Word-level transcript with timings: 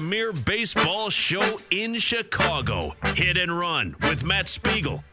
premier 0.00 0.32
baseball 0.32 1.10
show 1.10 1.58
in 1.70 1.98
Chicago. 1.98 2.96
Hit 3.14 3.36
and 3.36 3.54
Run 3.54 3.94
with 4.04 4.24
Matt 4.24 4.48
Spiegel. 4.48 5.04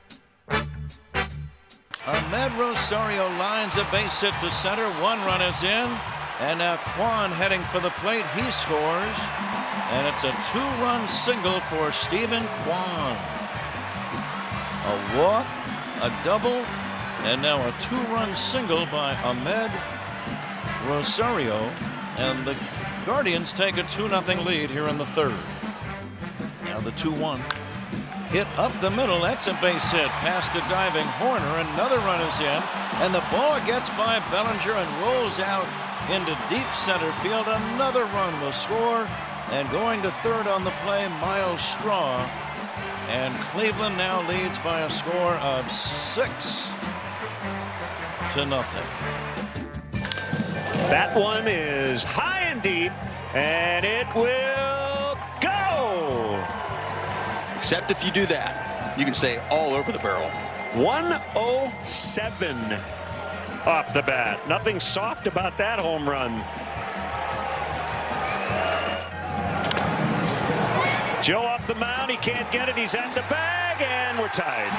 Amed 2.05 2.57
Rosario 2.57 3.27
lines 3.37 3.75
a 3.75 3.85
base 3.91 4.21
hit 4.21 4.33
to 4.39 4.49
center. 4.49 4.89
One 5.01 5.19
run 5.25 5.41
is 5.41 5.61
in. 5.61 5.89
And 6.39 6.59
now 6.59 6.77
Kwan 6.77 7.31
heading 7.31 7.61
for 7.63 7.81
the 7.81 7.89
plate. 7.99 8.25
He 8.27 8.49
scores. 8.49 9.17
And 9.91 10.07
it's 10.07 10.23
a 10.23 10.31
two 10.53 10.69
run 10.81 11.05
single 11.09 11.59
for 11.59 11.91
Steven 11.91 12.47
Kwan. 12.63 13.17
A 14.85 15.17
walk, 15.17 15.47
a 16.01 16.17
double, 16.23 16.63
and 17.27 17.41
now 17.41 17.57
a 17.57 17.75
two 17.81 18.01
run 18.13 18.33
single 18.37 18.85
by 18.85 19.13
Amed 19.15 19.73
Rosario. 20.87 21.57
And 22.17 22.47
the 22.47 22.55
Guardians 23.07 23.53
take 23.53 23.77
a 23.77 23.83
2 23.83 24.09
0 24.09 24.21
lead 24.43 24.69
here 24.69 24.85
in 24.89 24.97
the 24.97 25.05
third. 25.05 25.39
Now 26.65 26.81
the 26.81 26.91
2 26.91 27.09
1. 27.09 27.39
Hit 28.27 28.47
up 28.57 28.77
the 28.81 28.91
middle. 28.91 29.21
That's 29.21 29.47
a 29.47 29.53
base 29.61 29.89
hit. 29.91 30.09
Past 30.19 30.55
a 30.55 30.59
diving 30.67 31.07
Hoerner. 31.15 31.73
Another 31.73 31.99
run 31.99 32.19
is 32.27 32.37
in. 32.41 32.61
And 32.99 33.15
the 33.15 33.23
ball 33.31 33.65
gets 33.65 33.89
by 33.91 34.19
Bellinger 34.29 34.73
and 34.73 35.05
rolls 35.05 35.39
out 35.39 35.65
into 36.11 36.37
deep 36.49 36.67
center 36.73 37.09
field. 37.23 37.47
Another 37.47 38.03
run 38.03 38.41
will 38.41 38.51
score. 38.51 39.07
And 39.51 39.71
going 39.71 40.01
to 40.01 40.11
third 40.21 40.45
on 40.45 40.65
the 40.65 40.73
play, 40.83 41.07
Myles 41.07 41.61
Straw. 41.61 42.19
And 43.07 43.33
Cleveland 43.45 43.95
now 43.95 44.27
leads 44.27 44.59
by 44.59 44.81
a 44.81 44.89
score 44.89 45.35
of 45.35 45.71
six 45.71 46.67
to 48.33 48.45
nothing. 48.45 48.83
That 50.89 51.17
one 51.17 51.47
is 51.47 52.03
high 52.03 52.36
deep, 52.59 52.91
and 53.33 53.85
it 53.85 54.07
will 54.15 55.17
go. 55.41 56.43
Except 57.57 57.91
if 57.91 58.03
you 58.03 58.11
do 58.11 58.25
that, 58.27 58.97
you 58.97 59.05
can 59.05 59.13
stay 59.13 59.37
all 59.49 59.73
over 59.73 59.91
the 59.91 59.99
barrel. 59.99 60.29
107 60.73 62.57
off 63.65 63.93
the 63.93 64.01
bat. 64.01 64.47
Nothing 64.47 64.79
soft 64.79 65.27
about 65.27 65.57
that 65.57 65.79
home 65.79 66.07
run. 66.07 66.43
Joe 71.21 71.41
off 71.41 71.67
the 71.67 71.75
mound. 71.75 72.09
He 72.09 72.17
can't 72.17 72.49
get 72.51 72.69
it. 72.69 72.77
He's 72.77 72.95
at 72.95 73.13
the 73.13 73.21
bag, 73.21 73.81
and 73.81 74.17
we're 74.17 74.29
tied. 74.29 74.71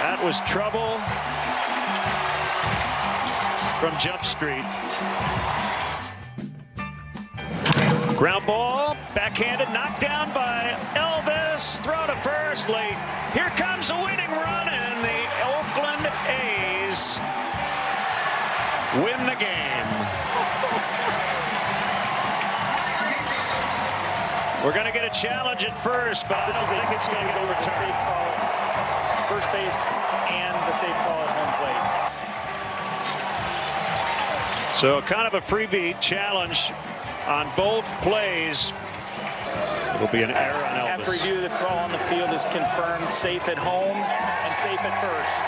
That 0.00 0.22
was 0.24 0.40
trouble 0.40 0.98
from 3.78 3.96
Jump 4.00 4.24
Street. 4.24 4.64
Ground 8.16 8.46
ball, 8.46 8.96
backhanded, 9.14 9.68
knocked 9.74 10.00
down 10.00 10.32
by 10.32 10.72
Elvis. 10.96 11.82
Throw 11.82 12.06
to 12.06 12.16
first 12.24 12.66
late. 12.66 12.96
Here 13.34 13.50
comes 13.60 13.90
a 13.90 13.94
winning 13.94 14.30
run, 14.30 14.68
and 14.72 15.04
the 15.04 15.20
Oakland 15.44 16.08
A's 16.24 17.20
win 19.04 19.20
the 19.28 19.36
game. 19.36 19.84
We're 24.64 24.72
going 24.72 24.86
to 24.86 24.96
get 24.96 25.04
a 25.04 25.12
challenge 25.12 25.66
at 25.66 25.76
first, 25.78 26.26
but 26.26 26.46
this 26.46 26.56
I 26.56 26.60
don't 26.72 26.88
think 26.88 26.96
it's 26.96 27.08
going 27.08 27.20
to 27.20 27.26
get 27.28 27.36
overturned. 27.36 27.92
First 29.28 29.52
base 29.52 29.86
and 30.32 30.56
the 30.64 30.72
safe 30.80 30.96
call 31.04 31.20
at 31.20 31.28
home 31.36 31.52
plate. 31.60 31.84
So 34.80 35.02
kind 35.02 35.26
of 35.26 35.34
a 35.34 35.42
freebie 35.42 36.00
challenge 36.00 36.72
on 37.26 37.50
both 37.56 37.86
plays. 38.02 38.72
It'll 39.94 40.08
be 40.08 40.22
an 40.22 40.30
error 40.30 40.54
on 40.54 40.72
Elvis. 40.72 40.98
After 40.98 41.12
review, 41.12 41.40
the 41.40 41.48
call 41.48 41.78
on 41.78 41.90
the 41.90 41.98
field 41.98 42.30
is 42.30 42.44
confirmed 42.44 43.12
safe 43.12 43.48
at 43.48 43.58
home 43.58 43.96
and 43.96 44.56
safe 44.56 44.80
at 44.80 45.00
first. 45.00 45.42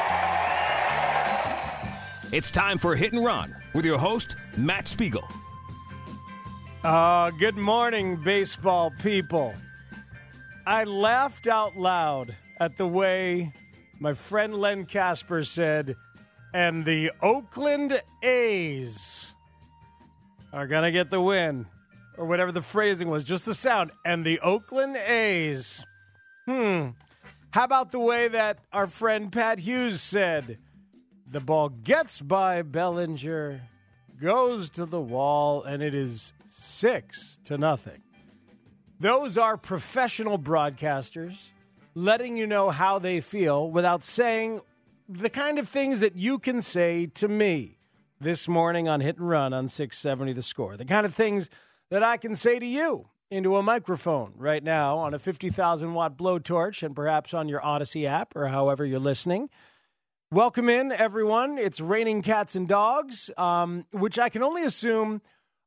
It's 2.33 2.50
time 2.50 2.78
for 2.78 2.94
Hit 2.97 3.12
and 3.12 3.25
Run 3.25 3.55
with 3.75 3.84
your 3.84 3.99
host, 3.99 4.37
Matt 4.56 4.87
Spiegel. 4.87 5.27
Uh, 6.84 7.31
good 7.31 7.56
morning, 7.56 8.16
baseball 8.16 8.93
people. 9.03 9.55
I 10.66 10.84
laughed 10.84 11.47
out 11.47 11.77
loud 11.77 12.37
at 12.60 12.77
the 12.77 12.87
way 12.87 13.53
my 13.99 14.12
friend 14.12 14.55
Len 14.55 14.84
Kasper 14.84 15.43
said, 15.43 15.97
and 16.55 16.84
the 16.84 17.10
Oakland 17.22 18.00
A's 18.22 19.28
are 20.53 20.66
going 20.66 20.84
to 20.84 20.92
get 20.92 21.10
the 21.10 21.20
win. 21.20 21.66
Or 22.16 22.26
whatever 22.26 22.50
the 22.50 22.62
phrasing 22.62 23.09
was, 23.09 23.22
just 23.22 23.44
the 23.44 23.54
sound. 23.54 23.92
And 24.04 24.25
the 24.25 24.41
Oakland 24.41 24.97
A's. 24.97 25.84
Hmm. 26.47 26.88
How 27.50 27.64
about 27.64 27.92
the 27.92 28.00
way 28.00 28.28
that 28.28 28.59
our 28.72 28.86
friend 28.86 29.32
Pat 29.32 29.60
Hughes 29.60 30.03
said, 30.03 30.59
the 31.26 31.41
ball 31.41 31.69
gets 31.69 32.20
by 32.20 32.62
Bellinger, 32.62 33.62
goes 34.20 34.70
to 34.70 34.84
the 34.84 35.00
wall, 35.00 35.62
and 35.62 35.82
it 35.82 35.94
is 35.94 36.32
six 36.48 37.38
to 37.44 37.56
nothing. 37.56 38.03
Those 39.00 39.38
are 39.38 39.56
professional 39.56 40.38
broadcasters 40.38 41.53
letting 41.94 42.36
you 42.36 42.47
know 42.47 42.70
how 42.70 42.98
they 42.98 43.20
feel 43.20 43.70
without 43.70 44.03
saying 44.03 44.60
the 45.09 45.30
kind 45.30 45.59
of 45.59 45.69
things 45.69 46.00
that 46.00 46.16
you 46.16 46.38
can 46.38 46.60
say 46.60 47.06
to 47.06 47.28
me 47.28 47.78
this 48.21 48.49
morning 48.49 48.89
on 48.89 49.01
Hit 49.01 49.19
and 49.19 49.29
Run 49.29 49.53
on 49.53 49.69
670 49.69 50.33
The 50.33 50.43
Score. 50.43 50.77
The 50.77 50.84
kind 50.84 51.06
of 51.06 51.15
things 51.15 51.49
that 51.91 52.03
I 52.03 52.17
can 52.17 52.34
say 52.34 52.59
to 52.59 52.67
you 52.67 53.09
into 53.31 53.56
a 53.56 53.62
microphone 53.62 54.33
right 54.37 54.62
now 54.62 54.99
on 54.99 55.15
a 55.15 55.19
50,000 55.19 55.95
watt 55.95 56.17
blowtorch 56.17 56.83
and 56.83 56.97
perhaps 56.97 57.33
on 57.34 57.49
your 57.49 57.61
Audacy 57.61 58.07
app 58.07 58.34
or 58.34 58.49
however 58.49 58.84
you're 58.84 58.99
listening. 58.99 59.51
Welcome 60.31 60.69
in, 60.69 60.93
everyone. 60.93 61.59
It's 61.59 61.81
Raining 61.81 62.23
Cats 62.23 62.55
and 62.55 62.69
Dogs, 62.69 63.31
um, 63.37 63.87
which 63.92 64.19
I 64.19 64.28
can 64.28 64.42
only 64.42 64.65
assume 64.65 65.22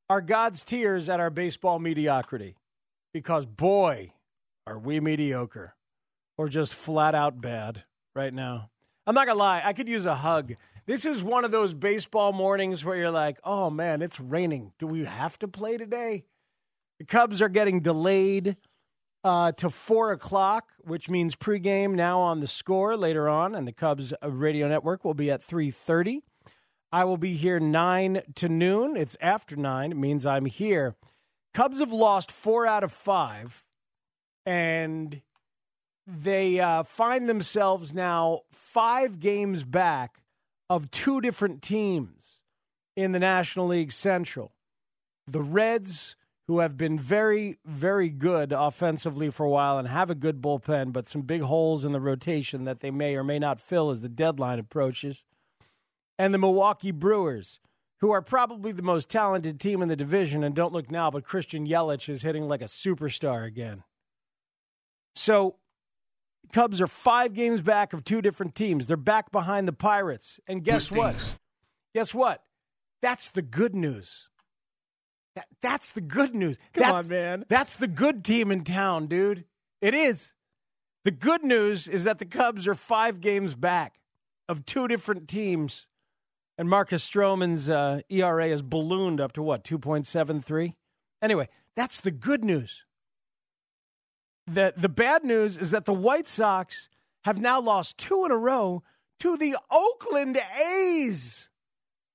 are 0.09 0.21
God's 0.21 0.63
tears 0.63 1.09
at 1.09 1.19
our 1.19 1.29
baseball 1.29 1.79
mediocrity. 1.79 2.55
Because, 3.13 3.45
boy, 3.45 4.11
are 4.67 4.77
we 4.77 4.99
mediocre 4.99 5.75
or 6.37 6.49
just 6.49 6.73
flat 6.73 7.13
out 7.15 7.39
bad 7.39 7.83
right 8.15 8.33
now. 8.33 8.69
I'm 9.05 9.15
not 9.15 9.25
going 9.25 9.35
to 9.35 9.43
lie, 9.43 9.61
I 9.63 9.73
could 9.73 9.87
use 9.87 10.05
a 10.05 10.15
hug. 10.15 10.53
This 10.91 11.05
is 11.05 11.23
one 11.23 11.45
of 11.45 11.51
those 11.51 11.73
baseball 11.73 12.33
mornings 12.33 12.83
where 12.83 12.97
you're 12.97 13.11
like, 13.11 13.39
oh 13.45 13.69
man, 13.69 14.01
it's 14.01 14.19
raining. 14.19 14.73
Do 14.77 14.85
we 14.85 15.05
have 15.05 15.39
to 15.39 15.47
play 15.47 15.77
today? 15.77 16.25
The 16.99 17.05
Cubs 17.05 17.41
are 17.41 17.47
getting 17.47 17.79
delayed 17.79 18.57
uh, 19.23 19.53
to 19.53 19.69
four 19.69 20.11
o'clock, 20.11 20.65
which 20.81 21.09
means 21.09 21.37
pregame 21.37 21.91
now 21.91 22.19
on 22.19 22.41
the 22.41 22.47
score 22.47 22.97
later 22.97 23.29
on, 23.29 23.55
and 23.55 23.65
the 23.65 23.71
Cubs 23.71 24.13
radio 24.21 24.67
network 24.67 25.05
will 25.05 25.13
be 25.13 25.31
at 25.31 25.41
three 25.41 25.71
thirty. 25.71 26.23
I 26.91 27.05
will 27.05 27.15
be 27.15 27.35
here 27.35 27.57
nine 27.57 28.23
to 28.35 28.49
noon. 28.49 28.97
It's 28.97 29.15
after 29.21 29.55
nine. 29.55 29.93
It 29.93 29.97
means 29.97 30.25
I'm 30.25 30.45
here. 30.45 30.97
Cubs 31.53 31.79
have 31.79 31.93
lost 31.93 32.33
four 32.33 32.67
out 32.67 32.83
of 32.83 32.91
five, 32.91 33.65
and 34.45 35.21
they 36.05 36.59
uh, 36.59 36.83
find 36.83 37.29
themselves 37.29 37.93
now 37.93 38.41
five 38.51 39.21
games 39.21 39.63
back 39.63 40.20
of 40.71 40.89
two 40.89 41.19
different 41.19 41.61
teams 41.61 42.39
in 42.95 43.11
the 43.11 43.19
National 43.19 43.67
League 43.67 43.91
Central. 43.91 44.53
The 45.27 45.41
Reds, 45.41 46.15
who 46.47 46.59
have 46.59 46.77
been 46.77 46.97
very, 46.97 47.57
very 47.65 48.07
good 48.07 48.53
offensively 48.53 49.29
for 49.29 49.45
a 49.45 49.49
while 49.49 49.77
and 49.77 49.89
have 49.89 50.09
a 50.09 50.15
good 50.15 50.41
bullpen, 50.41 50.93
but 50.93 51.09
some 51.09 51.23
big 51.23 51.41
holes 51.41 51.83
in 51.83 51.91
the 51.91 51.99
rotation 51.99 52.63
that 52.63 52.79
they 52.79 52.89
may 52.89 53.17
or 53.17 53.23
may 53.23 53.37
not 53.37 53.59
fill 53.59 53.89
as 53.89 54.01
the 54.01 54.07
deadline 54.07 54.59
approaches. 54.59 55.25
And 56.17 56.33
the 56.33 56.37
Milwaukee 56.37 56.91
Brewers, 56.91 57.59
who 57.99 58.11
are 58.11 58.21
probably 58.21 58.71
the 58.71 58.81
most 58.81 59.09
talented 59.09 59.59
team 59.59 59.81
in 59.81 59.89
the 59.89 59.97
division. 59.97 60.41
And 60.41 60.55
don't 60.55 60.71
look 60.71 60.89
now, 60.89 61.11
but 61.11 61.25
Christian 61.25 61.67
Yelich 61.67 62.07
is 62.07 62.21
hitting 62.21 62.47
like 62.47 62.61
a 62.61 62.65
superstar 62.65 63.45
again. 63.45 63.83
So, 65.15 65.57
Cubs 66.51 66.81
are 66.81 66.87
five 66.87 67.33
games 67.33 67.61
back 67.61 67.93
of 67.93 68.03
two 68.03 68.21
different 68.21 68.55
teams. 68.55 68.87
They're 68.87 68.97
back 68.97 69.31
behind 69.31 69.67
the 69.67 69.73
Pirates. 69.73 70.39
And 70.47 70.63
guess 70.63 70.91
what? 70.91 71.37
Guess 71.93 72.13
what? 72.13 72.43
That's 73.01 73.29
the 73.29 73.41
good 73.41 73.75
news. 73.75 74.29
That, 75.35 75.45
that's 75.61 75.91
the 75.91 76.01
good 76.01 76.35
news. 76.35 76.57
Come 76.73 76.81
that's, 76.81 77.07
on, 77.07 77.13
man. 77.13 77.45
That's 77.47 77.75
the 77.75 77.87
good 77.87 78.23
team 78.23 78.51
in 78.51 78.63
town, 78.63 79.07
dude. 79.07 79.45
It 79.81 79.93
is. 79.93 80.33
The 81.03 81.11
good 81.11 81.43
news 81.43 81.87
is 81.87 82.03
that 82.03 82.19
the 82.19 82.25
Cubs 82.25 82.67
are 82.67 82.75
five 82.75 83.21
games 83.21 83.55
back 83.55 83.99
of 84.47 84.65
two 84.65 84.87
different 84.87 85.27
teams. 85.27 85.87
And 86.57 86.69
Marcus 86.69 87.07
Stroman's 87.07 87.69
uh, 87.69 88.01
ERA 88.09 88.49
has 88.49 88.61
ballooned 88.61 89.19
up 89.19 89.31
to 89.33 89.41
what, 89.41 89.63
2.73? 89.63 90.73
Anyway, 91.21 91.47
that's 91.75 91.99
the 91.99 92.11
good 92.11 92.43
news. 92.43 92.83
The, 94.47 94.73
the 94.75 94.89
bad 94.89 95.23
news 95.23 95.57
is 95.57 95.71
that 95.71 95.85
the 95.85 95.93
White 95.93 96.27
Sox 96.27 96.89
have 97.23 97.39
now 97.39 97.61
lost 97.61 97.97
two 97.97 98.25
in 98.25 98.31
a 98.31 98.37
row 98.37 98.83
to 99.19 99.37
the 99.37 99.55
Oakland 99.69 100.39
A's. 100.59 101.49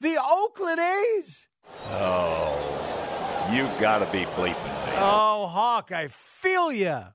The 0.00 0.18
Oakland 0.22 0.80
A's. 0.80 1.48
Oh, 1.88 3.48
you 3.52 3.62
got 3.80 3.98
to 3.98 4.06
be 4.06 4.24
bleeping 4.24 4.86
me. 4.86 4.92
Oh, 4.96 5.46
Hawk, 5.46 5.92
I 5.92 6.08
feel 6.08 6.72
ya. 6.72 7.10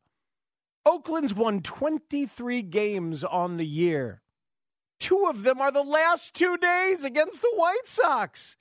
Oakland's 0.85 1.33
won 1.33 1.61
23 1.61 2.61
games 2.63 3.23
on 3.23 3.57
the 3.57 3.67
year. 3.67 4.21
Two 4.99 5.27
of 5.29 5.43
them 5.43 5.59
are 5.61 5.71
the 5.71 5.83
last 5.83 6.33
two 6.33 6.57
days 6.57 7.03
against 7.03 7.41
the 7.41 7.51
White 7.55 7.85
Sox. 7.85 8.55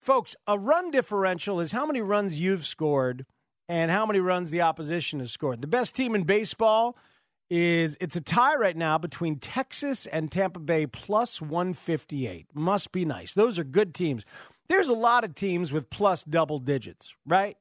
Folks, 0.00 0.34
a 0.46 0.58
run 0.58 0.90
differential 0.90 1.60
is 1.60 1.72
how 1.72 1.86
many 1.86 2.00
runs 2.00 2.40
you've 2.40 2.64
scored 2.64 3.26
and 3.72 3.90
how 3.90 4.04
many 4.04 4.20
runs 4.20 4.50
the 4.50 4.60
opposition 4.60 5.18
has 5.20 5.32
scored. 5.32 5.62
The 5.62 5.66
best 5.66 5.96
team 5.96 6.14
in 6.14 6.24
baseball 6.24 6.94
is 7.48 7.96
it's 8.02 8.16
a 8.16 8.20
tie 8.20 8.54
right 8.54 8.76
now 8.76 8.98
between 8.98 9.38
Texas 9.38 10.04
and 10.04 10.30
Tampa 10.30 10.60
Bay 10.60 10.86
plus 10.86 11.40
158. 11.40 12.48
Must 12.52 12.92
be 12.92 13.06
nice. 13.06 13.32
Those 13.32 13.58
are 13.58 13.64
good 13.64 13.94
teams. 13.94 14.26
There's 14.68 14.88
a 14.88 14.92
lot 14.92 15.24
of 15.24 15.34
teams 15.34 15.72
with 15.72 15.88
plus 15.88 16.22
double 16.22 16.58
digits, 16.58 17.14
right? 17.26 17.56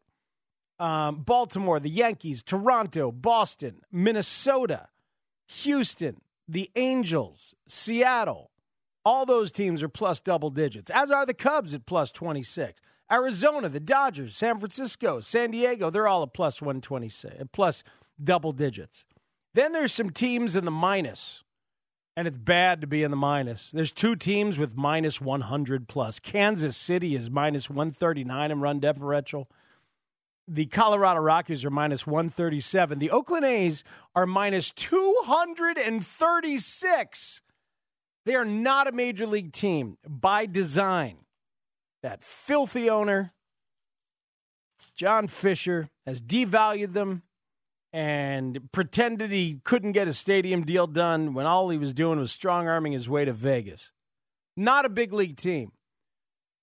Um, 0.79 1.21
Baltimore, 1.21 1.79
the 1.79 1.89
Yankees, 1.89 2.43
Toronto, 2.43 3.09
Boston, 3.13 3.79
Minnesota, 3.89 4.89
Houston, 5.47 6.19
the 6.45 6.69
Angels, 6.75 7.55
Seattle. 7.69 8.51
All 9.05 9.25
those 9.25 9.49
teams 9.49 9.81
are 9.81 9.87
plus 9.87 10.19
double 10.19 10.49
digits, 10.49 10.89
as 10.89 11.09
are 11.09 11.25
the 11.25 11.33
Cubs 11.33 11.73
at 11.73 11.85
plus 11.85 12.11
26. 12.11 12.81
Arizona, 13.11 13.67
the 13.67 13.79
Dodgers, 13.79 14.37
San 14.37 14.59
Francisco, 14.59 15.19
San 15.19 15.49
Diego, 15.51 15.89
they're 15.89 16.07
all 16.07 16.21
a 16.23 16.27
plus 16.27 16.61
126, 16.61 17.43
plus 17.51 17.83
double 18.23 18.53
digits. 18.53 19.03
Then 19.53 19.73
there's 19.73 19.91
some 19.91 20.11
teams 20.11 20.55
in 20.55 20.63
the 20.63 20.71
minus, 20.71 21.43
and 22.15 22.25
it's 22.25 22.37
bad 22.37 22.79
to 22.81 22.87
be 22.87 23.03
in 23.03 23.11
the 23.11 23.17
minus. 23.17 23.69
There's 23.71 23.91
two 23.91 24.15
teams 24.15 24.57
with 24.57 24.77
minus 24.77 25.19
100 25.19 25.89
plus. 25.89 26.19
Kansas 26.19 26.77
City 26.77 27.15
is 27.15 27.29
minus 27.29 27.69
139 27.69 28.51
in 28.51 28.61
run 28.61 28.79
differential. 28.79 29.49
The 30.47 30.67
Colorado 30.67 31.19
Rockies 31.19 31.65
are 31.65 31.69
minus 31.69 32.07
137. 32.07 32.99
The 32.99 33.11
Oakland 33.11 33.43
A's 33.45 33.83
are 34.15 34.25
minus 34.25 34.71
236. 34.71 37.41
They 38.25 38.35
are 38.35 38.45
not 38.45 38.87
a 38.87 38.91
major 38.91 39.25
league 39.25 39.51
team 39.51 39.97
by 40.07 40.45
design. 40.45 41.17
That 42.03 42.23
filthy 42.23 42.89
owner, 42.89 43.33
John 44.95 45.27
Fisher, 45.27 45.89
has 46.05 46.19
devalued 46.19 46.93
them 46.93 47.23
and 47.93 48.71
pretended 48.71 49.31
he 49.31 49.59
couldn't 49.63 49.91
get 49.91 50.07
a 50.07 50.13
stadium 50.13 50.63
deal 50.63 50.87
done 50.87 51.33
when 51.33 51.45
all 51.45 51.69
he 51.69 51.77
was 51.77 51.93
doing 51.93 52.19
was 52.19 52.31
strong 52.31 52.67
arming 52.67 52.93
his 52.93 53.09
way 53.09 53.25
to 53.25 53.33
Vegas. 53.33 53.91
Not 54.57 54.85
a 54.85 54.89
big 54.89 55.13
league 55.13 55.37
team, 55.37 55.73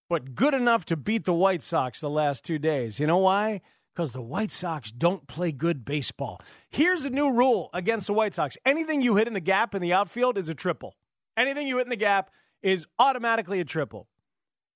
but 0.08 0.34
good 0.34 0.54
enough 0.54 0.84
to 0.86 0.96
beat 0.96 1.24
the 1.24 1.34
White 1.34 1.62
Sox 1.62 2.00
the 2.00 2.10
last 2.10 2.44
two 2.44 2.58
days. 2.58 2.98
You 2.98 3.06
know 3.06 3.18
why? 3.18 3.60
Because 3.94 4.12
the 4.12 4.22
White 4.22 4.50
Sox 4.50 4.90
don't 4.90 5.26
play 5.26 5.52
good 5.52 5.84
baseball. 5.84 6.40
Here's 6.70 7.04
a 7.04 7.10
new 7.10 7.32
rule 7.32 7.70
against 7.72 8.06
the 8.06 8.12
White 8.12 8.34
Sox 8.34 8.56
anything 8.64 9.02
you 9.02 9.16
hit 9.16 9.28
in 9.28 9.34
the 9.34 9.40
gap 9.40 9.74
in 9.74 9.82
the 9.82 9.92
outfield 9.92 10.38
is 10.38 10.48
a 10.48 10.54
triple. 10.54 10.96
Anything 11.36 11.68
you 11.68 11.76
hit 11.76 11.86
in 11.86 11.90
the 11.90 11.96
gap 11.96 12.30
is 12.62 12.86
automatically 12.98 13.60
a 13.60 13.64
triple 13.64 14.08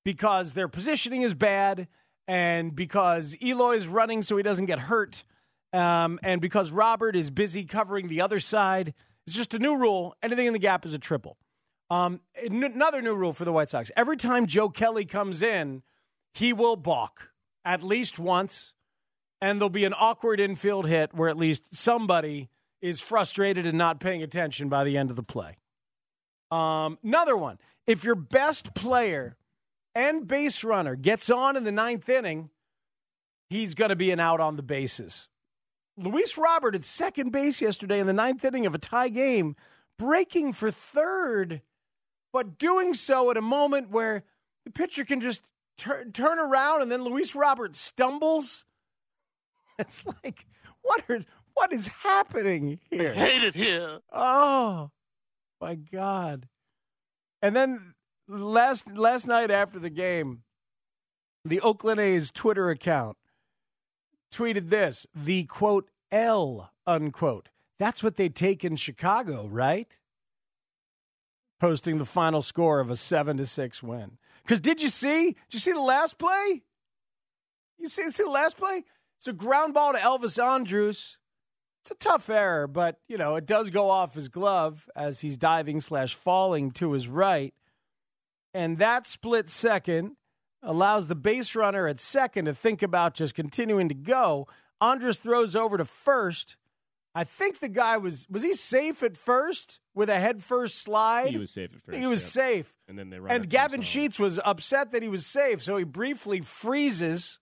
because 0.04 0.54
their 0.54 0.68
positioning 0.68 1.22
is 1.22 1.34
bad 1.34 1.88
and 2.28 2.74
because 2.74 3.36
Eloy 3.42 3.76
is 3.76 3.88
running 3.88 4.22
so 4.22 4.36
he 4.36 4.42
doesn't 4.42 4.66
get 4.66 4.78
hurt 4.78 5.24
um, 5.72 6.18
and 6.22 6.40
because 6.40 6.70
Robert 6.70 7.16
is 7.16 7.30
busy 7.30 7.64
covering 7.64 8.08
the 8.08 8.20
other 8.20 8.40
side. 8.40 8.94
It's 9.26 9.36
just 9.36 9.54
a 9.54 9.58
new 9.58 9.76
rule. 9.76 10.14
Anything 10.22 10.46
in 10.46 10.52
the 10.52 10.58
gap 10.58 10.84
is 10.84 10.94
a 10.94 10.98
triple. 10.98 11.36
Um, 11.90 12.20
another 12.42 13.02
new 13.02 13.14
rule 13.14 13.32
for 13.32 13.44
the 13.44 13.52
White 13.52 13.68
Sox. 13.68 13.90
Every 13.96 14.16
time 14.16 14.46
Joe 14.46 14.68
Kelly 14.68 15.04
comes 15.04 15.42
in, 15.42 15.82
he 16.32 16.52
will 16.52 16.76
balk 16.76 17.30
at 17.64 17.82
least 17.82 18.18
once, 18.18 18.72
and 19.40 19.60
there'll 19.60 19.70
be 19.70 19.84
an 19.84 19.94
awkward 19.98 20.40
infield 20.40 20.88
hit 20.88 21.14
where 21.14 21.28
at 21.28 21.36
least 21.36 21.74
somebody 21.74 22.48
is 22.80 23.00
frustrated 23.00 23.66
and 23.66 23.78
not 23.78 24.00
paying 24.00 24.22
attention 24.22 24.68
by 24.68 24.84
the 24.84 24.96
end 24.96 25.10
of 25.10 25.16
the 25.16 25.22
play. 25.22 25.58
Um, 26.50 26.98
another 27.04 27.36
one. 27.36 27.58
If 27.86 28.04
your 28.04 28.14
best 28.14 28.74
player 28.74 29.36
and 29.94 30.26
base 30.26 30.64
runner 30.64 30.96
gets 30.96 31.30
on 31.30 31.56
in 31.56 31.64
the 31.64 31.72
ninth 31.72 32.08
inning, 32.08 32.50
he's 33.48 33.74
going 33.74 33.90
to 33.90 33.96
be 33.96 34.10
an 34.10 34.20
out 34.20 34.40
on 34.40 34.56
the 34.56 34.62
bases. 34.62 35.28
Luis 35.96 36.38
Robert 36.38 36.74
at 36.74 36.84
second 36.84 37.30
base 37.30 37.60
yesterday 37.60 38.00
in 38.00 38.06
the 38.06 38.12
ninth 38.12 38.44
inning 38.44 38.66
of 38.66 38.74
a 38.74 38.78
tie 38.78 39.08
game, 39.08 39.56
breaking 39.98 40.52
for 40.52 40.70
third, 40.70 41.60
but 42.32 42.58
doing 42.58 42.94
so 42.94 43.30
at 43.30 43.36
a 43.36 43.42
moment 43.42 43.90
where 43.90 44.24
the 44.64 44.70
pitcher 44.70 45.04
can 45.04 45.20
just 45.20 45.42
tur- 45.76 46.06
turn 46.12 46.38
around 46.38 46.82
and 46.82 46.90
then 46.90 47.02
Luis 47.04 47.34
Robert 47.34 47.76
stumbles. 47.76 48.64
It's 49.78 50.04
like, 50.22 50.46
what 50.82 51.02
are 51.08 51.20
what 51.54 51.72
is 51.72 51.88
happening 51.88 52.78
here? 52.90 53.14
Hate 53.14 53.42
it 53.42 53.54
here. 53.54 54.00
Oh 54.12 54.90
my 55.62 55.76
God. 55.76 56.46
And 57.40 57.56
then 57.56 57.91
last 58.28 58.96
last 58.96 59.26
night 59.26 59.50
after 59.50 59.78
the 59.78 59.90
game, 59.90 60.42
the 61.44 61.60
Oakland 61.60 62.00
A's 62.00 62.30
Twitter 62.30 62.70
account 62.70 63.16
tweeted 64.32 64.68
this 64.68 65.06
the 65.14 65.44
quote 65.44 65.90
L 66.10 66.72
unquote. 66.86 67.48
That's 67.78 68.02
what 68.02 68.16
they 68.16 68.28
take 68.28 68.64
in 68.64 68.76
Chicago, 68.76 69.46
right? 69.48 69.98
Posting 71.60 71.98
the 71.98 72.04
final 72.04 72.42
score 72.42 72.80
of 72.80 72.90
a 72.90 72.96
seven 72.96 73.36
to 73.38 73.46
six 73.46 73.82
win. 73.82 74.18
Because 74.42 74.60
did 74.60 74.82
you 74.82 74.88
see? 74.88 75.26
Did 75.26 75.54
you 75.54 75.58
see 75.58 75.72
the 75.72 75.80
last 75.80 76.18
play? 76.18 76.62
You 77.78 77.88
see, 77.88 78.08
see 78.10 78.24
the 78.24 78.30
last 78.30 78.56
play? 78.56 78.84
It's 79.18 79.28
a 79.28 79.32
ground 79.32 79.74
ball 79.74 79.92
to 79.92 79.98
Elvis 79.98 80.42
Andrus. 80.42 81.16
It's 81.82 81.90
a 81.90 81.94
tough 81.96 82.30
error, 82.30 82.68
but 82.68 82.98
you 83.08 83.18
know 83.18 83.34
it 83.34 83.46
does 83.46 83.70
go 83.70 83.90
off 83.90 84.14
his 84.14 84.28
glove 84.28 84.88
as 84.94 85.20
he's 85.20 85.36
diving 85.36 85.80
slash 85.80 86.14
falling 86.14 86.70
to 86.72 86.92
his 86.92 87.08
right, 87.08 87.54
and 88.54 88.78
that 88.78 89.06
split 89.06 89.48
second 89.48 90.16
allows 90.62 91.08
the 91.08 91.14
base 91.14 91.56
runner 91.56 91.86
at 91.88 91.98
second 91.98 92.44
to 92.44 92.54
think 92.54 92.82
about 92.82 93.14
just 93.14 93.34
continuing 93.34 93.88
to 93.88 93.94
go. 93.94 94.46
Andrus 94.80 95.18
throws 95.18 95.56
over 95.56 95.76
to 95.78 95.84
first. 95.84 96.56
I 97.14 97.24
think 97.24 97.60
the 97.60 97.68
guy 97.68 97.98
was 97.98 98.26
was 98.30 98.42
he 98.42 98.54
safe 98.54 99.02
at 99.02 99.16
first 99.16 99.80
with 99.94 100.08
a 100.08 100.18
head 100.18 100.42
first 100.42 100.82
slide. 100.82 101.30
He 101.30 101.38
was 101.38 101.50
safe 101.50 101.74
at 101.74 101.82
first. 101.82 101.98
he 101.98 102.06
was 102.06 102.22
yep. 102.22 102.46
safe. 102.46 102.76
And 102.88 102.98
then 102.98 103.10
they 103.10 103.18
run 103.18 103.30
And 103.30 103.50
Gavin. 103.50 103.82
Sheets 103.82 104.18
was 104.18 104.40
upset 104.44 104.92
that 104.92 105.02
he 105.02 105.08
was 105.08 105.26
safe, 105.26 105.62
so 105.62 105.76
he 105.76 105.84
briefly 105.84 106.40
freezes. 106.40 107.38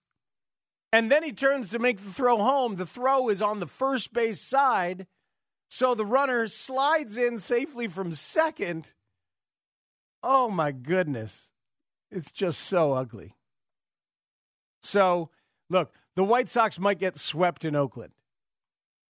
And 0.93 1.09
then 1.09 1.23
he 1.23 1.31
turns 1.31 1.69
to 1.69 1.79
make 1.79 1.99
the 1.99 2.11
throw 2.11 2.37
home. 2.37 2.75
The 2.75 2.85
throw 2.85 3.29
is 3.29 3.41
on 3.41 3.61
the 3.61 3.67
first 3.67 4.11
base 4.11 4.41
side. 4.41 5.07
So 5.69 5.95
the 5.95 6.05
runner 6.05 6.47
slides 6.47 7.17
in 7.17 7.37
safely 7.37 7.87
from 7.87 8.11
second. 8.11 8.93
Oh 10.23 10.49
my 10.49 10.71
goodness. 10.71 11.51
It's 12.11 12.31
just 12.31 12.59
so 12.59 12.93
ugly. 12.93 13.35
So, 14.83 15.29
look, 15.69 15.93
the 16.15 16.23
White 16.23 16.49
Sox 16.49 16.79
might 16.79 16.99
get 16.99 17.15
swept 17.17 17.63
in 17.65 17.75
Oakland. 17.75 18.13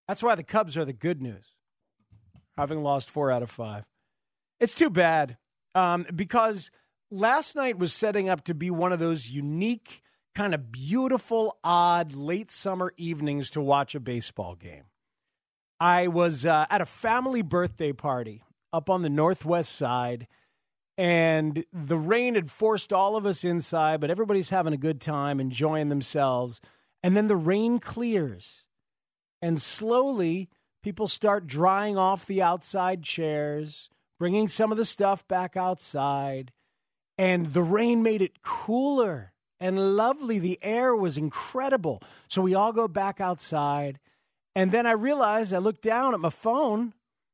That's 0.08 0.22
why 0.22 0.36
the 0.36 0.44
Cubs 0.44 0.78
are 0.78 0.86
the 0.86 0.94
good 0.94 1.22
news, 1.22 1.56
having 2.58 2.84
lost 2.84 3.10
four 3.10 3.32
out 3.32 3.42
of 3.44 3.50
five. 3.50 3.86
It's 4.60 4.76
too 4.76 4.90
bad. 4.90 5.38
um, 5.74 6.06
because 6.14 6.70
last 7.10 7.56
night 7.56 7.78
was 7.78 7.94
setting 7.94 8.30
up 8.30 8.44
to 8.46 8.54
be 8.54 8.70
one 8.70 8.92
of 8.92 9.00
those 9.00 9.30
unique, 9.30 10.02
kind 10.36 10.54
of 10.54 10.72
beautiful, 10.72 11.58
odd 11.64 12.14
late 12.14 12.52
summer 12.52 12.94
evenings 12.98 13.50
to 13.52 13.62
watch 13.62 13.96
a 13.96 14.00
baseball 14.00 14.56
game. 14.56 14.84
I 15.80 16.08
was 16.08 16.46
uh, 16.46 16.66
at 16.70 16.82
a 16.82 16.86
family 16.86 17.42
birthday 17.42 17.92
party 17.94 18.44
up 18.72 18.90
on 18.90 19.02
the 19.02 19.10
northwest 19.10 19.74
side, 19.74 20.28
and 21.02 21.66
the 21.74 21.98
rain 21.98 22.36
had 22.36 22.52
forced 22.52 22.94
all 22.94 23.16
of 23.16 23.26
us 23.26 23.44
inside, 23.44 24.00
but 24.00 24.12
everybody's 24.12 24.52
having 24.52 24.72
a 24.72 24.78
good 24.78 25.02
time, 25.02 25.40
enjoying 25.40 25.90
themselves. 25.90 26.62
And 27.02 27.18
then 27.18 27.28
the 27.28 27.36
rain 27.36 27.80
clears, 27.80 28.66
and 29.42 29.60
slowly 29.60 30.48
people 30.84 31.08
start 31.08 31.48
drying 31.48 31.98
off 31.98 32.28
the 32.28 32.44
outside 32.44 33.02
chairs, 33.02 33.90
bringing 34.20 34.48
some 34.48 34.72
of 34.72 34.78
the 34.78 34.86
stuff 34.86 35.28
back 35.28 35.58
outside. 35.58 36.52
And 37.18 37.48
the 37.48 37.64
rain 37.64 38.04
made 38.04 38.22
it 38.22 38.44
cooler 38.44 39.34
and 39.60 39.98
lovely. 39.98 40.38
The 40.38 40.60
air 40.62 40.96
was 40.96 41.18
incredible. 41.18 42.04
So 42.28 42.44
we 42.44 42.54
all 42.54 42.74
go 42.74 42.88
back 42.88 43.20
outside. 43.20 44.00
And 44.56 44.72
then 44.72 44.86
I 44.86 44.92
realized 44.92 45.52
I 45.52 45.58
look 45.58 45.82
down 45.82 46.14
at 46.14 46.20
my 46.20 46.30
phone 46.30 46.94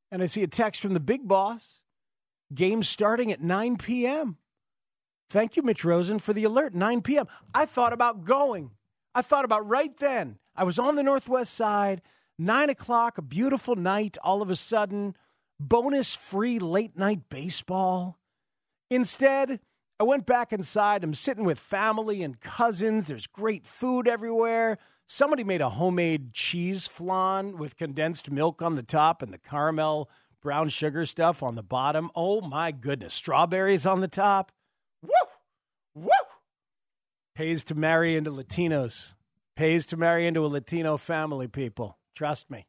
and 0.10 0.24
I 0.24 0.26
see 0.26 0.44
a 0.44 0.48
text 0.48 0.82
from 0.82 0.94
the 0.94 1.02
big 1.02 1.28
boss. 1.28 1.77
Game 2.54 2.84
starting 2.84 3.32
at 3.32 3.42
9 3.42 3.78
p.m. 3.78 4.38
Thank 5.30 5.56
you, 5.56 5.64
Mitch 5.64 5.84
Rosen, 5.84 6.20
for 6.20 6.34
the 6.34 6.46
alert. 6.46 6.74
9 6.74 7.02
p.m. 7.02 7.28
I 7.54 7.66
thought 7.66 7.94
about 7.94 8.24
going. 8.24 8.72
I 9.14 9.22
thought 9.22 9.46
about 9.46 9.68
right 9.68 9.96
then. 9.98 10.40
I 10.56 10.64
was 10.64 10.80
on 10.80 10.96
the 10.96 11.04
Northwest 11.04 11.54
side, 11.54 12.02
9 12.40 12.70
o'clock, 12.70 13.18
a 13.18 13.22
beautiful 13.22 13.76
night. 13.76 14.18
All 14.24 14.42
of 14.42 14.50
a 14.50 14.56
sudden, 14.56 15.16
bonus 15.60 16.16
free 16.16 16.60
late 16.60 16.98
night 16.98 17.30
baseball. 17.30 18.18
Instead, 18.90 19.60
I 20.00 20.04
went 20.04 20.26
back 20.26 20.54
inside. 20.54 21.04
I'm 21.04 21.16
sitting 21.16 21.44
with 21.44 21.60
family 21.60 22.22
and 22.24 22.40
cousins. 22.40 23.08
There's 23.08 23.28
great 23.28 23.66
food 23.66 24.08
everywhere. 24.08 24.78
Somebody 25.08 25.44
made 25.44 25.62
a 25.62 25.70
homemade 25.70 26.34
cheese 26.34 26.86
flan 26.86 27.58
with 27.58 27.78
condensed 27.78 28.30
milk 28.30 28.62
on 28.62 28.76
the 28.76 28.84
top 28.84 29.22
and 29.22 29.34
the 29.34 29.38
caramel 29.38 30.10
brown 30.48 30.70
sugar 30.70 31.06
stuff 31.06 31.44
on 31.44 31.56
the 31.56 31.62
bottom. 31.62 32.10
Oh 32.16 32.40
my 32.40 32.72
goodness. 32.72 33.14
Strawberries 33.14 33.86
on 33.86 34.00
the 34.00 34.08
top. 34.08 34.54
Woo! 35.04 35.12
Woo! 35.94 36.10
Pays 37.36 37.66
to 37.66 37.76
marry 37.76 38.16
into 38.16 38.32
Latinos. 38.32 39.14
Pays 39.58 39.86
to 39.88 39.98
marry 39.98 40.26
into 40.26 40.46
a 40.46 40.48
Latino 40.48 40.96
family, 40.96 41.50
people. 41.50 41.98
Trust 42.16 42.50
me. 42.50 42.66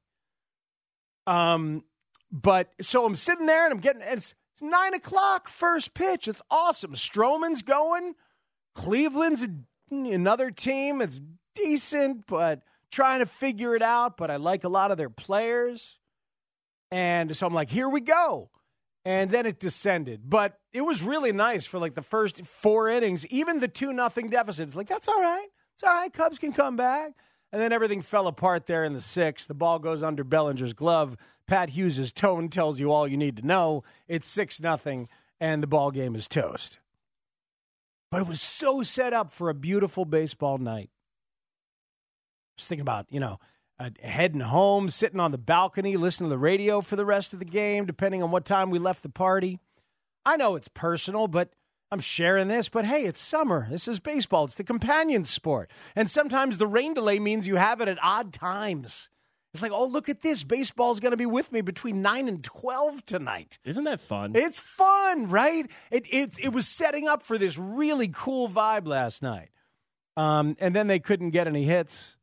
Um, 1.28 1.84
but 2.32 2.72
so 2.80 3.06
I'm 3.06 3.14
sitting 3.14 3.46
there 3.46 3.66
and 3.66 3.74
I'm 3.74 3.80
getting 3.80 4.02
it's, 4.02 4.34
it's 4.54 4.62
nine 4.62 4.94
o'clock, 4.94 5.46
first 5.46 5.94
pitch. 5.94 6.26
It's 6.26 6.42
awesome. 6.50 6.94
Stroman's 6.94 7.62
going. 7.62 8.14
Cleveland's 8.74 9.46
another 9.88 10.50
team. 10.50 11.00
It's 11.00 11.20
decent, 11.54 12.26
but 12.26 12.62
trying 12.90 13.20
to 13.20 13.26
figure 13.26 13.76
it 13.76 13.82
out. 13.82 14.16
But 14.16 14.32
I 14.32 14.36
like 14.36 14.64
a 14.64 14.68
lot 14.68 14.90
of 14.90 14.98
their 14.98 15.10
players. 15.10 15.97
And 16.90 17.36
so 17.36 17.46
I'm 17.46 17.54
like, 17.54 17.70
here 17.70 17.88
we 17.88 18.00
go. 18.00 18.50
And 19.04 19.30
then 19.30 19.46
it 19.46 19.60
descended. 19.60 20.22
But 20.28 20.58
it 20.72 20.82
was 20.82 21.02
really 21.02 21.32
nice 21.32 21.66
for 21.66 21.78
like 21.78 21.94
the 21.94 22.02
first 22.02 22.44
four 22.44 22.88
innings, 22.88 23.26
even 23.28 23.60
the 23.60 23.68
2 23.68 23.92
nothing 23.92 24.28
deficits. 24.28 24.76
Like, 24.76 24.88
that's 24.88 25.08
all 25.08 25.20
right. 25.20 25.48
It's 25.74 25.82
all 25.82 25.90
right. 25.90 26.12
Cubs 26.12 26.38
can 26.38 26.52
come 26.52 26.76
back. 26.76 27.12
And 27.50 27.62
then 27.62 27.72
everything 27.72 28.02
fell 28.02 28.26
apart 28.26 28.66
there 28.66 28.84
in 28.84 28.92
the 28.92 29.00
sixth. 29.00 29.48
The 29.48 29.54
ball 29.54 29.78
goes 29.78 30.02
under 30.02 30.24
Bellinger's 30.24 30.74
glove. 30.74 31.16
Pat 31.46 31.70
Hughes' 31.70 32.12
tone 32.12 32.50
tells 32.50 32.78
you 32.78 32.92
all 32.92 33.08
you 33.08 33.16
need 33.16 33.36
to 33.38 33.46
know. 33.46 33.84
It's 34.06 34.28
6 34.28 34.60
nothing, 34.60 35.08
and 35.40 35.62
the 35.62 35.66
ball 35.66 35.90
game 35.90 36.14
is 36.14 36.28
toast. 36.28 36.78
But 38.10 38.20
it 38.20 38.28
was 38.28 38.42
so 38.42 38.82
set 38.82 39.14
up 39.14 39.30
for 39.30 39.48
a 39.48 39.54
beautiful 39.54 40.04
baseball 40.04 40.58
night. 40.58 40.90
Just 42.58 42.68
thinking 42.68 42.82
about, 42.82 43.06
you 43.08 43.20
know, 43.20 43.38
uh, 43.80 43.90
heading 44.02 44.40
home, 44.40 44.88
sitting 44.88 45.20
on 45.20 45.30
the 45.30 45.38
balcony, 45.38 45.96
listening 45.96 46.28
to 46.28 46.34
the 46.34 46.38
radio 46.38 46.80
for 46.80 46.96
the 46.96 47.04
rest 47.04 47.32
of 47.32 47.38
the 47.38 47.44
game, 47.44 47.86
depending 47.86 48.22
on 48.22 48.30
what 48.30 48.44
time 48.44 48.70
we 48.70 48.78
left 48.78 49.02
the 49.02 49.08
party. 49.08 49.58
I 50.24 50.36
know 50.36 50.56
it's 50.56 50.68
personal, 50.68 51.28
but 51.28 51.52
I'm 51.90 52.00
sharing 52.00 52.48
this. 52.48 52.68
But 52.68 52.84
hey, 52.84 53.04
it's 53.04 53.20
summer. 53.20 53.68
This 53.70 53.88
is 53.88 54.00
baseball. 54.00 54.44
It's 54.44 54.56
the 54.56 54.64
companion 54.64 55.24
sport. 55.24 55.70
And 55.96 56.10
sometimes 56.10 56.58
the 56.58 56.66
rain 56.66 56.94
delay 56.94 57.18
means 57.18 57.46
you 57.46 57.56
have 57.56 57.80
it 57.80 57.88
at 57.88 57.98
odd 58.02 58.32
times. 58.32 59.10
It's 59.54 59.62
like, 59.62 59.72
oh, 59.72 59.86
look 59.86 60.10
at 60.10 60.20
this. 60.20 60.44
Baseball's 60.44 61.00
going 61.00 61.12
to 61.12 61.16
be 61.16 61.24
with 61.24 61.50
me 61.50 61.62
between 61.62 62.02
9 62.02 62.28
and 62.28 62.44
12 62.44 63.06
tonight. 63.06 63.58
Isn't 63.64 63.84
that 63.84 64.00
fun? 64.00 64.36
It's 64.36 64.60
fun, 64.60 65.28
right? 65.30 65.66
It, 65.90 66.06
it, 66.12 66.38
it 66.38 66.52
was 66.52 66.68
setting 66.68 67.08
up 67.08 67.22
for 67.22 67.38
this 67.38 67.56
really 67.56 68.08
cool 68.08 68.48
vibe 68.48 68.86
last 68.86 69.22
night. 69.22 69.48
Um, 70.18 70.56
and 70.60 70.76
then 70.76 70.86
they 70.88 70.98
couldn't 70.98 71.30
get 71.30 71.46
any 71.46 71.64
hits. 71.64 72.17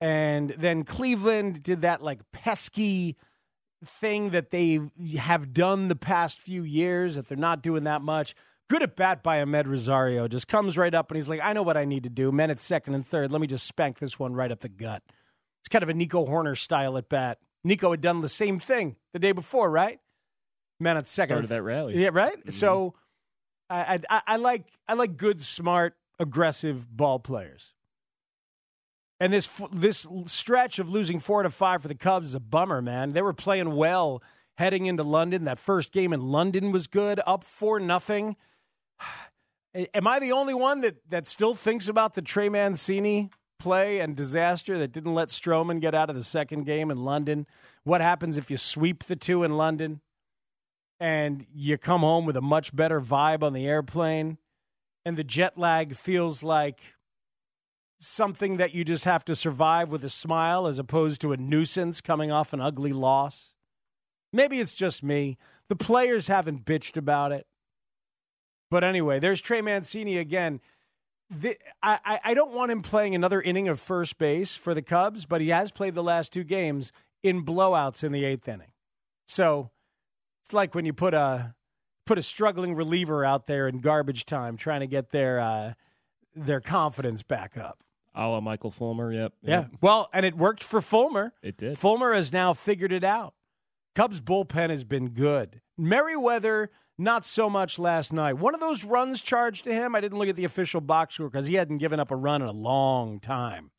And 0.00 0.50
then 0.50 0.84
Cleveland 0.84 1.62
did 1.62 1.82
that 1.82 2.02
like 2.02 2.20
pesky 2.32 3.16
thing 3.84 4.30
that 4.30 4.50
they 4.50 4.80
have 5.16 5.52
done 5.52 5.88
the 5.88 5.96
past 5.96 6.38
few 6.38 6.62
years 6.62 7.14
that 7.14 7.28
they're 7.28 7.38
not 7.38 7.62
doing 7.62 7.84
that 7.84 8.02
much. 8.02 8.34
Good 8.68 8.82
at 8.82 8.96
bat 8.96 9.22
by 9.22 9.38
Amed 9.38 9.66
Rosario. 9.66 10.28
Just 10.28 10.46
comes 10.46 10.76
right 10.76 10.94
up 10.94 11.10
and 11.10 11.16
he's 11.16 11.28
like, 11.28 11.40
I 11.42 11.52
know 11.52 11.62
what 11.62 11.76
I 11.76 11.84
need 11.84 12.02
to 12.02 12.10
do. 12.10 12.30
Men 12.30 12.50
at 12.50 12.60
second 12.60 12.94
and 12.94 13.06
third. 13.06 13.32
Let 13.32 13.40
me 13.40 13.46
just 13.46 13.66
spank 13.66 13.98
this 13.98 14.18
one 14.18 14.34
right 14.34 14.52
up 14.52 14.60
the 14.60 14.68
gut. 14.68 15.02
It's 15.62 15.68
kind 15.68 15.82
of 15.82 15.88
a 15.88 15.94
Nico 15.94 16.26
Hoerner 16.26 16.56
style 16.56 16.96
at 16.96 17.08
bat. 17.08 17.38
Nico 17.64 17.90
had 17.90 18.00
done 18.00 18.20
the 18.20 18.28
same 18.28 18.60
thing 18.60 18.96
the 19.12 19.18
day 19.18 19.32
before, 19.32 19.70
right? 19.70 20.00
Men 20.80 20.96
at 20.96 21.08
second. 21.08 21.36
Started 21.36 21.48
that 21.48 21.62
rally. 21.62 22.00
Yeah, 22.00 22.10
right. 22.12 22.38
Mm-hmm. 22.38 22.50
So 22.50 22.94
I, 23.70 24.00
I, 24.08 24.22
I 24.26 24.36
like 24.36 24.66
I 24.86 24.94
like 24.94 25.16
good, 25.16 25.42
smart, 25.42 25.96
aggressive 26.18 26.94
ball 26.94 27.18
players. 27.18 27.74
And 29.20 29.32
this 29.32 29.48
this 29.72 30.06
stretch 30.26 30.78
of 30.78 30.88
losing 30.88 31.18
four 31.18 31.42
to 31.42 31.50
five 31.50 31.82
for 31.82 31.88
the 31.88 31.94
Cubs 31.94 32.28
is 32.28 32.34
a 32.34 32.40
bummer, 32.40 32.80
man. 32.80 33.12
They 33.12 33.22
were 33.22 33.32
playing 33.32 33.74
well 33.74 34.22
heading 34.56 34.86
into 34.86 35.02
London. 35.02 35.44
That 35.44 35.58
first 35.58 35.92
game 35.92 36.12
in 36.12 36.28
London 36.28 36.70
was 36.72 36.86
good, 36.86 37.20
up 37.26 37.44
four 37.44 37.80
nothing. 37.80 38.36
Am 39.94 40.06
I 40.06 40.18
the 40.18 40.32
only 40.32 40.54
one 40.54 40.80
that 40.82 40.96
that 41.10 41.26
still 41.26 41.54
thinks 41.54 41.88
about 41.88 42.14
the 42.14 42.22
Trey 42.22 42.48
Mancini 42.48 43.30
play 43.58 43.98
and 43.98 44.16
disaster 44.16 44.78
that 44.78 44.92
didn't 44.92 45.14
let 45.14 45.28
Stroman 45.28 45.80
get 45.80 45.94
out 45.94 46.10
of 46.10 46.16
the 46.16 46.24
second 46.24 46.64
game 46.64 46.90
in 46.90 47.04
London? 47.04 47.46
What 47.82 48.00
happens 48.00 48.36
if 48.36 48.50
you 48.50 48.56
sweep 48.56 49.04
the 49.04 49.16
two 49.16 49.42
in 49.42 49.56
London 49.56 50.00
and 51.00 51.44
you 51.52 51.76
come 51.76 52.00
home 52.00 52.24
with 52.24 52.36
a 52.36 52.40
much 52.40 52.74
better 52.74 53.00
vibe 53.00 53.42
on 53.42 53.52
the 53.52 53.66
airplane 53.66 54.38
and 55.04 55.16
the 55.16 55.24
jet 55.24 55.58
lag 55.58 55.94
feels 55.94 56.42
like 56.42 56.80
something 57.98 58.56
that 58.58 58.74
you 58.74 58.84
just 58.84 59.04
have 59.04 59.24
to 59.26 59.34
survive 59.34 59.90
with 59.90 60.04
a 60.04 60.08
smile 60.08 60.66
as 60.66 60.78
opposed 60.78 61.20
to 61.20 61.32
a 61.32 61.36
nuisance 61.36 62.00
coming 62.00 62.30
off 62.30 62.52
an 62.52 62.60
ugly 62.60 62.92
loss? 62.92 63.54
Maybe 64.32 64.60
it's 64.60 64.74
just 64.74 65.02
me. 65.02 65.36
The 65.68 65.76
players 65.76 66.28
haven't 66.28 66.64
bitched 66.64 66.96
about 66.96 67.32
it. 67.32 67.46
But 68.70 68.84
anyway, 68.84 69.18
there's 69.18 69.40
Trey 69.40 69.62
Mancini 69.62 70.18
again. 70.18 70.60
The, 71.30 71.56
I, 71.82 72.20
I 72.24 72.34
don't 72.34 72.52
want 72.52 72.70
him 72.70 72.82
playing 72.82 73.14
another 73.14 73.40
inning 73.40 73.68
of 73.68 73.80
first 73.80 74.18
base 74.18 74.54
for 74.54 74.74
the 74.74 74.82
Cubs, 74.82 75.26
but 75.26 75.40
he 75.40 75.48
has 75.48 75.70
played 75.70 75.94
the 75.94 76.02
last 76.02 76.32
two 76.32 76.44
games 76.44 76.92
in 77.22 77.44
blowouts 77.44 78.04
in 78.04 78.12
the 78.12 78.24
eighth 78.24 78.48
inning. 78.48 78.72
So 79.26 79.70
it's 80.42 80.52
like 80.52 80.74
when 80.74 80.84
you 80.84 80.92
put 80.92 81.14
a 81.14 81.54
put 82.06 82.16
a 82.16 82.22
struggling 82.22 82.74
reliever 82.74 83.24
out 83.24 83.46
there 83.46 83.68
in 83.68 83.80
garbage 83.80 84.24
time, 84.24 84.56
trying 84.56 84.80
to 84.80 84.86
get 84.86 85.10
their 85.10 85.40
uh, 85.40 85.74
their 86.34 86.60
confidence 86.60 87.22
back 87.22 87.58
up. 87.58 87.82
A 88.14 88.26
la 88.26 88.40
Michael 88.40 88.70
Fulmer, 88.70 89.12
yep, 89.12 89.32
Yeah. 89.42 89.66
Well, 89.80 90.08
and 90.12 90.26
it 90.26 90.36
worked 90.36 90.64
for 90.64 90.80
Fulmer. 90.80 91.34
It 91.42 91.56
did. 91.56 91.78
Fulmer 91.78 92.14
has 92.14 92.32
now 92.32 92.52
figured 92.52 92.92
it 92.92 93.04
out. 93.04 93.34
Cubs 93.94 94.20
bullpen 94.20 94.70
has 94.70 94.84
been 94.84 95.10
good. 95.10 95.60
Merryweather, 95.76 96.70
not 96.96 97.24
so 97.24 97.48
much 97.48 97.78
last 97.78 98.12
night. 98.12 98.34
One 98.34 98.54
of 98.54 98.60
those 98.60 98.84
runs 98.84 99.22
charged 99.22 99.64
to 99.64 99.74
him. 99.74 99.94
I 99.94 100.00
didn't 100.00 100.18
look 100.18 100.28
at 100.28 100.36
the 100.36 100.44
official 100.44 100.80
box 100.80 101.14
score 101.14 101.28
because 101.28 101.46
he 101.46 101.54
hadn't 101.54 101.78
given 101.78 102.00
up 102.00 102.10
a 102.10 102.16
run 102.16 102.42
in 102.42 102.48
a 102.48 102.52
long 102.52 103.20
time. 103.20 103.70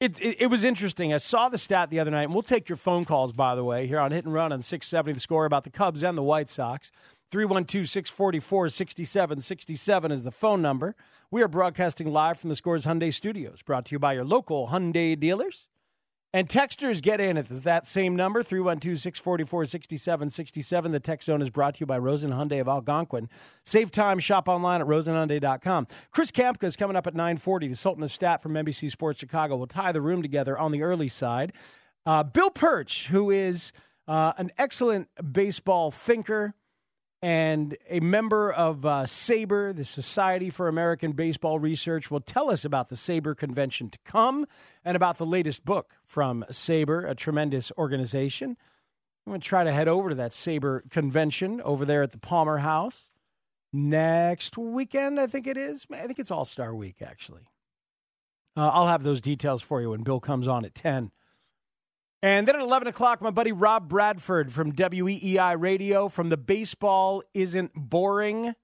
It, 0.00 0.18
it, 0.18 0.36
it 0.40 0.46
was 0.46 0.64
interesting. 0.64 1.12
I 1.12 1.18
saw 1.18 1.50
the 1.50 1.58
stat 1.58 1.90
the 1.90 2.00
other 2.00 2.10
night, 2.10 2.22
and 2.22 2.32
we'll 2.32 2.42
take 2.42 2.70
your 2.70 2.78
phone 2.78 3.04
calls, 3.04 3.34
by 3.34 3.54
the 3.54 3.62
way, 3.62 3.86
here 3.86 4.00
on 4.00 4.12
Hit 4.12 4.24
and 4.24 4.32
Run 4.32 4.50
on 4.50 4.62
670 4.62 5.12
the 5.12 5.20
score 5.20 5.44
about 5.44 5.64
the 5.64 5.70
Cubs 5.70 6.02
and 6.02 6.16
the 6.16 6.22
White 6.22 6.48
Sox. 6.48 6.90
312 7.30 7.86
644 7.86 8.70
6767 8.70 10.10
is 10.10 10.24
the 10.24 10.30
phone 10.30 10.62
number. 10.62 10.96
We 11.30 11.42
are 11.42 11.48
broadcasting 11.48 12.10
live 12.10 12.40
from 12.40 12.48
the 12.48 12.56
Scores 12.56 12.86
Hyundai 12.86 13.12
Studios, 13.12 13.60
brought 13.60 13.84
to 13.86 13.94
you 13.94 13.98
by 13.98 14.14
your 14.14 14.24
local 14.24 14.68
Hyundai 14.68 15.20
dealers. 15.20 15.68
And 16.32 16.48
texters 16.48 17.02
get 17.02 17.20
in 17.20 17.36
at 17.36 17.48
that 17.48 17.88
same 17.88 18.14
number, 18.14 18.42
312 18.44 19.00
644 19.00 19.64
6767. 19.64 20.92
The 20.92 21.00
text 21.00 21.26
zone 21.26 21.42
is 21.42 21.50
brought 21.50 21.74
to 21.74 21.80
you 21.80 21.86
by 21.86 21.98
Rosen 21.98 22.30
Hyundai 22.30 22.60
of 22.60 22.68
Algonquin. 22.68 23.28
Save 23.64 23.90
time, 23.90 24.20
shop 24.20 24.48
online 24.48 24.80
at 24.80 24.86
rosenhyundai.com. 24.86 25.88
Chris 26.12 26.30
Kamka 26.30 26.64
is 26.64 26.76
coming 26.76 26.96
up 26.96 27.08
at 27.08 27.14
940. 27.14 27.66
The 27.66 27.74
Sultan 27.74 28.04
of 28.04 28.12
Stat 28.12 28.40
from 28.42 28.52
NBC 28.52 28.92
Sports 28.92 29.18
Chicago 29.18 29.56
will 29.56 29.66
tie 29.66 29.90
the 29.90 30.00
room 30.00 30.22
together 30.22 30.56
on 30.56 30.70
the 30.70 30.82
early 30.82 31.08
side. 31.08 31.52
Uh, 32.06 32.22
Bill 32.22 32.50
Perch, 32.50 33.08
who 33.08 33.30
is 33.30 33.72
uh, 34.06 34.32
an 34.38 34.50
excellent 34.56 35.08
baseball 35.32 35.90
thinker 35.90 36.54
and 37.22 37.76
a 37.88 38.00
member 38.00 38.50
of 38.50 38.86
uh, 38.86 39.04
SABR, 39.04 39.76
the 39.76 39.84
Society 39.84 40.48
for 40.48 40.68
American 40.68 41.12
Baseball 41.12 41.58
Research, 41.58 42.10
will 42.10 42.20
tell 42.20 42.50
us 42.50 42.64
about 42.64 42.88
the 42.88 42.96
SABR 42.96 43.36
convention 43.36 43.88
to 43.90 43.98
come 44.04 44.46
and 44.84 44.96
about 44.96 45.18
the 45.18 45.26
latest 45.26 45.64
book 45.64 45.94
from 46.04 46.44
SABR, 46.50 47.08
a 47.08 47.14
tremendous 47.14 47.70
organization. 47.76 48.56
I'm 49.26 49.32
going 49.32 49.40
to 49.40 49.46
try 49.46 49.64
to 49.64 49.72
head 49.72 49.88
over 49.88 50.08
to 50.08 50.14
that 50.14 50.30
SABR 50.30 50.90
convention 50.90 51.60
over 51.60 51.84
there 51.84 52.02
at 52.02 52.12
the 52.12 52.18
Palmer 52.18 52.58
House 52.58 53.08
next 53.72 54.56
weekend, 54.56 55.20
I 55.20 55.26
think 55.26 55.46
it 55.46 55.56
is. 55.56 55.86
I 55.92 56.06
think 56.06 56.18
it's 56.18 56.30
All 56.30 56.44
Star 56.44 56.74
Week, 56.74 57.02
actually. 57.02 57.42
Uh, 58.56 58.68
I'll 58.68 58.88
have 58.88 59.02
those 59.02 59.20
details 59.20 59.62
for 59.62 59.80
you 59.80 59.90
when 59.90 60.02
Bill 60.02 60.20
comes 60.20 60.48
on 60.48 60.64
at 60.64 60.74
10. 60.74 61.12
And 62.22 62.46
then 62.46 62.54
at 62.54 62.60
11 62.60 62.86
o'clock, 62.86 63.22
my 63.22 63.30
buddy 63.30 63.50
Rob 63.50 63.88
Bradford 63.88 64.52
from 64.52 64.72
WEEI 64.72 65.58
Radio 65.58 66.10
from 66.10 66.28
the 66.28 66.36
Baseball 66.36 67.22
Isn't 67.32 67.72
Boring 67.74 68.54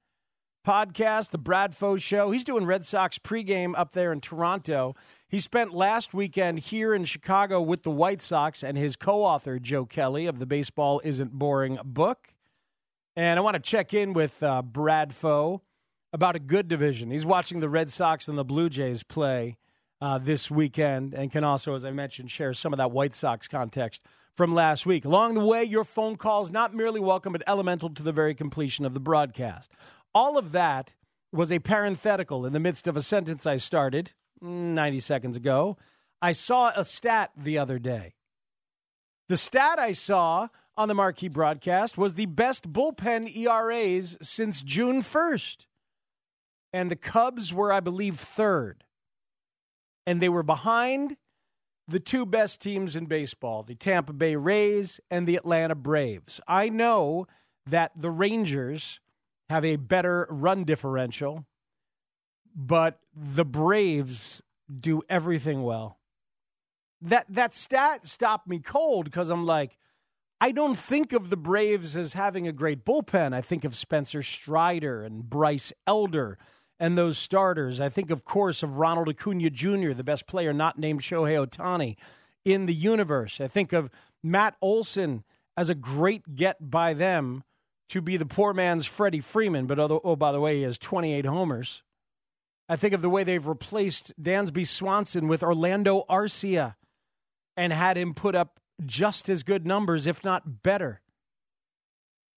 podcast, 0.67 1.31
the 1.31 1.39
Bradfo 1.39 1.99
Show. 1.99 2.33
He's 2.33 2.45
doing 2.45 2.67
Red 2.67 2.85
Sox 2.85 3.19
pregame 3.19 3.73
up 3.75 3.93
there 3.93 4.13
in 4.13 4.21
Toronto. 4.21 4.95
He 5.27 5.39
spent 5.39 5.73
last 5.73 6.13
weekend 6.13 6.59
here 6.59 6.93
in 6.93 7.07
Chicago 7.07 7.63
with 7.63 7.83
the 7.83 7.91
White 7.91 8.21
Sox 8.21 8.63
and 8.63 8.77
his 8.77 8.95
co 8.95 9.23
author, 9.23 9.59
Joe 9.59 9.87
Kelly, 9.87 10.27
of 10.27 10.39
the 10.39 10.47
Baseball 10.47 11.01
Isn't 11.03 11.33
Boring 11.33 11.79
book. 11.83 12.35
And 13.17 13.39
I 13.39 13.43
want 13.43 13.55
to 13.55 13.61
check 13.61 13.95
in 13.95 14.13
with 14.13 14.43
uh, 14.43 14.63
Bradfo 14.71 15.63
about 16.13 16.37
a 16.37 16.41
good 16.41 16.69
division. 16.69 17.11
He's 17.11 17.25
watching 17.25 17.61
the 17.61 17.71
Red 17.71 17.89
Sox 17.89 18.29
and 18.29 18.37
the 18.37 18.45
Blue 18.45 18.69
Jays 18.69 19.03
play 19.03 19.57
uh, 20.01 20.19
this 20.19 20.51
weekend 20.51 21.15
and 21.15 21.31
can 21.31 21.45
also, 21.45 21.75
as 21.75 21.85
I 21.85 21.91
mentioned, 21.91 22.31
share 22.31 22.55
some 22.55 22.73
of 22.73 22.79
that 22.79 22.91
White 22.91 23.15
Sox 23.15 23.49
context 23.49 24.03
from 24.35 24.55
last 24.55 24.85
week. 24.85 25.05
Along 25.05 25.35
the 25.35 25.45
way, 25.45 25.65
your 25.65 25.85
phone 25.85 26.17
calls 26.17 26.51
not 26.51 26.75
merely 26.75 27.01
welcome, 27.01 27.33
but 27.33 27.43
elemental 27.47 27.91
to 27.91 28.03
the 28.03 28.13
very 28.13 28.35
completion 28.35 28.85
of 28.85 28.93
the 28.93 29.01
broadcast. 29.01 29.71
All 30.15 30.37
of 30.37 30.53
that 30.53 30.95
was 31.33 31.51
a 31.51 31.59
parenthetical 31.59 32.45
in 32.47 32.53
the 32.53 32.61
midst 32.61 32.87
of 32.87 32.97
a 32.97 33.03
sentence 33.03 33.47
I 33.47 33.57
started 33.57 34.13
90 34.41 34.99
seconds 35.01 35.37
ago. 35.37 35.77
I 36.21 36.33
saw 36.33 36.73
a 36.77 36.85
stat 36.85 37.31
the 37.37 37.59
other 37.59 37.79
day. 37.79 38.15
The 39.29 39.37
stat 39.37 39.79
I 39.79 39.93
saw 39.93 40.49
on 40.77 40.89
the 40.89 40.95
marquee 40.95 41.29
broadcast 41.29 41.99
was 41.99 42.15
the 42.15 42.27
best 42.27 42.73
bullpen 42.73 43.35
ERAs 43.35 44.19
since 44.21 44.63
June 44.63 45.03
1st. 45.03 45.67
And 46.73 46.91
the 46.91 46.97
Cubs 46.97 47.53
were, 47.53 47.73
I 47.73 47.81
believe, 47.81 48.17
third 48.17 48.85
and 50.07 50.21
they 50.21 50.29
were 50.29 50.43
behind 50.43 51.17
the 51.89 52.01
two 52.01 52.27
best 52.27 52.61
teams 52.61 52.97
in 52.97 53.07
baseball, 53.07 53.63
the 53.63 53.75
Tampa 53.75 54.13
Bay 54.13 54.37
Rays 54.37 55.01
and 55.11 55.27
the 55.27 55.37
Atlanta 55.37 55.75
Braves. 55.75 56.41
I 56.49 56.69
know 56.69 57.27
that 57.67 57.93
the 57.97 58.11
Rangers 58.11 59.01
have 59.49 59.65
a 59.65 59.77
better 59.77 60.27
run 60.29 60.65
differential, 60.65 61.47
but 62.55 63.01
the 63.15 63.45
Braves 63.45 64.43
do 64.81 65.03
everything 65.09 65.63
well. 65.63 65.99
That 67.01 67.27
that 67.29 67.55
stat 67.55 68.07
stopped 68.07 68.49
me 68.49 68.59
cold 68.59 69.05
because 69.05 69.31
I'm 69.31 69.47
like, 69.47 69.77
I 70.41 70.51
don't 70.51 70.77
think 70.77 71.13
of 71.13 71.31
the 71.31 71.37
Braves 71.37 71.97
as 71.97 72.15
having 72.15 72.49
a 72.49 72.53
great 72.53 72.85
bullpen. 72.85 73.33
I 73.33 73.43
think 73.43 73.65
of 73.65 73.77
Spencer 73.77 74.23
Strider 74.23 75.03
and 75.03 75.29
Bryce 75.29 75.73
Elder 75.87 76.39
and 76.79 76.97
those 76.97 77.19
starters. 77.19 77.81
I 77.81 77.89
think, 77.89 78.11
of 78.11 78.25
course, 78.25 78.63
of 78.63 78.77
Ronald 78.77 79.09
Acuna 79.09 79.51
Jr., 79.51 79.93
the 79.93 80.05
best 80.05 80.27
player 80.27 80.53
not 80.53 80.79
named 80.79 81.03
Shohei 81.03 81.47
Ohtani 81.47 81.97
in 82.45 82.67
the 82.67 82.75
universe. 82.75 83.41
I 83.41 83.49
think 83.49 83.73
of 83.73 83.91
Matt 84.23 84.57
Olson 84.61 85.25
as 85.57 85.69
a 85.69 85.75
great 85.75 86.37
get 86.37 86.71
by 86.71 86.93
them 86.93 87.45
to 87.89 88.01
be 88.01 88.17
the 88.17 88.27
poor 88.27 88.53
man's 88.53 88.87
Freddie 88.87 89.21
Freeman, 89.21 89.67
but 89.67 89.79
oh, 89.79 90.01
oh 90.05 90.17
by 90.17 90.33
the 90.33 90.41
way, 90.41 90.57
he 90.57 90.63
has 90.63 90.79
28 90.79 91.25
homers. 91.25 91.83
I 92.69 92.77
think 92.77 92.95
of 92.95 93.03
the 93.03 93.11
way 93.11 93.23
they've 93.23 93.47
replaced 93.47 94.13
Dansby 94.21 94.67
Swanson 94.67 95.29
with 95.29 95.43
Orlando 95.43 96.05
Arcia 96.09 96.75
and 97.57 97.73
had 97.73 97.97
him 97.97 98.13
put 98.13 98.35
up 98.35 98.59
just 98.85 99.29
as 99.29 99.43
good 99.43 99.67
numbers, 99.67 100.07
if 100.07 100.25
not 100.25 100.63
better. 100.63 101.01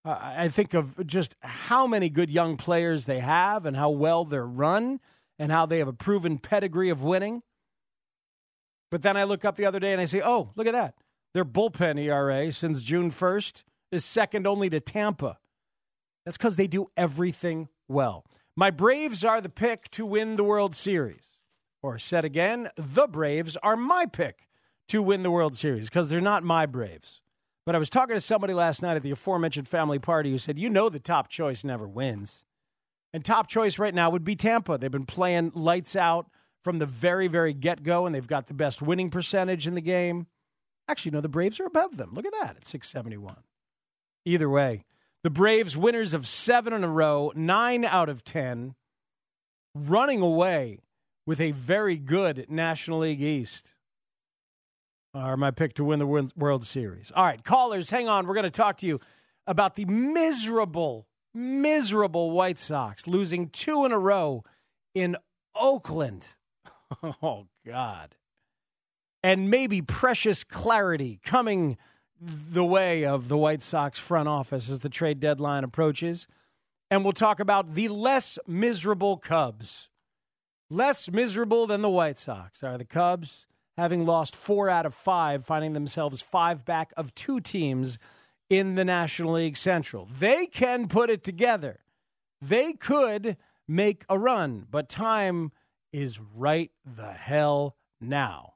Uh, 0.10 0.17
I 0.38 0.50
think 0.50 0.74
of 0.74 1.06
just 1.06 1.36
how 1.41 1.86
many 1.86 2.10
good 2.10 2.32
young 2.32 2.58
players 2.58 3.06
they 3.06 3.19
have 3.19 3.67
and 3.67 3.78
how 3.78 3.91
well 3.91 4.26
they're 4.26 4.43
run 4.43 5.00
and 5.38 5.52
how 5.52 5.67
they 5.67 5.78
have 5.78 5.88
a 5.88 5.93
proven 5.93 6.39
pedigree 6.39 6.89
of 6.89 7.04
winning. 7.04 7.43
But 8.89 9.04
then 9.04 9.15
I 9.15 9.26
look 9.26 9.45
up 9.45 9.56
the 9.56 9.67
other 9.67 9.80
day 9.80 9.91
and 9.91 10.02
I 10.02 10.06
say, 10.06 10.19
oh, 10.19 10.50
look 10.56 10.65
at 10.65 10.74
that. 10.74 10.95
Their 11.36 11.45
bullpen 11.45 12.00
ERA 12.00 12.52
since 12.52 12.82
June 12.82 13.12
1st 13.12 13.62
is 13.91 14.04
second 14.04 14.48
only 14.48 14.67
to 14.72 14.80
Tampa. 14.80 15.38
That's 16.26 16.38
because 16.38 16.56
they 16.56 16.65
do 16.65 16.88
everything 16.98 17.69
well. 17.88 18.26
My 18.56 18.72
Braves 18.72 19.24
are 19.24 19.41
the 19.41 19.48
pick 19.48 19.91
to 19.91 20.08
win 20.08 20.38
the 20.38 20.43
World 20.43 20.76
Series. 20.76 21.38
Or 21.84 22.00
said 22.00 22.26
again, 22.26 22.69
the 22.76 23.08
Braves 23.08 23.58
are 23.58 23.78
my 23.78 24.08
pick 24.08 24.48
to 24.88 25.04
win 25.04 25.22
the 25.22 25.30
World 25.30 25.56
Series 25.56 25.88
because 25.88 26.10
they're 26.10 26.19
not 26.19 26.43
my 26.43 26.65
Braves. 26.65 27.18
But 27.69 27.75
I 27.75 27.77
was 27.77 27.91
talking 27.91 28.15
to 28.15 28.19
somebody 28.19 28.55
last 28.55 28.82
night 28.82 28.95
at 28.95 29.03
the 29.03 29.12
aforementioned 29.12 29.67
family 29.67 29.99
party 29.99 30.32
who 30.32 30.39
said, 30.39 30.58
you 30.58 30.69
know, 30.69 30.89
the 30.89 30.99
top 30.99 31.29
choice 31.29 31.63
never 31.63 31.88
wins. 31.88 32.43
And 33.13 33.23
top 33.23 33.45
choice 33.45 33.77
right 33.77 33.93
now 33.93 34.10
would 34.10 34.23
be 34.23 34.36
Tampa. 34.36 34.79
They've 34.79 34.89
been 34.89 35.05
playing 35.05 35.51
lights 35.53 35.95
out 35.95 36.32
from 36.63 36.79
the 36.79 36.88
very, 36.88 37.27
very 37.27 37.53
get 37.53 37.84
go, 37.84 38.08
and 38.08 38.15
they've 38.15 38.25
got 38.25 38.47
the 38.47 38.55
best 38.55 38.82
winning 38.82 39.12
percentage 39.12 39.67
in 39.67 39.75
the 39.75 39.82
game. 39.82 40.25
Actually, 40.88 41.12
no, 41.12 41.21
the 41.21 41.29
Braves 41.29 41.60
are 41.60 41.67
above 41.67 41.97
them. 41.97 42.15
Look 42.15 42.25
at 42.25 42.34
that 42.41 42.58
at 42.58 42.65
671. 42.65 43.36
Either 44.25 44.49
way, 44.49 44.84
the 45.21 45.29
Braves, 45.29 45.77
winners 45.77 46.15
of 46.15 46.27
seven 46.27 46.73
in 46.73 46.84
a 46.84 46.89
row, 46.89 47.32
nine 47.36 47.86
out 47.86 48.10
of 48.10 48.23
10, 48.23 48.73
running 49.75 50.21
away 50.21 50.79
with 51.27 51.39
a 51.39 51.51
very 51.51 51.97
good 51.97 52.47
National 52.49 52.97
League 53.01 53.21
East 53.21 53.75
are 55.13 55.38
my 55.38 55.52
pick 55.52 55.74
to 55.76 55.84
win 55.84 56.00
the 56.00 56.32
World 56.36 56.65
Series. 56.65 57.12
All 57.15 57.26
right, 57.26 57.43
callers, 57.43 57.89
hang 57.89 58.08
on. 58.08 58.28
We're 58.28 58.36
going 58.36 58.43
to 58.43 58.50
talk 58.50 58.78
to 58.78 58.86
you 58.86 59.00
about 59.48 59.76
the 59.76 59.86
miserable, 59.86 61.08
miserable 61.34 62.32
White 62.32 62.60
Sox 62.60 63.08
losing 63.08 63.50
two 63.50 63.86
in 63.86 63.91
a 63.91 64.00
row 64.00 64.43
in 64.93 65.15
Oakland. 65.56 66.28
Oh, 67.22 67.45
God. 67.67 68.15
And 69.22 69.52
maybe 69.52 69.80
precious 69.80 70.43
clarity 70.43 71.19
coming 71.24 71.78
the 72.19 72.65
way 72.65 73.06
of 73.06 73.28
the 73.28 73.38
White 73.38 73.62
Sox 73.62 74.00
front 74.00 74.28
office 74.28 74.72
as 74.72 74.80
the 74.80 74.89
trade 74.89 75.19
deadline 75.19 75.63
approaches. 75.63 76.26
And 76.89 77.04
we'll 77.04 77.13
talk 77.13 77.39
about 77.39 77.76
the 77.76 77.89
less 77.89 78.39
miserable 78.48 79.17
Cubs. 79.17 79.91
Less 80.72 81.12
miserable 81.12 81.67
than 81.67 81.84
the 81.84 81.91
White 81.91 82.17
Sox 82.17 82.63
are 82.63 82.80
the 82.80 82.86
Cubs 82.86 83.45
having 83.79 84.05
lost 84.05 84.35
four 84.35 84.69
out 84.69 84.85
of 84.85 84.93
five, 84.93 85.45
finding 85.45 85.73
themselves 85.73 86.21
five 86.21 86.65
back 86.65 86.93
of 86.97 87.15
two 87.15 87.39
teams 87.39 87.97
in 88.49 88.75
the 88.75 88.85
National 88.85 89.33
League 89.33 89.57
Central. 89.57 90.05
They 90.05 90.45
can 90.45 90.87
put 90.87 91.09
it 91.09 91.23
together. 91.23 91.79
They 92.41 92.73
could 92.73 93.37
make 93.67 94.03
a 94.09 94.19
run, 94.19 94.67
but 94.69 94.89
time 94.89 95.51
is 95.91 96.19
right 96.19 96.71
the 96.85 97.11
hell 97.11 97.75
now 97.99 98.53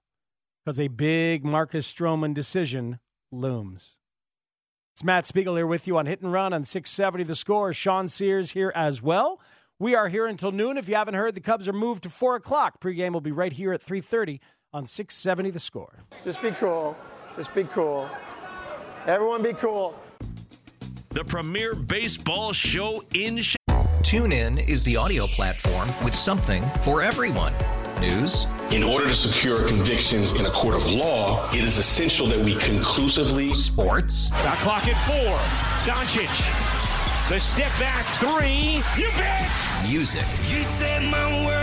because 0.63 0.79
a 0.79 0.87
big 0.87 1.43
Marcus 1.43 1.91
Stroman 1.91 2.33
decision 2.33 2.99
looms. 3.31 3.97
It's 4.93 5.03
Matt 5.03 5.25
Spiegel 5.25 5.55
here 5.55 5.67
with 5.67 5.87
you 5.87 5.97
on 5.97 6.05
Hit 6.05 6.21
and 6.21 6.31
Run 6.31 6.53
on 6.53 6.63
670 6.63 7.23
The 7.23 7.35
Score. 7.35 7.73
Sean 7.73 8.07
Sears 8.07 8.51
here 8.51 8.71
as 8.75 9.01
well. 9.01 9.41
We 9.79 9.95
are 9.95 10.07
here 10.07 10.27
until 10.27 10.51
noon. 10.51 10.77
If 10.77 10.87
you 10.87 10.95
haven't 10.95 11.15
heard, 11.15 11.33
the 11.33 11.41
Cubs 11.41 11.67
are 11.67 11.73
moved 11.73 12.03
to 12.03 12.09
4 12.09 12.35
o'clock. 12.35 12.79
Pregame 12.79 13.11
will 13.11 13.21
be 13.21 13.31
right 13.31 13.51
here 13.51 13.73
at 13.73 13.81
3.30 13.81 14.39
on 14.73 14.85
670 14.85 15.51
The 15.51 15.59
Score. 15.59 15.93
Just 16.23 16.41
be 16.41 16.51
cool. 16.51 16.97
Just 17.35 17.53
be 17.53 17.63
cool. 17.65 18.09
Everyone 19.05 19.43
be 19.43 19.53
cool. 19.53 19.95
The 21.09 21.23
premier 21.23 21.75
baseball 21.75 22.53
show 22.53 23.03
in. 23.13 23.41
Sh- 23.41 23.55
TuneIn 24.01 24.67
is 24.67 24.83
the 24.83 24.97
audio 24.97 25.27
platform 25.27 25.87
with 26.03 26.13
something 26.13 26.61
for 26.81 27.01
everyone. 27.01 27.53
News. 28.01 28.47
In 28.71 28.83
order 28.83 29.05
to 29.07 29.15
secure 29.15 29.65
convictions 29.67 30.33
in 30.33 30.45
a 30.45 30.51
court 30.51 30.75
of 30.75 30.89
law, 30.89 31.49
it 31.51 31.63
is 31.63 31.77
essential 31.77 32.25
that 32.27 32.39
we 32.39 32.55
conclusively. 32.55 33.53
Sports. 33.53 34.29
Got 34.29 34.57
clock 34.57 34.87
at 34.87 34.97
four. 35.07 35.37
Doncic. 35.85 37.29
The 37.29 37.39
step 37.39 37.71
back 37.79 38.03
three. 38.17 38.81
You 39.01 39.09
bet. 39.17 39.49
Music. 39.87 40.25
You 40.49 40.63
set 40.63 41.03
my 41.03 41.45
world 41.45 41.62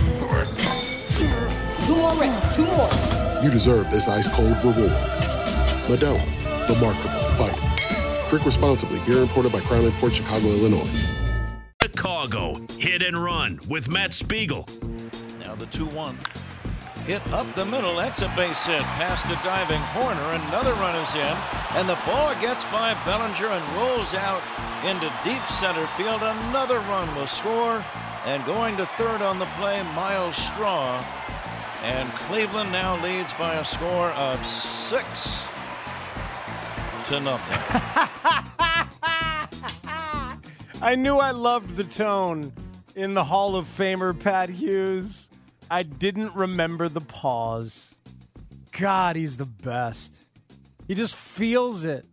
Two 2.51 2.65
more 2.65 2.77
reps, 2.77 3.13
two 3.13 3.23
more. 3.23 3.43
You 3.43 3.49
deserve 3.49 3.89
this 3.89 4.07
ice 4.07 4.27
cold 4.27 4.57
reward. 4.63 4.91
Modelo, 5.87 6.21
the 6.67 6.75
Markable 6.79 7.23
Fighter. 7.37 8.29
Drink 8.29 8.45
responsibly. 8.45 8.99
Beer 9.01 9.21
imported 9.21 9.51
by 9.51 9.61
Crown 9.61 9.89
Port 9.93 10.15
Chicago, 10.15 10.47
Illinois. 10.47 10.89
Chicago, 11.81 12.55
hit 12.77 13.01
and 13.01 13.21
run 13.21 13.59
with 13.67 13.89
Matt 13.89 14.13
Spiegel. 14.13 14.67
Now 15.39 15.55
the 15.55 15.65
2 15.67 15.85
1. 15.85 16.17
Hit 17.05 17.25
up 17.33 17.51
the 17.55 17.65
middle. 17.65 17.95
That's 17.95 18.21
a 18.21 18.27
base 18.35 18.65
hit. 18.65 18.81
Past 18.81 19.25
a 19.25 19.35
diving 19.43 19.81
Hoerner. 19.81 20.47
Another 20.47 20.73
run 20.73 20.95
is 20.95 21.13
in. 21.15 21.37
And 21.75 21.89
the 21.89 21.97
ball 22.05 22.33
gets 22.39 22.63
by 22.65 22.93
Bellinger 23.05 23.47
and 23.47 23.75
rolls 23.75 24.13
out 24.13 24.43
into 24.85 25.11
deep 25.23 25.45
center 25.47 25.87
field. 25.97 26.21
Another 26.21 26.79
run 26.81 27.13
will 27.15 27.27
score. 27.27 27.83
And 28.25 28.45
going 28.45 28.77
to 28.77 28.85
third 28.97 29.21
on 29.21 29.39
the 29.39 29.47
play, 29.57 29.81
Myles 29.81 30.35
Straw. 30.35 31.03
And 31.83 32.09
Cleveland 32.13 32.71
now 32.71 33.01
leads 33.03 33.33
by 33.33 33.55
a 33.55 33.65
score 33.65 34.11
of 34.11 34.45
six 34.45 35.39
to 37.05 37.19
nothing. 37.19 37.57
I 40.83 40.95
knew 40.95 41.17
I 41.17 41.31
loved 41.31 41.75
the 41.75 41.83
tone 41.83 42.53
in 42.95 43.15
the 43.15 43.23
Hall 43.23 43.55
of 43.55 43.65
Famer 43.65 44.19
Pat 44.19 44.49
Hughes. 44.49 45.27
I 45.71 45.83
didn't 45.83 46.35
remember 46.35 46.87
the 46.87 47.01
pause. 47.01 47.95
God, 48.79 49.15
he's 49.15 49.37
the 49.37 49.45
best. 49.45 50.19
He 50.87 50.93
just 50.93 51.15
feels 51.15 51.85
it, 51.85 52.05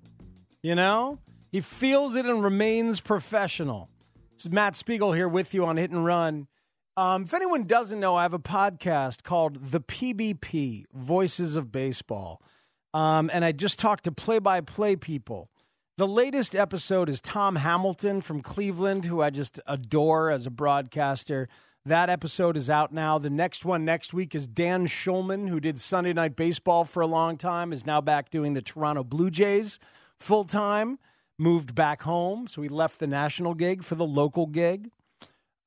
you 0.62 0.74
know? 0.74 1.18
He 1.52 1.60
feels 1.60 2.14
it 2.14 2.24
and 2.24 2.42
remains 2.42 3.00
professional. 3.00 3.90
Is 4.38 4.50
Matt 4.50 4.76
Spiegel 4.76 5.12
here 5.12 5.28
with 5.28 5.52
you 5.52 5.66
on 5.66 5.76
Hit 5.76 5.90
and 5.90 6.04
Run. 6.04 6.46
Um, 6.98 7.22
if 7.22 7.32
anyone 7.32 7.62
doesn't 7.62 8.00
know, 8.00 8.16
I 8.16 8.22
have 8.22 8.34
a 8.34 8.40
podcast 8.40 9.22
called 9.22 9.70
The 9.70 9.80
PBP 9.80 10.86
Voices 10.92 11.54
of 11.54 11.70
Baseball. 11.70 12.42
Um, 12.92 13.30
and 13.32 13.44
I 13.44 13.52
just 13.52 13.78
talked 13.78 14.02
to 14.02 14.10
play 14.10 14.40
by 14.40 14.60
play 14.62 14.96
people. 14.96 15.48
The 15.96 16.08
latest 16.08 16.56
episode 16.56 17.08
is 17.08 17.20
Tom 17.20 17.54
Hamilton 17.54 18.20
from 18.20 18.40
Cleveland, 18.40 19.04
who 19.04 19.22
I 19.22 19.30
just 19.30 19.60
adore 19.68 20.28
as 20.28 20.44
a 20.44 20.50
broadcaster. 20.50 21.48
That 21.84 22.10
episode 22.10 22.56
is 22.56 22.68
out 22.68 22.92
now. 22.92 23.16
The 23.16 23.30
next 23.30 23.64
one 23.64 23.84
next 23.84 24.12
week 24.12 24.34
is 24.34 24.48
Dan 24.48 24.88
Shulman, 24.88 25.48
who 25.48 25.60
did 25.60 25.78
Sunday 25.78 26.12
Night 26.12 26.34
Baseball 26.34 26.84
for 26.84 27.00
a 27.00 27.06
long 27.06 27.36
time, 27.36 27.72
is 27.72 27.86
now 27.86 28.00
back 28.00 28.28
doing 28.28 28.54
the 28.54 28.62
Toronto 28.62 29.04
Blue 29.04 29.30
Jays 29.30 29.78
full 30.18 30.42
time, 30.42 30.98
moved 31.38 31.76
back 31.76 32.02
home. 32.02 32.48
So 32.48 32.60
he 32.60 32.68
left 32.68 32.98
the 32.98 33.06
national 33.06 33.54
gig 33.54 33.84
for 33.84 33.94
the 33.94 34.04
local 34.04 34.46
gig. 34.46 34.90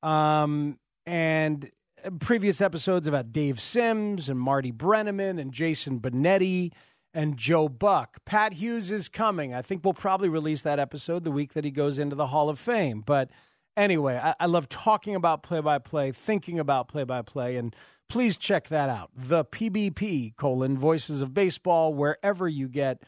Um, 0.02 0.78
and 1.06 1.70
uh, 2.04 2.10
previous 2.20 2.60
episodes 2.60 3.06
about 3.06 3.32
Dave 3.32 3.60
Sims 3.60 4.28
and 4.28 4.38
Marty 4.38 4.72
Brennaman 4.72 5.40
and 5.40 5.52
Jason 5.52 6.00
Benetti 6.00 6.72
and 7.14 7.36
Joe 7.36 7.68
Buck. 7.68 8.18
Pat 8.24 8.54
Hughes 8.54 8.90
is 8.90 9.08
coming. 9.08 9.54
I 9.54 9.62
think 9.62 9.84
we'll 9.84 9.94
probably 9.94 10.28
release 10.28 10.62
that 10.62 10.78
episode 10.78 11.24
the 11.24 11.30
week 11.30 11.52
that 11.52 11.64
he 11.64 11.70
goes 11.70 11.98
into 11.98 12.16
the 12.16 12.28
Hall 12.28 12.48
of 12.48 12.58
Fame. 12.58 13.02
But 13.04 13.30
anyway, 13.76 14.18
I, 14.22 14.34
I 14.40 14.46
love 14.46 14.68
talking 14.68 15.14
about 15.14 15.42
play 15.42 15.60
by 15.60 15.78
play, 15.78 16.12
thinking 16.12 16.58
about 16.58 16.88
play 16.88 17.04
by 17.04 17.22
play, 17.22 17.56
and 17.56 17.74
please 18.08 18.36
check 18.36 18.68
that 18.68 18.88
out. 18.88 19.10
The 19.14 19.44
PBP 19.44 20.36
colon 20.36 20.78
Voices 20.78 21.20
of 21.20 21.34
Baseball, 21.34 21.92
wherever 21.92 22.48
you 22.48 22.68
get 22.68 23.02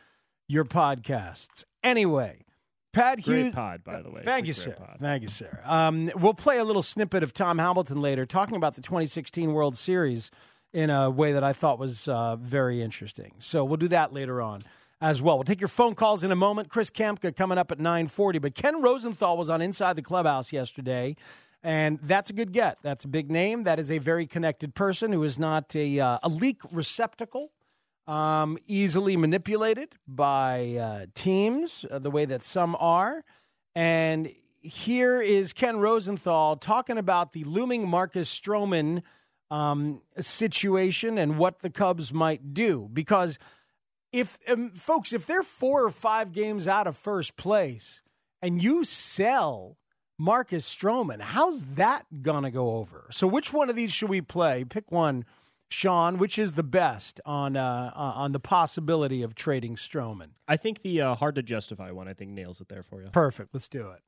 your 0.48 0.64
podcasts. 0.64 1.64
Anyway. 1.82 2.44
Pat 2.94 3.18
Hughes. 3.18 3.26
Great 3.26 3.54
pod, 3.54 3.84
by 3.84 4.00
the 4.02 4.10
way. 4.10 4.22
Thank 4.24 4.46
you, 4.46 4.50
It's 4.50 4.60
a 4.60 4.62
sir. 4.62 4.70
pod. 4.72 4.96
Thank 5.00 5.22
you, 5.22 5.28
sir. 5.28 5.60
Um, 5.64 6.10
we'll 6.16 6.34
play 6.34 6.58
a 6.58 6.64
little 6.64 6.82
snippet 6.82 7.22
of 7.22 7.32
Tom 7.34 7.58
Hamilton 7.58 8.00
later, 8.00 8.24
talking 8.26 8.56
about 8.56 8.74
the 8.74 8.80
2016 8.82 9.52
World 9.52 9.76
Series 9.76 10.30
in 10.72 10.90
a 10.90 11.10
way 11.10 11.32
that 11.32 11.44
I 11.44 11.52
thought 11.52 11.78
was 11.78 12.08
uh, 12.08 12.36
very 12.36 12.80
interesting. 12.82 13.32
So 13.38 13.64
we'll 13.64 13.76
do 13.76 13.88
that 13.88 14.12
later 14.12 14.40
on 14.40 14.62
as 15.00 15.20
well. 15.20 15.36
We'll 15.36 15.44
take 15.44 15.60
your 15.60 15.68
phone 15.68 15.94
calls 15.94 16.24
in 16.24 16.32
a 16.32 16.36
moment. 16.36 16.68
Chris 16.68 16.90
Kamka 16.90 17.34
coming 17.36 17.58
up 17.58 17.70
at 17.70 17.78
9:40. 17.78 18.40
But 18.40 18.54
Ken 18.54 18.80
Rosenthal 18.80 19.36
was 19.36 19.50
on 19.50 19.60
Inside 19.60 19.96
the 19.96 20.02
Clubhouse 20.02 20.52
yesterday. 20.52 21.16
And 21.66 21.98
that's 22.02 22.28
a 22.28 22.34
good 22.34 22.52
get. 22.52 22.76
That's 22.82 23.04
a 23.06 23.08
big 23.08 23.30
name. 23.30 23.64
That 23.64 23.78
is 23.78 23.90
a 23.90 23.96
very 23.96 24.26
connected 24.26 24.74
person 24.74 25.12
who 25.12 25.22
is 25.24 25.38
not 25.38 25.74
a, 25.74 25.98
uh, 25.98 26.18
a 26.22 26.28
leak 26.28 26.60
receptacle 26.70 27.52
um, 28.06 28.58
easily 28.66 29.16
manipulated 29.16 29.94
by 30.06 30.76
uh, 30.76 31.06
teams 31.14 31.84
uh, 31.90 31.98
the 31.98 32.10
way 32.10 32.24
that 32.24 32.44
some 32.44 32.76
are. 32.78 33.24
And 33.74 34.30
here 34.60 35.20
is 35.20 35.52
Ken 35.52 35.78
Rosenthal 35.78 36.56
talking 36.56 36.98
about 36.98 37.32
the 37.32 37.44
looming 37.44 37.88
Marcus 37.88 38.28
Stroman 38.38 39.02
um, 39.50 40.00
situation 40.18 41.18
and 41.18 41.38
what 41.38 41.60
the 41.60 41.70
Cubs 41.70 42.12
might 42.12 42.54
do. 42.54 42.88
Because 42.92 43.38
if, 44.12 44.38
um, 44.48 44.70
folks, 44.70 45.12
if 45.12 45.26
they're 45.26 45.42
four 45.42 45.84
or 45.84 45.90
five 45.90 46.32
games 46.32 46.68
out 46.68 46.86
of 46.86 46.96
first 46.96 47.36
place 47.36 48.02
and 48.40 48.62
you 48.62 48.84
sell 48.84 49.76
Marcus 50.18 50.68
Stroman, 50.68 51.20
how's 51.20 51.64
that 51.64 52.06
going 52.22 52.44
to 52.44 52.50
go 52.50 52.76
over? 52.76 53.06
So, 53.10 53.26
which 53.26 53.52
one 53.52 53.68
of 53.68 53.76
these 53.76 53.92
should 53.92 54.08
we 54.08 54.20
play? 54.20 54.64
Pick 54.64 54.90
one. 54.92 55.24
Sean, 55.68 56.18
which 56.18 56.38
is 56.38 56.52
the 56.52 56.62
best 56.62 57.20
on 57.24 57.56
uh, 57.56 57.92
uh, 57.94 58.12
on 58.16 58.32
the 58.32 58.40
possibility 58.40 59.22
of 59.22 59.34
trading 59.34 59.76
Stroman? 59.76 60.30
I 60.46 60.56
think 60.56 60.82
the 60.82 61.00
uh, 61.00 61.14
hard 61.14 61.34
to 61.34 61.42
justify 61.42 61.90
one. 61.90 62.08
I 62.08 62.14
think 62.14 62.30
nails 62.30 62.60
it 62.60 62.68
there 62.68 62.82
for 62.82 63.02
you. 63.02 63.08
Perfect. 63.08 63.50
Let's 63.52 63.68
do 63.68 63.90
it. 63.90 64.00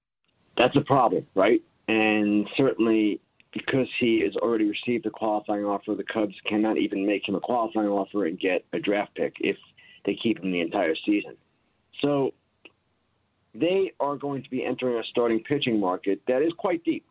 That's 0.57 0.77
a 0.77 0.81
problem, 0.81 1.27
right? 1.35 1.62
And 1.88 2.49
certainly 2.57 3.21
because 3.53 3.88
he 3.99 4.21
has 4.21 4.35
already 4.37 4.66
received 4.66 5.07
a 5.07 5.11
qualifying 5.11 5.64
offer, 5.64 5.95
the 5.95 6.05
Cubs 6.05 6.35
cannot 6.47 6.77
even 6.79 7.07
make 7.07 7.27
him 7.27 7.35
a 7.35 7.40
qualifying 7.40 7.88
offer 7.88 8.27
and 8.27 8.38
get 8.38 8.64
a 8.73 8.79
draft 8.79 9.14
pick 9.14 9.35
if 9.40 9.57
they 10.05 10.14
keep 10.23 10.38
him 10.42 10.53
the 10.53 10.61
entire 10.61 10.95
season. 11.07 11.37
So 12.03 12.33
they 13.55 13.92
are 14.01 14.16
going 14.16 14.42
to 14.42 14.51
be 14.51 14.64
entering 14.64 14.99
a 14.99 15.05
starting 15.11 15.42
pitching 15.42 15.81
market 15.81 16.21
that 16.29 16.42
is 16.42 16.53
quite 16.59 16.85
deep. 16.85 17.05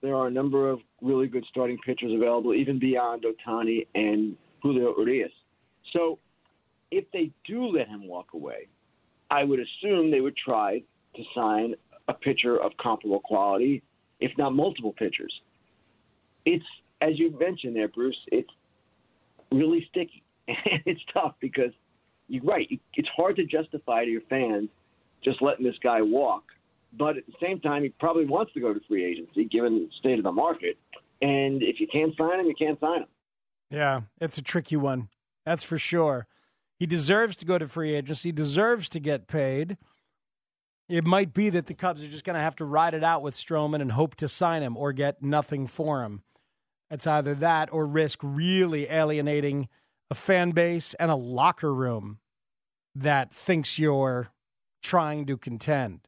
There 0.00 0.14
are 0.14 0.28
a 0.28 0.30
number 0.30 0.68
of 0.70 0.80
really 1.02 1.26
good 1.26 1.44
starting 1.48 1.78
pitchers 1.84 2.12
available, 2.14 2.54
even 2.54 2.78
beyond 2.78 3.24
Ohtani 3.24 3.86
and 3.94 4.36
Julio 4.62 4.94
Urias. 4.96 5.32
So 5.92 6.18
if 6.90 7.04
they 7.12 7.30
do 7.46 7.66
let 7.66 7.88
him 7.88 8.06
walk 8.06 8.28
away, 8.34 8.68
I 9.30 9.44
would 9.44 9.60
assume 9.60 10.10
they 10.10 10.20
would 10.20 10.36
try 10.36 10.82
to 11.16 11.22
sign 11.34 11.74
a 12.08 12.14
pitcher 12.14 12.56
of 12.56 12.72
comparable 12.80 13.20
quality, 13.20 13.82
if 14.20 14.32
not 14.38 14.54
multiple 14.54 14.92
pitchers. 14.92 15.32
It's, 16.44 16.64
as 17.00 17.18
you 17.18 17.36
mentioned 17.38 17.76
there, 17.76 17.88
Bruce, 17.88 18.16
it's 18.28 18.50
really 19.52 19.86
sticky. 19.90 20.22
And 20.48 20.82
it's 20.86 21.00
tough 21.12 21.34
because 21.40 21.72
you're 22.28 22.42
right. 22.42 22.66
It's 22.94 23.08
hard 23.14 23.36
to 23.36 23.44
justify 23.44 24.06
to 24.06 24.10
your 24.10 24.22
fans 24.30 24.70
just 25.22 25.42
letting 25.42 25.64
this 25.66 25.76
guy 25.82 26.00
walk. 26.00 26.44
But 26.92 27.18
at 27.18 27.26
the 27.26 27.34
same 27.40 27.60
time, 27.60 27.82
he 27.82 27.90
probably 27.90 28.24
wants 28.24 28.52
to 28.54 28.60
go 28.60 28.72
to 28.72 28.80
free 28.88 29.04
agency 29.04 29.44
given 29.44 29.74
the 29.74 29.88
state 29.98 30.18
of 30.18 30.24
the 30.24 30.32
market. 30.32 30.78
And 31.20 31.62
if 31.62 31.80
you 31.80 31.86
can't 31.86 32.16
sign 32.16 32.40
him, 32.40 32.46
you 32.46 32.54
can't 32.58 32.80
sign 32.80 33.02
him. 33.02 33.08
Yeah, 33.70 34.02
it's 34.20 34.38
a 34.38 34.42
tricky 34.42 34.76
one. 34.76 35.08
That's 35.44 35.62
for 35.62 35.78
sure. 35.78 36.26
He 36.78 36.86
deserves 36.86 37.36
to 37.36 37.44
go 37.44 37.58
to 37.58 37.68
free 37.68 37.94
agency, 37.94 38.32
deserves 38.32 38.88
to 38.90 39.00
get 39.00 39.26
paid. 39.26 39.76
It 40.88 41.06
might 41.06 41.34
be 41.34 41.50
that 41.50 41.66
the 41.66 41.74
Cubs 41.74 42.02
are 42.02 42.08
just 42.08 42.24
going 42.24 42.34
to 42.34 42.42
have 42.42 42.56
to 42.56 42.64
ride 42.64 42.94
it 42.94 43.04
out 43.04 43.22
with 43.22 43.34
Stroman 43.34 43.82
and 43.82 43.92
hope 43.92 44.14
to 44.16 44.28
sign 44.28 44.62
him 44.62 44.76
or 44.76 44.92
get 44.92 45.22
nothing 45.22 45.66
for 45.66 46.02
him. 46.02 46.22
It's 46.90 47.06
either 47.06 47.34
that 47.34 47.70
or 47.72 47.86
risk 47.86 48.20
really 48.22 48.88
alienating 48.88 49.68
a 50.10 50.14
fan 50.14 50.52
base 50.52 50.94
and 50.94 51.10
a 51.10 51.16
locker 51.16 51.74
room 51.74 52.20
that 52.94 53.34
thinks 53.34 53.78
you're 53.78 54.30
trying 54.82 55.26
to 55.26 55.36
contend. 55.36 56.00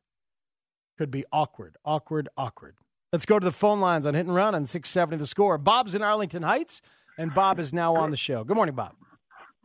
Could 1.00 1.10
be 1.10 1.24
awkward, 1.32 1.78
awkward, 1.82 2.28
awkward. 2.36 2.74
Let's 3.10 3.24
go 3.24 3.38
to 3.38 3.44
the 3.46 3.50
phone 3.50 3.80
lines 3.80 4.04
on 4.04 4.12
Hit 4.12 4.26
and 4.26 4.34
Run 4.34 4.54
on 4.54 4.66
670 4.66 5.16
The 5.16 5.26
Score. 5.26 5.56
Bob's 5.56 5.94
in 5.94 6.02
Arlington 6.02 6.42
Heights, 6.42 6.82
and 7.16 7.34
Bob 7.34 7.58
is 7.58 7.72
now 7.72 7.96
on 7.96 8.10
the 8.10 8.18
show. 8.18 8.44
Good 8.44 8.54
morning, 8.54 8.74
Bob. 8.74 8.92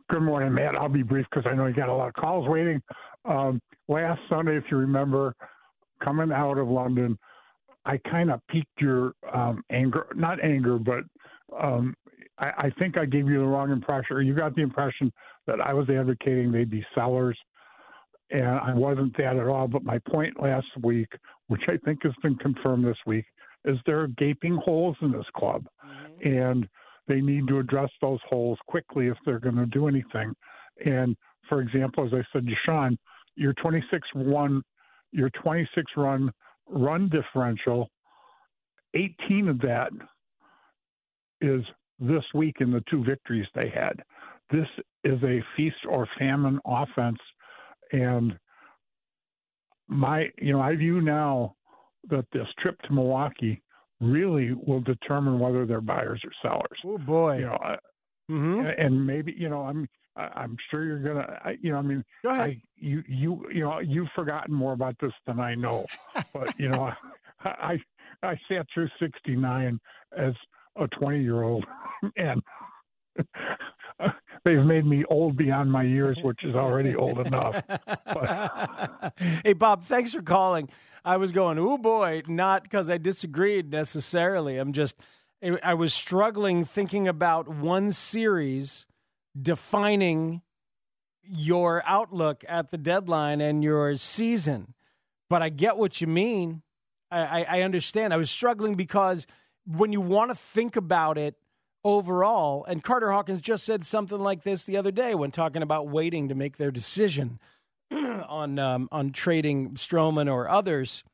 Good 0.08 0.22
morning, 0.22 0.54
Matt. 0.54 0.76
I'll 0.76 0.88
be 0.88 1.02
brief 1.02 1.26
because 1.30 1.46
I 1.46 1.54
know 1.54 1.66
you 1.66 1.74
got 1.74 1.90
a 1.90 1.94
lot 1.94 2.08
of 2.08 2.14
calls 2.14 2.48
waiting. 2.48 2.80
Um, 3.26 3.60
last 3.86 4.18
Sunday, 4.30 4.56
if 4.56 4.64
you 4.70 4.78
remember, 4.78 5.34
coming 6.02 6.32
out 6.32 6.56
of 6.56 6.68
London, 6.68 7.18
I 7.84 7.98
kind 8.10 8.30
of 8.30 8.40
piqued 8.48 8.80
your 8.80 9.12
um, 9.30 9.62
anger, 9.70 10.06
not 10.14 10.42
anger, 10.42 10.78
but 10.78 11.00
um, 11.54 11.94
I, 12.38 12.46
I 12.56 12.70
think 12.78 12.96
I 12.96 13.04
gave 13.04 13.28
you 13.28 13.40
the 13.40 13.46
wrong 13.46 13.70
impression, 13.70 14.16
or 14.16 14.22
you 14.22 14.34
got 14.34 14.54
the 14.54 14.62
impression 14.62 15.12
that 15.46 15.60
I 15.60 15.74
was 15.74 15.86
advocating 15.90 16.50
they'd 16.50 16.70
be 16.70 16.82
sellers. 16.94 17.38
And 18.30 18.46
I 18.46 18.74
wasn't 18.74 19.16
that 19.18 19.36
at 19.36 19.46
all. 19.46 19.68
But 19.68 19.84
my 19.84 19.98
point 20.10 20.40
last 20.40 20.66
week, 20.82 21.08
which 21.48 21.62
I 21.68 21.76
think 21.84 22.02
has 22.02 22.12
been 22.22 22.36
confirmed 22.36 22.84
this 22.84 22.96
week, 23.06 23.24
is 23.64 23.78
there 23.86 24.00
are 24.00 24.08
gaping 24.08 24.56
holes 24.56 24.96
in 25.00 25.12
this 25.12 25.26
club. 25.36 25.66
Mm-hmm. 25.84 26.28
And 26.28 26.68
they 27.08 27.20
need 27.20 27.46
to 27.48 27.58
address 27.58 27.90
those 28.00 28.18
holes 28.28 28.58
quickly 28.66 29.08
if 29.08 29.16
they're 29.24 29.38
going 29.38 29.56
to 29.56 29.66
do 29.66 29.86
anything. 29.86 30.34
And 30.84 31.16
for 31.48 31.60
example, 31.60 32.04
as 32.04 32.12
I 32.12 32.22
said 32.32 32.46
to 32.46 32.52
Sean, 32.64 32.98
your 33.36 33.52
26 33.54 34.08
run, 34.14 34.62
your 35.12 35.30
26 35.42 35.92
run 35.96 36.30
run 36.68 37.08
differential, 37.08 37.88
18 38.94 39.48
of 39.48 39.60
that 39.60 39.90
is 41.40 41.62
this 42.00 42.24
week 42.34 42.56
in 42.60 42.70
the 42.70 42.82
two 42.90 43.04
victories 43.04 43.46
they 43.54 43.68
had. 43.68 44.02
This 44.50 44.66
is 45.04 45.22
a 45.22 45.42
feast 45.56 45.76
or 45.88 46.08
famine 46.18 46.60
offense, 46.66 47.18
and 47.92 48.38
my, 49.88 50.28
you 50.38 50.52
know, 50.52 50.60
I 50.60 50.74
view 50.74 51.00
now 51.00 51.54
that 52.08 52.26
this 52.32 52.46
trip 52.58 52.80
to 52.82 52.92
Milwaukee 52.92 53.62
really 54.00 54.52
will 54.52 54.80
determine 54.80 55.38
whether 55.38 55.66
they're 55.66 55.80
buyers 55.80 56.20
or 56.24 56.30
sellers. 56.42 56.78
Oh 56.84 56.98
boy! 56.98 57.38
You 57.38 57.46
know, 57.46 57.58
I, 57.62 57.76
mm-hmm. 58.30 58.66
and 58.78 59.06
maybe 59.06 59.34
you 59.36 59.48
know, 59.48 59.62
I'm 59.62 59.88
I'm 60.16 60.56
sure 60.70 60.84
you're 60.84 60.98
gonna, 60.98 61.40
I, 61.44 61.56
you 61.60 61.72
know, 61.72 61.78
I 61.78 61.82
mean, 61.82 62.04
Go 62.22 62.30
ahead. 62.30 62.50
I, 62.50 62.62
you 62.76 63.02
you 63.06 63.46
you 63.52 63.60
know, 63.60 63.80
you've 63.80 64.08
forgotten 64.14 64.54
more 64.54 64.72
about 64.72 64.96
this 65.00 65.12
than 65.26 65.40
I 65.40 65.54
know, 65.54 65.86
but 66.32 66.58
you 66.58 66.68
know, 66.68 66.92
I 67.44 67.48
I, 68.22 68.28
I 68.28 68.40
sat 68.48 68.66
through 68.72 68.88
'69 69.00 69.80
as 70.16 70.34
a 70.76 70.86
20 70.88 71.22
year 71.22 71.42
old, 71.42 71.64
and 72.16 72.42
they've 74.46 74.64
made 74.64 74.86
me 74.86 75.04
old 75.10 75.36
beyond 75.36 75.70
my 75.70 75.82
years, 75.82 76.16
which 76.22 76.44
is 76.44 76.54
already 76.54 76.94
old 76.94 77.18
enough. 77.18 77.62
But, 77.66 79.12
hey, 79.44 79.52
Bob, 79.52 79.82
thanks 79.82 80.14
for 80.14 80.22
calling. 80.22 80.70
I 81.04 81.16
was 81.16 81.32
going, 81.32 81.58
oh 81.58 81.76
boy, 81.76 82.22
not 82.28 82.62
because 82.62 82.88
I 82.88 82.96
disagreed 82.96 83.70
necessarily. 83.70 84.56
I'm 84.56 84.72
just, 84.72 84.96
eh, 85.42 85.56
I 85.62 85.74
was 85.74 85.92
struggling 85.92 86.64
thinking 86.64 87.08
about 87.08 87.48
one 87.48 87.90
series 87.90 88.86
defining 89.40 90.42
your 91.24 91.82
outlook 91.84 92.44
at 92.48 92.70
the 92.70 92.78
deadline 92.78 93.40
and 93.40 93.64
your 93.64 93.96
season. 93.96 94.74
But 95.28 95.42
I 95.42 95.48
get 95.48 95.76
what 95.76 96.00
you 96.00 96.06
mean. 96.06 96.62
I, 97.10 97.18
I, 97.18 97.46
I 97.58 97.60
understand. 97.62 98.14
I 98.14 98.16
was 98.16 98.30
struggling 98.30 98.76
because 98.76 99.26
when 99.66 99.92
you 99.92 100.00
want 100.00 100.30
to 100.30 100.36
think 100.36 100.76
about 100.76 101.18
it 101.18 101.34
overall, 101.86 102.64
and 102.64 102.82
Carter 102.82 103.12
Hawkins 103.12 103.40
just 103.40 103.64
said 103.64 103.84
something 103.84 104.18
like 104.18 104.42
this 104.42 104.64
the 104.64 104.76
other 104.76 104.90
day 104.90 105.14
when 105.14 105.30
talking 105.30 105.62
about 105.62 105.86
waiting 105.88 106.28
to 106.28 106.34
make 106.34 106.56
their 106.56 106.72
decision 106.72 107.38
on 107.92 108.58
um, 108.58 108.88
on 108.90 109.12
trading 109.12 109.74
Stroman 109.74 110.30
or 110.30 110.48
others, 110.48 111.04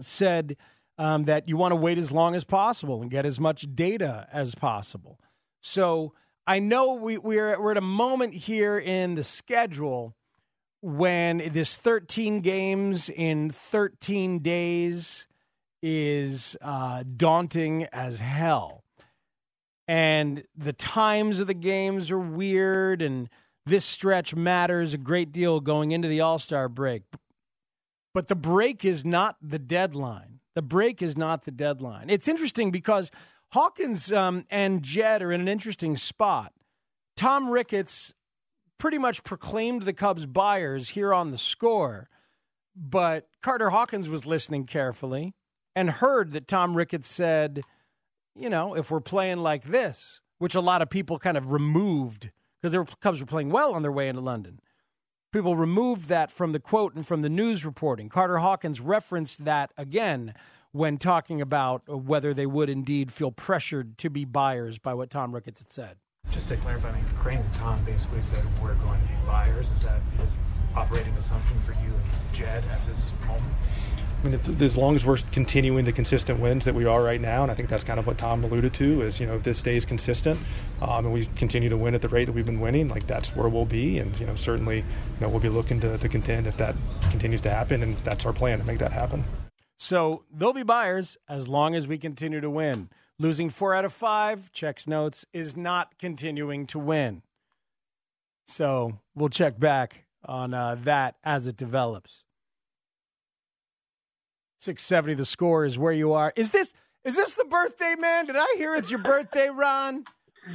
said 0.00 0.56
um, 0.96 1.24
that 1.24 1.50
you 1.50 1.58
want 1.58 1.72
to 1.72 1.76
wait 1.76 1.98
as 1.98 2.10
long 2.10 2.34
as 2.34 2.44
possible 2.44 3.02
and 3.02 3.10
get 3.10 3.26
as 3.26 3.38
much 3.38 3.66
data 3.74 4.26
as 4.32 4.54
possible. 4.54 5.20
So 5.62 6.14
I 6.46 6.60
know 6.60 6.94
we, 6.94 7.18
we're 7.18 7.60
we're 7.60 7.72
at 7.72 7.76
a 7.76 7.82
moment 7.82 8.32
here 8.32 8.78
in 8.78 9.16
the 9.16 9.24
schedule 9.24 10.16
when 10.80 11.38
this 11.52 11.76
13 11.76 12.40
games 12.40 13.10
in 13.10 13.50
13 13.50 14.38
days 14.38 15.26
is 15.82 16.56
uh, 16.62 17.04
daunting 17.16 17.84
as 17.92 18.20
hell. 18.20 18.83
And 19.86 20.44
the 20.56 20.72
times 20.72 21.40
of 21.40 21.46
the 21.46 21.54
games 21.54 22.10
are 22.10 22.18
weird, 22.18 23.02
and 23.02 23.28
this 23.66 23.84
stretch 23.84 24.34
matters 24.34 24.94
a 24.94 24.98
great 24.98 25.32
deal 25.32 25.60
going 25.60 25.92
into 25.92 26.08
the 26.08 26.20
All 26.20 26.38
Star 26.38 26.68
break. 26.68 27.02
But 28.14 28.28
the 28.28 28.36
break 28.36 28.84
is 28.84 29.04
not 29.04 29.36
the 29.42 29.58
deadline. 29.58 30.40
The 30.54 30.62
break 30.62 31.02
is 31.02 31.16
not 31.16 31.44
the 31.44 31.50
deadline. 31.50 32.08
It's 32.08 32.28
interesting 32.28 32.70
because 32.70 33.10
Hawkins 33.52 34.12
um, 34.12 34.44
and 34.50 34.82
Jed 34.82 35.22
are 35.22 35.32
in 35.32 35.40
an 35.40 35.48
interesting 35.48 35.96
spot. 35.96 36.52
Tom 37.16 37.50
Ricketts 37.50 38.14
pretty 38.78 38.98
much 38.98 39.24
proclaimed 39.24 39.82
the 39.82 39.92
Cubs 39.92 40.26
buyers 40.26 40.90
here 40.90 41.12
on 41.12 41.30
the 41.30 41.38
score, 41.38 42.08
but 42.76 43.28
Carter 43.42 43.70
Hawkins 43.70 44.08
was 44.08 44.26
listening 44.26 44.64
carefully 44.64 45.34
and 45.74 45.90
heard 45.90 46.32
that 46.32 46.48
Tom 46.48 46.76
Ricketts 46.76 47.08
said, 47.08 47.62
you 48.34 48.50
know, 48.50 48.74
if 48.74 48.90
we're 48.90 49.00
playing 49.00 49.38
like 49.38 49.64
this, 49.64 50.20
which 50.38 50.54
a 50.54 50.60
lot 50.60 50.82
of 50.82 50.90
people 50.90 51.18
kind 51.18 51.36
of 51.36 51.52
removed 51.52 52.30
because 52.60 52.72
the 52.72 52.96
Cubs 53.00 53.20
were 53.20 53.26
playing 53.26 53.50
well 53.50 53.74
on 53.74 53.82
their 53.82 53.92
way 53.92 54.08
into 54.08 54.20
London. 54.20 54.60
People 55.32 55.56
removed 55.56 56.08
that 56.08 56.30
from 56.30 56.52
the 56.52 56.60
quote 56.60 56.94
and 56.94 57.06
from 57.06 57.22
the 57.22 57.28
news 57.28 57.64
reporting. 57.64 58.08
Carter 58.08 58.38
Hawkins 58.38 58.80
referenced 58.80 59.44
that 59.44 59.72
again 59.76 60.32
when 60.72 60.96
talking 60.96 61.40
about 61.40 61.82
whether 61.88 62.32
they 62.32 62.46
would 62.46 62.70
indeed 62.70 63.12
feel 63.12 63.30
pressured 63.30 63.98
to 63.98 64.10
be 64.10 64.24
buyers 64.24 64.78
by 64.78 64.94
what 64.94 65.10
Tom 65.10 65.34
Ricketts 65.34 65.60
had 65.60 65.68
said. 65.68 65.96
Just 66.30 66.48
to 66.48 66.56
clarify, 66.56 66.88
I 66.88 66.92
mean, 66.92 67.04
Crane 67.16 67.38
and 67.38 67.54
Tom 67.54 67.84
basically 67.84 68.22
said 68.22 68.44
we're 68.62 68.74
going 68.74 69.00
to 69.00 69.06
be 69.06 69.14
buyers. 69.26 69.70
Is 69.70 69.82
that 69.82 70.00
his 70.20 70.40
operating 70.74 71.12
assumption 71.14 71.60
for 71.60 71.72
you 71.72 71.92
and 71.92 72.04
Jed 72.32 72.64
at 72.72 72.84
this 72.86 73.12
moment? 73.26 73.44
I 74.24 74.28
mean, 74.28 74.40
as 74.62 74.78
long 74.78 74.94
as 74.94 75.04
we're 75.04 75.18
continuing 75.32 75.84
the 75.84 75.92
consistent 75.92 76.40
wins 76.40 76.64
that 76.64 76.74
we 76.74 76.86
are 76.86 77.02
right 77.02 77.20
now, 77.20 77.42
and 77.42 77.52
I 77.52 77.54
think 77.54 77.68
that's 77.68 77.84
kind 77.84 78.00
of 78.00 78.06
what 78.06 78.16
Tom 78.16 78.42
alluded 78.42 78.72
to, 78.74 79.02
is 79.02 79.20
you 79.20 79.26
know 79.26 79.34
if 79.34 79.42
this 79.42 79.58
stays 79.58 79.84
consistent 79.84 80.40
um, 80.80 81.04
and 81.04 81.12
we 81.12 81.26
continue 81.36 81.68
to 81.68 81.76
win 81.76 81.94
at 81.94 82.00
the 82.00 82.08
rate 82.08 82.24
that 82.24 82.32
we've 82.32 82.46
been 82.46 82.60
winning, 82.60 82.88
like 82.88 83.06
that's 83.06 83.36
where 83.36 83.50
we'll 83.50 83.66
be, 83.66 83.98
and 83.98 84.18
you 84.18 84.26
know 84.26 84.34
certainly 84.34 84.78
you 84.78 84.84
know 85.20 85.28
we'll 85.28 85.40
be 85.40 85.50
looking 85.50 85.78
to, 85.80 85.98
to 85.98 86.08
contend 86.08 86.46
if 86.46 86.56
that 86.56 86.74
continues 87.10 87.42
to 87.42 87.50
happen, 87.50 87.82
and 87.82 87.98
that's 87.98 88.24
our 88.24 88.32
plan 88.32 88.58
to 88.58 88.64
make 88.64 88.78
that 88.78 88.92
happen. 88.92 89.24
So 89.78 90.24
they'll 90.32 90.54
be 90.54 90.62
buyers 90.62 91.18
as 91.28 91.46
long 91.46 91.74
as 91.74 91.86
we 91.86 91.98
continue 91.98 92.40
to 92.40 92.48
win. 92.48 92.88
Losing 93.18 93.50
four 93.50 93.74
out 93.74 93.84
of 93.84 93.92
five, 93.92 94.50
checks 94.52 94.88
notes, 94.88 95.26
is 95.34 95.54
not 95.54 95.98
continuing 95.98 96.66
to 96.68 96.78
win. 96.78 97.22
So 98.46 99.00
we'll 99.14 99.28
check 99.28 99.60
back 99.60 100.06
on 100.24 100.54
uh, 100.54 100.76
that 100.76 101.16
as 101.22 101.46
it 101.46 101.58
develops. 101.58 102.23
670 104.64 105.12
the 105.14 105.26
score 105.26 105.66
is 105.66 105.78
where 105.78 105.92
you 105.92 106.14
are. 106.14 106.32
Is 106.36 106.50
this 106.50 106.72
is 107.04 107.16
this 107.16 107.36
the 107.36 107.44
birthday 107.44 107.96
man? 107.98 108.24
Did 108.26 108.36
I 108.36 108.54
hear 108.56 108.74
it's 108.74 108.90
your 108.90 109.02
birthday, 109.02 109.50
Ron? 109.50 110.04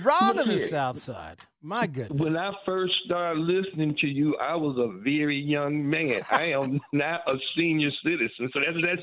Ron 0.04 0.40
on 0.40 0.48
the 0.48 0.58
south 0.58 0.98
side. 0.98 1.38
My 1.62 1.86
goodness. 1.86 2.20
When 2.20 2.36
I 2.36 2.52
first 2.66 2.94
started 3.06 3.40
listening 3.40 3.96
to 4.02 4.08
you, 4.08 4.36
I 4.38 4.56
was 4.56 4.78
a 4.78 5.00
very 5.04 5.38
young 5.40 5.88
man. 5.88 6.22
I 6.32 6.46
am 6.54 6.80
not 6.94 7.22
a 7.28 7.36
senior 7.56 7.90
citizen, 8.04 8.50
so 8.52 8.60
that's 8.66 8.78
that's. 8.84 9.02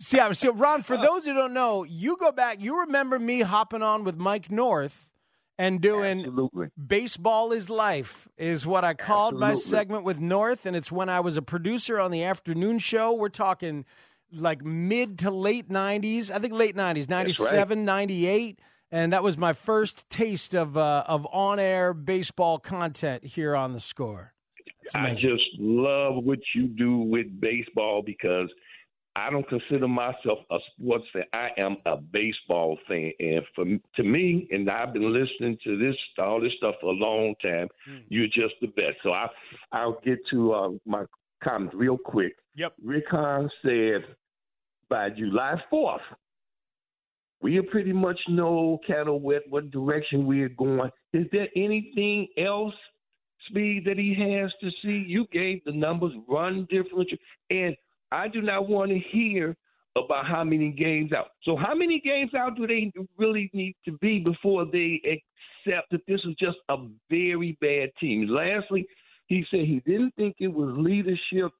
See, 0.00 0.18
I- 0.18 0.32
so 0.32 0.52
Ron, 0.54 0.80
for 0.80 0.96
those 0.96 1.26
who 1.26 1.34
don't 1.34 1.52
know, 1.52 1.84
you 1.84 2.16
go 2.18 2.32
back, 2.32 2.62
you 2.62 2.80
remember 2.80 3.18
me 3.18 3.40
hopping 3.42 3.82
on 3.82 4.04
with 4.04 4.16
Mike 4.16 4.50
North 4.50 5.10
and 5.58 5.80
doing 5.80 6.48
Baseball 6.86 7.52
is 7.52 7.70
Life 7.70 8.28
is 8.36 8.66
what 8.66 8.84
I 8.84 8.94
called 8.94 9.38
my 9.38 9.54
segment 9.54 10.04
with 10.04 10.20
North, 10.20 10.66
and 10.66 10.76
it's 10.76 10.92
when 10.92 11.08
I 11.08 11.20
was 11.20 11.36
a 11.36 11.42
producer 11.42 11.98
on 11.98 12.10
the 12.10 12.24
afternoon 12.24 12.78
show. 12.78 13.12
We're 13.12 13.28
talking 13.28 13.84
like 14.32 14.64
mid 14.64 15.18
to 15.20 15.30
late 15.30 15.68
90s, 15.68 16.30
I 16.30 16.38
think 16.38 16.52
late 16.52 16.76
90s, 16.76 17.08
97, 17.08 17.84
98. 17.84 18.60
And 18.92 19.12
that 19.12 19.22
was 19.22 19.36
my 19.36 19.52
first 19.52 20.08
taste 20.10 20.54
of 20.54 20.76
uh, 20.76 21.04
of 21.08 21.26
on 21.32 21.58
air 21.58 21.92
baseball 21.92 22.58
content 22.58 23.24
here 23.24 23.56
on 23.56 23.72
the 23.72 23.80
score. 23.80 24.32
I 24.94 25.14
just 25.14 25.42
love 25.58 26.22
what 26.22 26.38
you 26.54 26.68
do 26.68 26.98
with 26.98 27.40
baseball 27.40 28.02
because 28.02 28.48
I 29.16 29.30
don't 29.30 29.48
consider 29.48 29.88
myself 29.88 30.40
a 30.50 30.58
sports 30.72 31.06
fan. 31.10 31.24
I 31.32 31.48
am 31.56 31.78
a 31.86 31.96
baseball 31.96 32.78
fan, 32.86 33.12
and 33.18 33.42
for 33.54 33.64
to 33.64 34.02
me, 34.02 34.46
and 34.50 34.70
I've 34.70 34.92
been 34.92 35.10
listening 35.10 35.56
to 35.64 35.78
this 35.78 35.96
all 36.18 36.40
this 36.40 36.52
stuff 36.58 36.74
for 36.82 36.90
a 36.92 36.96
long 36.96 37.34
time. 37.42 37.68
You're 38.08 38.26
just 38.26 38.54
the 38.60 38.66
best. 38.66 38.98
So 39.02 39.12
I 39.12 39.28
I'll 39.72 39.98
get 40.04 40.18
to 40.32 40.52
uh, 40.52 40.68
my 40.84 41.04
comments 41.42 41.74
real 41.74 41.96
quick. 41.96 42.36
Yep. 42.56 42.74
Rick 42.84 43.04
Hahn 43.10 43.48
said 43.62 44.04
by 44.90 45.08
July 45.10 45.54
fourth, 45.70 46.02
we'll 47.40 47.62
pretty 47.62 47.94
much 47.94 48.20
know 48.28 48.78
kind 48.86 49.08
of 49.08 49.22
what 49.22 49.44
what 49.48 49.70
direction 49.70 50.26
we're 50.26 50.50
going. 50.50 50.90
Is 51.14 51.26
there 51.32 51.48
anything 51.56 52.28
else? 52.36 52.74
speed 53.50 53.84
that 53.86 53.98
he 53.98 54.14
has 54.14 54.50
to 54.60 54.70
see. 54.82 55.04
You 55.06 55.26
gave 55.32 55.62
the 55.64 55.72
numbers, 55.72 56.12
run 56.28 56.66
differential, 56.68 57.18
and 57.50 57.76
I 58.12 58.28
do 58.28 58.40
not 58.42 58.68
want 58.68 58.90
to 58.90 58.98
hear 58.98 59.56
about 59.96 60.26
how 60.26 60.44
many 60.44 60.70
games 60.70 61.12
out. 61.12 61.28
So 61.42 61.56
how 61.56 61.74
many 61.74 62.00
games 62.04 62.32
out 62.34 62.56
do 62.56 62.66
they 62.66 62.92
really 63.16 63.50
need 63.52 63.74
to 63.86 63.92
be 63.98 64.18
before 64.18 64.66
they 64.66 65.00
accept 65.04 65.90
that 65.90 66.02
this 66.06 66.20
is 66.24 66.34
just 66.38 66.58
a 66.68 66.76
very 67.10 67.56
bad 67.60 67.90
team? 67.98 68.28
Lastly, 68.28 68.86
he 69.26 69.44
said 69.50 69.60
he 69.60 69.82
didn't 69.86 70.14
think 70.16 70.36
it 70.38 70.48
was 70.48 70.74
leadership, 70.76 71.52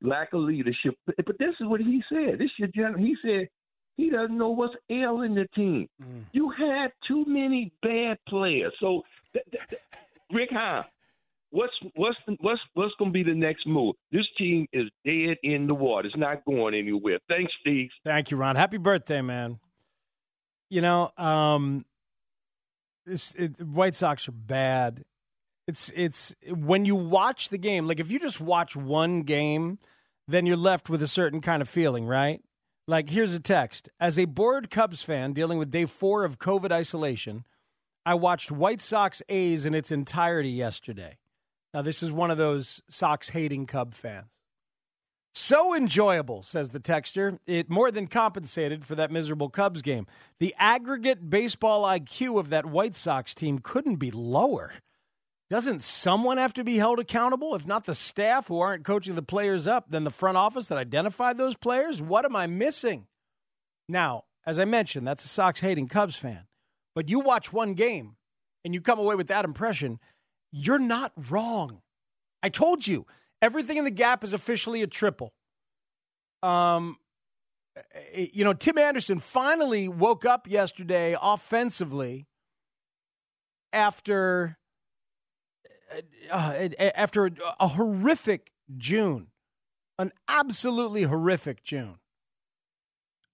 lack 0.00 0.32
of 0.32 0.40
leadership. 0.40 0.96
But, 1.06 1.16
but 1.26 1.38
this 1.38 1.54
is 1.60 1.66
what 1.66 1.80
he 1.80 2.02
said. 2.08 2.38
This 2.38 2.50
is 2.58 2.70
general. 2.74 2.98
He 2.98 3.14
said 3.22 3.48
he 3.96 4.10
doesn't 4.10 4.36
know 4.36 4.50
what's 4.50 4.74
ailing 4.90 5.34
the 5.34 5.46
team. 5.54 5.88
Mm. 6.02 6.24
You 6.32 6.50
had 6.50 6.92
too 7.06 7.24
many 7.26 7.72
bad 7.82 8.18
players. 8.28 8.72
So 8.80 9.02
th- 9.32 9.44
th- 9.50 9.80
Rick 10.32 10.50
Hahn, 10.50 10.84
what's 11.52 11.72
what's 11.94 12.16
what's 12.40 12.60
what's 12.74 12.94
going 12.98 13.10
to 13.10 13.12
be 13.12 13.22
the 13.22 13.34
next 13.34 13.66
move? 13.66 13.94
This 14.10 14.26
team 14.36 14.66
is 14.72 14.84
dead 15.04 15.36
in 15.42 15.66
the 15.66 15.74
water. 15.74 16.08
It's 16.08 16.16
not 16.16 16.44
going 16.44 16.74
anywhere. 16.74 17.18
Thanks, 17.28 17.52
Steve. 17.60 17.90
Thank 18.04 18.30
you, 18.30 18.36
Ron. 18.36 18.56
Happy 18.56 18.78
birthday, 18.78 19.20
man. 19.20 19.60
You 20.70 20.80
know, 20.80 21.12
um, 21.16 21.84
this 23.06 23.34
it, 23.36 23.60
White 23.60 23.94
Sox 23.94 24.28
are 24.28 24.32
bad. 24.32 25.04
It's 25.68 25.92
it's 25.94 26.34
when 26.48 26.84
you 26.84 26.96
watch 26.96 27.50
the 27.50 27.58
game. 27.58 27.86
Like 27.86 28.00
if 28.00 28.10
you 28.10 28.18
just 28.18 28.40
watch 28.40 28.74
one 28.74 29.22
game, 29.22 29.78
then 30.26 30.46
you're 30.46 30.56
left 30.56 30.90
with 30.90 31.02
a 31.02 31.06
certain 31.06 31.40
kind 31.40 31.62
of 31.62 31.68
feeling, 31.68 32.06
right? 32.06 32.40
Like 32.88 33.10
here's 33.10 33.34
a 33.34 33.40
text: 33.40 33.88
As 34.00 34.18
a 34.18 34.24
bored 34.24 34.70
Cubs 34.70 35.02
fan 35.02 35.34
dealing 35.34 35.58
with 35.58 35.70
day 35.70 35.84
four 35.84 36.24
of 36.24 36.38
COVID 36.38 36.72
isolation, 36.72 37.44
I 38.04 38.14
watched 38.14 38.50
White 38.50 38.80
Sox 38.80 39.22
A's 39.28 39.66
in 39.66 39.74
its 39.74 39.92
entirety 39.92 40.50
yesterday. 40.50 41.18
Now 41.74 41.82
this 41.82 42.02
is 42.02 42.12
one 42.12 42.30
of 42.30 42.38
those 42.38 42.82
Sox 42.88 43.30
hating 43.30 43.66
Cub 43.66 43.94
fans. 43.94 44.38
So 45.34 45.74
enjoyable, 45.74 46.42
says 46.42 46.70
the 46.70 46.80
texture. 46.80 47.38
It 47.46 47.70
more 47.70 47.90
than 47.90 48.06
compensated 48.06 48.84
for 48.84 48.94
that 48.96 49.10
miserable 49.10 49.48
Cubs 49.48 49.80
game. 49.80 50.06
The 50.40 50.54
aggregate 50.58 51.30
baseball 51.30 51.84
IQ 51.84 52.38
of 52.38 52.50
that 52.50 52.66
White 52.66 52.94
Sox 52.94 53.34
team 53.34 53.58
couldn't 53.58 53.96
be 53.96 54.10
lower. 54.10 54.74
Doesn't 55.48 55.82
someone 55.82 56.38
have 56.38 56.52
to 56.54 56.64
be 56.64 56.76
held 56.76 56.98
accountable? 56.98 57.54
If 57.54 57.66
not 57.66 57.84
the 57.84 57.94
staff 57.94 58.48
who 58.48 58.60
aren't 58.60 58.84
coaching 58.84 59.14
the 59.14 59.22
players 59.22 59.66
up, 59.66 59.86
then 59.90 60.04
the 60.04 60.10
front 60.10 60.36
office 60.36 60.68
that 60.68 60.78
identified 60.78 61.38
those 61.38 61.56
players? 61.56 62.00
What 62.02 62.24
am 62.24 62.36
I 62.36 62.46
missing? 62.46 63.06
Now, 63.88 64.24
as 64.46 64.58
I 64.58 64.64
mentioned, 64.64 65.06
that's 65.06 65.24
a 65.24 65.28
Sox 65.28 65.60
hating 65.60 65.88
Cubs 65.88 66.16
fan. 66.16 66.46
But 66.94 67.08
you 67.08 67.20
watch 67.20 67.52
one 67.52 67.74
game 67.74 68.16
and 68.64 68.74
you 68.74 68.80
come 68.80 68.98
away 68.98 69.14
with 69.14 69.28
that 69.28 69.44
impression, 69.44 69.98
you're 70.52 70.78
not 70.78 71.12
wrong. 71.30 71.80
I 72.42 72.50
told 72.50 72.86
you, 72.86 73.06
everything 73.40 73.78
in 73.78 73.84
the 73.84 73.90
gap 73.90 74.22
is 74.22 74.34
officially 74.34 74.82
a 74.82 74.86
triple. 74.86 75.32
Um, 76.42 76.96
eh, 78.14 78.26
you 78.32 78.44
know, 78.44 78.52
Tim 78.52 78.78
Anderson 78.78 79.18
finally 79.18 79.88
woke 79.88 80.24
up 80.24 80.48
yesterday 80.48 81.16
offensively 81.20 82.26
after 83.72 84.58
uh, 86.30 86.68
after 86.96 87.30
a 87.60 87.68
horrific 87.68 88.52
June, 88.76 89.28
an 89.98 90.12
absolutely 90.28 91.04
horrific 91.04 91.62
June. 91.62 91.98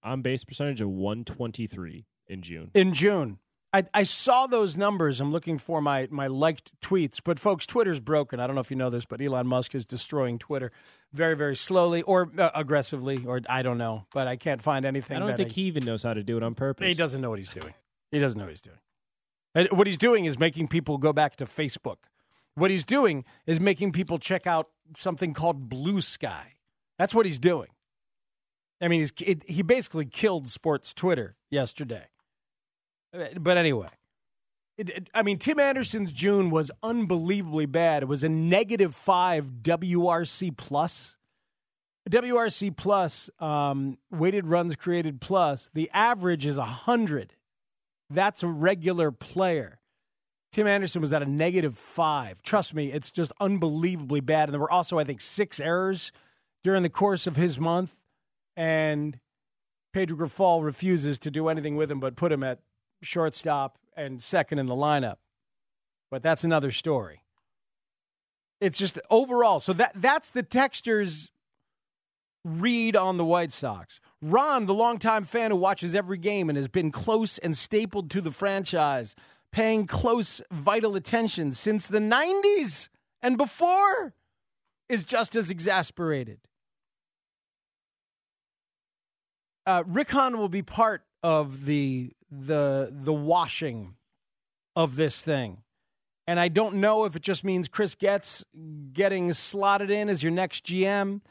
On 0.03 0.21
base 0.21 0.43
percentage 0.45 0.81
of 0.81 0.89
123 0.89 2.05
in 2.27 2.41
June. 2.41 2.71
In 2.73 2.93
June. 2.93 3.39
I, 3.71 3.83
I 3.93 4.03
saw 4.03 4.47
those 4.47 4.75
numbers. 4.75 5.21
I'm 5.21 5.31
looking 5.31 5.59
for 5.59 5.81
my, 5.81 6.07
my 6.09 6.27
liked 6.27 6.71
tweets. 6.81 7.21
But, 7.23 7.39
folks, 7.39 7.67
Twitter's 7.67 7.99
broken. 7.99 8.39
I 8.39 8.47
don't 8.47 8.55
know 8.55 8.61
if 8.61 8.71
you 8.71 8.77
know 8.77 8.89
this, 8.89 9.05
but 9.05 9.21
Elon 9.21 9.45
Musk 9.45 9.75
is 9.75 9.85
destroying 9.85 10.39
Twitter 10.39 10.71
very, 11.13 11.35
very 11.35 11.55
slowly 11.55 12.01
or 12.01 12.31
uh, 12.37 12.49
aggressively, 12.55 13.23
or 13.25 13.41
I 13.47 13.61
don't 13.61 13.77
know. 13.77 14.05
But 14.11 14.27
I 14.27 14.37
can't 14.37 14.61
find 14.61 14.85
anything. 14.85 15.17
I 15.17 15.19
don't 15.19 15.37
think 15.37 15.51
he 15.51 15.63
even 15.63 15.85
knows 15.85 16.01
how 16.01 16.15
to 16.15 16.23
do 16.23 16.37
it 16.37 16.43
on 16.43 16.55
purpose. 16.55 16.87
He 16.87 16.95
doesn't 16.95 17.21
know 17.21 17.29
what 17.29 17.39
he's 17.39 17.51
doing. 17.51 17.73
He 18.11 18.19
doesn't 18.19 18.39
know 18.39 18.45
what 18.45 18.51
he's 18.51 18.61
doing. 18.61 18.79
And 19.53 19.67
what 19.71 19.87
he's 19.87 19.97
doing 19.97 20.25
is 20.25 20.39
making 20.39 20.67
people 20.67 20.97
go 20.97 21.13
back 21.13 21.35
to 21.37 21.45
Facebook. 21.45 21.97
What 22.55 22.71
he's 22.71 22.83
doing 22.83 23.23
is 23.45 23.59
making 23.59 23.91
people 23.91 24.17
check 24.17 24.47
out 24.47 24.69
something 24.95 25.33
called 25.33 25.69
Blue 25.69 26.01
Sky. 26.01 26.53
That's 26.97 27.13
what 27.13 27.25
he's 27.25 27.39
doing. 27.39 27.69
I 28.81 28.87
mean, 28.87 29.01
he's, 29.01 29.13
it, 29.25 29.43
he 29.45 29.61
basically 29.61 30.05
killed 30.05 30.49
sports 30.49 30.93
Twitter 30.93 31.35
yesterday. 31.49 32.07
But 33.11 33.57
anyway, 33.57 33.87
it, 34.77 34.89
it, 34.89 35.09
I 35.13 35.23
mean, 35.23 35.37
Tim 35.37 35.59
Anderson's 35.59 36.11
June 36.11 36.49
was 36.49 36.71
unbelievably 36.83 37.65
bad. 37.67 38.03
It 38.03 38.07
was 38.07 38.23
a 38.23 38.29
negative 38.29 38.95
five 38.95 39.47
WRC 39.61 40.55
plus. 40.55 41.17
WRC 42.09 42.75
plus, 42.75 43.29
um, 43.39 43.97
weighted 44.09 44.47
runs 44.47 44.75
created 44.75 45.21
plus. 45.21 45.69
The 45.73 45.89
average 45.93 46.45
is 46.45 46.57
100. 46.57 47.35
That's 48.09 48.41
a 48.41 48.47
regular 48.47 49.11
player. 49.11 49.79
Tim 50.51 50.65
Anderson 50.65 51.01
was 51.01 51.13
at 51.13 51.21
a 51.21 51.29
negative 51.29 51.77
five. 51.77 52.41
Trust 52.41 52.73
me, 52.73 52.91
it's 52.91 53.11
just 53.11 53.31
unbelievably 53.39 54.21
bad. 54.21 54.49
And 54.49 54.53
there 54.53 54.59
were 54.61 54.71
also, 54.71 54.97
I 54.97 55.03
think, 55.03 55.21
six 55.21 55.59
errors 55.59 56.11
during 56.63 56.81
the 56.81 56.89
course 56.89 57.27
of 57.27 57.35
his 57.35 57.59
month. 57.59 57.95
And 58.55 59.19
Pedro 59.93 60.17
Grifol 60.17 60.63
refuses 60.63 61.19
to 61.19 61.29
do 61.31 61.47
anything 61.47 61.75
with 61.75 61.91
him 61.91 61.99
but 61.99 62.15
put 62.15 62.31
him 62.31 62.43
at 62.43 62.59
shortstop 63.01 63.77
and 63.95 64.21
second 64.21 64.59
in 64.59 64.65
the 64.65 64.75
lineup. 64.75 65.17
But 66.11 66.23
that's 66.23 66.43
another 66.43 66.71
story. 66.71 67.23
It's 68.61 68.77
just 68.77 68.99
overall. 69.09 69.59
So 69.59 69.73
that 69.73 69.93
that's 69.95 70.31
the 70.31 70.43
textures 70.43 71.31
read 72.43 72.95
on 72.95 73.17
the 73.17 73.25
White 73.25 73.51
Sox. 73.51 73.99
Ron, 74.21 74.65
the 74.65 74.73
longtime 74.73 75.23
fan 75.23 75.51
who 75.51 75.57
watches 75.57 75.93
every 75.95 76.17
game 76.17 76.49
and 76.49 76.57
has 76.57 76.67
been 76.67 76.91
close 76.91 77.37
and 77.37 77.55
stapled 77.55 78.09
to 78.11 78.21
the 78.21 78.31
franchise, 78.31 79.15
paying 79.51 79.87
close, 79.87 80.41
vital 80.51 80.95
attention 80.95 81.51
since 81.51 81.87
the 81.87 81.99
90s 81.99 82.89
and 83.21 83.37
before, 83.37 84.13
is 84.87 85.05
just 85.05 85.35
as 85.35 85.49
exasperated. 85.49 86.39
Uh, 89.65 89.83
Rick 89.85 90.11
Hahn 90.11 90.37
will 90.37 90.49
be 90.49 90.63
part 90.63 91.03
of 91.21 91.65
the 91.65 92.13
the 92.31 92.89
the 92.91 93.13
washing 93.13 93.95
of 94.75 94.95
this 94.95 95.21
thing. 95.21 95.63
And 96.27 96.39
I 96.39 96.47
don't 96.47 96.75
know 96.75 97.05
if 97.05 97.15
it 97.15 97.23
just 97.23 97.43
means 97.43 97.67
Chris 97.67 97.95
Getz 97.95 98.45
getting 98.93 99.33
slotted 99.33 99.89
in 99.89 100.09
as 100.09 100.21
your 100.21 100.31
next 100.31 100.63
GM 100.65 101.21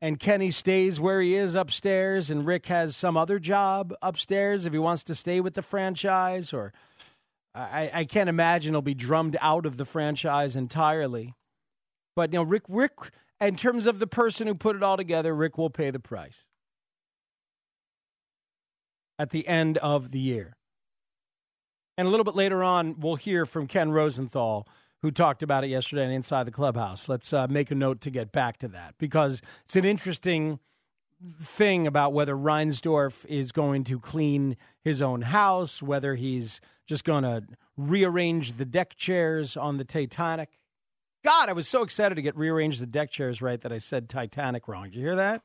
and 0.00 0.20
Kenny 0.20 0.52
stays 0.52 1.00
where 1.00 1.20
he 1.20 1.34
is 1.34 1.56
upstairs 1.56 2.30
and 2.30 2.46
Rick 2.46 2.66
has 2.66 2.94
some 2.94 3.16
other 3.16 3.40
job 3.40 3.92
upstairs 4.00 4.64
if 4.64 4.72
he 4.72 4.78
wants 4.78 5.02
to 5.04 5.14
stay 5.14 5.40
with 5.40 5.54
the 5.54 5.62
franchise 5.62 6.52
or 6.52 6.72
I, 7.52 7.90
I 7.92 8.04
can't 8.04 8.28
imagine 8.28 8.74
he'll 8.74 8.82
be 8.82 8.94
drummed 8.94 9.36
out 9.40 9.66
of 9.66 9.76
the 9.76 9.84
franchise 9.84 10.56
entirely. 10.56 11.34
But 12.14 12.32
you 12.32 12.38
know, 12.38 12.44
Rick 12.44 12.64
Rick 12.68 12.92
in 13.40 13.56
terms 13.56 13.86
of 13.86 13.98
the 13.98 14.06
person 14.06 14.46
who 14.46 14.54
put 14.54 14.76
it 14.76 14.82
all 14.82 14.96
together, 14.96 15.34
Rick 15.34 15.58
will 15.58 15.70
pay 15.70 15.90
the 15.90 15.98
price 15.98 16.43
at 19.18 19.30
the 19.30 19.46
end 19.46 19.78
of 19.78 20.10
the 20.10 20.20
year. 20.20 20.56
And 21.96 22.08
a 22.08 22.10
little 22.10 22.24
bit 22.24 22.34
later 22.34 22.64
on, 22.64 22.98
we'll 22.98 23.16
hear 23.16 23.46
from 23.46 23.66
Ken 23.66 23.92
Rosenthal, 23.92 24.66
who 25.02 25.10
talked 25.10 25.42
about 25.42 25.64
it 25.64 25.68
yesterday 25.68 26.04
and 26.04 26.12
Inside 26.12 26.44
the 26.44 26.50
Clubhouse. 26.50 27.08
Let's 27.08 27.32
uh, 27.32 27.46
make 27.46 27.70
a 27.70 27.74
note 27.74 28.00
to 28.02 28.10
get 28.10 28.32
back 28.32 28.58
to 28.58 28.68
that 28.68 28.94
because 28.98 29.42
it's 29.64 29.76
an 29.76 29.84
interesting 29.84 30.58
thing 31.40 31.86
about 31.86 32.12
whether 32.12 32.34
Reinsdorf 32.34 33.24
is 33.26 33.52
going 33.52 33.84
to 33.84 34.00
clean 34.00 34.56
his 34.82 35.00
own 35.00 35.22
house, 35.22 35.82
whether 35.82 36.16
he's 36.16 36.60
just 36.86 37.04
going 37.04 37.22
to 37.22 37.44
rearrange 37.76 38.56
the 38.56 38.64
deck 38.64 38.96
chairs 38.96 39.56
on 39.56 39.78
the 39.78 39.84
Titanic. 39.84 40.58
God, 41.24 41.48
I 41.48 41.52
was 41.52 41.66
so 41.66 41.82
excited 41.82 42.16
to 42.16 42.22
get 42.22 42.36
rearrange 42.36 42.78
the 42.80 42.86
deck 42.86 43.10
chairs 43.10 43.40
right 43.40 43.60
that 43.60 43.72
I 43.72 43.78
said 43.78 44.08
Titanic 44.08 44.68
wrong. 44.68 44.84
Did 44.84 44.96
you 44.96 45.02
hear 45.02 45.16
that? 45.16 45.42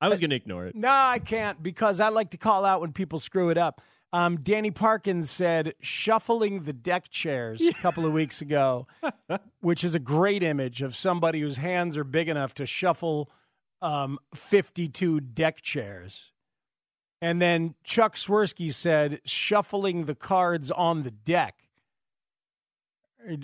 I 0.00 0.08
was 0.08 0.20
going 0.20 0.30
to 0.30 0.36
ignore 0.36 0.66
it. 0.66 0.74
No, 0.74 0.90
I 0.90 1.18
can't 1.18 1.62
because 1.62 2.00
I 2.00 2.08
like 2.08 2.30
to 2.30 2.38
call 2.38 2.64
out 2.64 2.80
when 2.80 2.92
people 2.92 3.18
screw 3.18 3.50
it 3.50 3.58
up. 3.58 3.80
Um, 4.12 4.40
Danny 4.40 4.70
Parkins 4.70 5.30
said 5.30 5.74
shuffling 5.80 6.62
the 6.62 6.72
deck 6.72 7.10
chairs 7.10 7.60
a 7.60 7.72
couple 7.74 8.06
of 8.06 8.12
weeks 8.12 8.40
ago, 8.40 8.86
which 9.60 9.84
is 9.84 9.94
a 9.94 9.98
great 9.98 10.42
image 10.42 10.80
of 10.80 10.96
somebody 10.96 11.40
whose 11.40 11.58
hands 11.58 11.96
are 11.96 12.04
big 12.04 12.28
enough 12.28 12.54
to 12.54 12.64
shuffle 12.64 13.30
um, 13.82 14.18
52 14.34 15.20
deck 15.20 15.60
chairs. 15.60 16.32
And 17.20 17.42
then 17.42 17.74
Chuck 17.82 18.14
Swirsky 18.14 18.72
said 18.72 19.20
shuffling 19.24 20.04
the 20.04 20.14
cards 20.14 20.70
on 20.70 21.02
the 21.02 21.10
deck, 21.10 21.68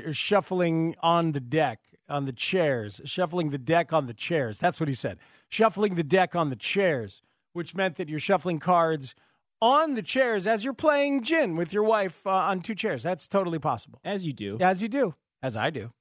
or 0.07 0.13
shuffling 0.13 0.95
on 1.03 1.33
the 1.33 1.41
deck, 1.41 1.81
on 2.09 2.27
the 2.27 2.33
chairs, 2.33 3.01
shuffling 3.05 3.51
the 3.51 3.59
deck 3.59 3.93
on 3.93 4.07
the 4.07 4.15
chairs. 4.15 4.59
That's 4.59 4.81
what 4.81 4.89
he 4.89 4.95
said. 4.95 5.19
Shuffling 5.49 5.95
the 5.95 6.05
deck 6.05 6.35
on 6.35 6.51
the 6.51 6.57
chairs, 6.57 7.23
which 7.53 7.75
meant 7.75 7.97
that 7.97 8.09
you're 8.09 8.19
shuffling 8.19 8.59
cards 8.59 9.15
on 9.61 9.95
the 9.95 10.03
chairs 10.03 10.47
as 10.47 10.65
you're 10.65 10.75
playing 10.75 11.23
gin 11.23 11.57
with 11.57 11.73
your 11.73 11.85
wife 11.85 12.27
uh, 12.27 12.31
on 12.31 12.61
two 12.61 12.75
chairs. 12.75 13.03
That's 13.03 13.29
totally 13.29 13.59
possible. 13.59 14.01
As 14.05 14.27
you 14.27 14.33
do. 14.33 14.59
As 14.61 14.83
you 14.83 14.89
do. 14.89 15.15
As 15.43 15.57
I 15.57 15.71
do. 15.71 15.93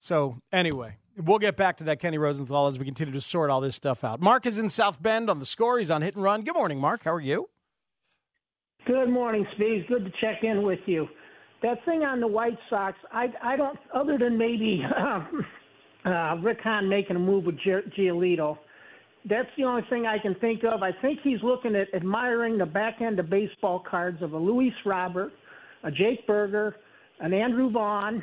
So, 0.00 0.38
anyway, 0.52 0.98
We'll 1.20 1.38
get 1.38 1.56
back 1.56 1.78
to 1.78 1.84
that, 1.84 1.98
Kenny 1.98 2.16
Rosenthal, 2.16 2.68
as 2.68 2.78
we 2.78 2.84
continue 2.84 3.12
to 3.12 3.20
sort 3.20 3.50
all 3.50 3.60
this 3.60 3.74
stuff 3.74 4.04
out. 4.04 4.20
Mark 4.20 4.46
is 4.46 4.58
in 4.58 4.70
South 4.70 5.02
Bend 5.02 5.28
on 5.28 5.40
the 5.40 5.46
score. 5.46 5.78
He's 5.78 5.90
on 5.90 6.02
hit 6.02 6.14
and 6.14 6.22
run. 6.22 6.42
Good 6.42 6.54
morning, 6.54 6.78
Mark. 6.78 7.02
How 7.02 7.12
are 7.12 7.20
you? 7.20 7.48
Good 8.86 9.08
morning, 9.08 9.44
Steve. 9.56 9.86
Good 9.88 10.04
to 10.04 10.12
check 10.20 10.44
in 10.44 10.62
with 10.62 10.78
you. 10.86 11.08
That 11.62 11.84
thing 11.84 12.02
on 12.02 12.20
the 12.20 12.26
White 12.26 12.58
Sox, 12.70 12.96
I, 13.12 13.26
I 13.42 13.56
don't, 13.56 13.78
other 13.94 14.16
than 14.16 14.38
maybe 14.38 14.82
uh, 16.04 16.36
Rick 16.42 16.58
Hahn 16.62 16.88
making 16.88 17.16
a 17.16 17.18
move 17.18 17.44
with 17.44 17.56
Giolito, 17.58 18.58
that's 19.28 19.48
the 19.56 19.64
only 19.64 19.82
thing 19.90 20.06
I 20.06 20.18
can 20.18 20.34
think 20.36 20.62
of. 20.64 20.82
I 20.82 20.92
think 21.02 21.18
he's 21.22 21.42
looking 21.42 21.74
at 21.74 21.92
admiring 21.94 22.58
the 22.58 22.66
back 22.66 23.00
end 23.00 23.18
of 23.18 23.28
baseball 23.28 23.84
cards 23.88 24.22
of 24.22 24.32
a 24.32 24.38
Luis 24.38 24.72
Robert, 24.86 25.32
a 25.82 25.90
Jake 25.90 26.26
Burger, 26.26 26.76
an 27.20 27.34
Andrew 27.34 27.70
Vaughn, 27.70 28.22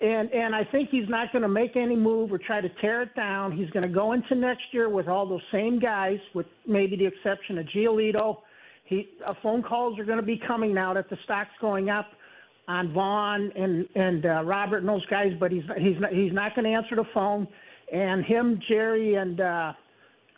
and 0.00 0.30
and 0.30 0.54
I 0.54 0.64
think 0.64 0.90
he's 0.90 1.08
not 1.08 1.32
going 1.32 1.42
to 1.42 1.48
make 1.48 1.76
any 1.76 1.96
move 1.96 2.32
or 2.32 2.38
try 2.38 2.60
to 2.60 2.68
tear 2.80 3.02
it 3.02 3.14
down. 3.14 3.56
He's 3.56 3.70
going 3.70 3.88
to 3.88 3.94
go 3.94 4.12
into 4.12 4.34
next 4.34 4.64
year 4.72 4.90
with 4.90 5.08
all 5.08 5.26
those 5.26 5.40
same 5.52 5.78
guys, 5.78 6.18
with 6.34 6.46
maybe 6.66 6.96
the 6.96 7.06
exception 7.06 7.58
of 7.58 7.66
Giolito. 7.66 8.38
He 8.84 9.08
uh, 9.26 9.34
phone 9.42 9.62
calls 9.62 9.98
are 9.98 10.04
going 10.04 10.20
to 10.20 10.26
be 10.26 10.40
coming 10.46 10.74
now 10.74 10.92
that 10.94 11.08
the 11.08 11.16
stock's 11.24 11.50
going 11.60 11.88
up 11.88 12.06
on 12.68 12.92
Vaughn 12.92 13.52
and 13.56 13.86
and 13.94 14.26
uh, 14.26 14.42
Robert 14.44 14.78
and 14.78 14.88
those 14.88 15.06
guys, 15.06 15.32
but 15.38 15.52
he's 15.52 15.62
he's 15.78 16.00
not, 16.00 16.12
he's 16.12 16.32
not 16.32 16.54
going 16.54 16.64
to 16.64 16.70
answer 16.70 16.96
the 16.96 17.04
phone. 17.14 17.46
And 17.92 18.24
him, 18.24 18.60
Jerry, 18.68 19.14
and 19.14 19.40
uh, 19.40 19.72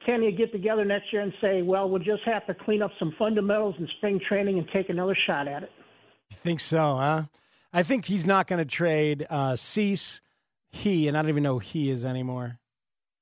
Kenny 0.05 0.33
get 0.33 0.53
together 0.53 0.85
next 0.85 1.13
year 1.13 1.23
and 1.23 1.33
say, 1.41 1.63
well, 1.63 1.89
we'll 1.89 2.03
just 2.03 2.23
have 2.25 2.47
to 2.47 2.55
clean 2.55 2.83
up 2.83 2.91
some 2.99 3.15
fundamentals 3.19 3.75
in 3.79 3.89
spring 3.97 4.21
training 4.29 4.59
and 4.59 4.69
take 4.73 4.91
another 4.91 5.17
shot 5.27 5.49
at 5.49 5.63
it. 5.63 5.71
You 6.31 6.37
think 6.37 6.61
so, 6.61 6.97
huh? 6.97 7.25
I 7.73 7.83
think 7.83 8.05
he's 8.05 8.27
not 8.27 8.47
going 8.47 8.59
to 8.59 8.65
trade 8.65 9.27
uh, 9.31 9.57
Cease, 9.57 10.21
he, 10.71 11.09
and 11.09 11.17
I 11.17 11.23
don't 11.23 11.31
even 11.31 11.43
know 11.43 11.55
who 11.55 11.59
he 11.61 11.91
is 11.91 12.05
anymore. 12.05 12.59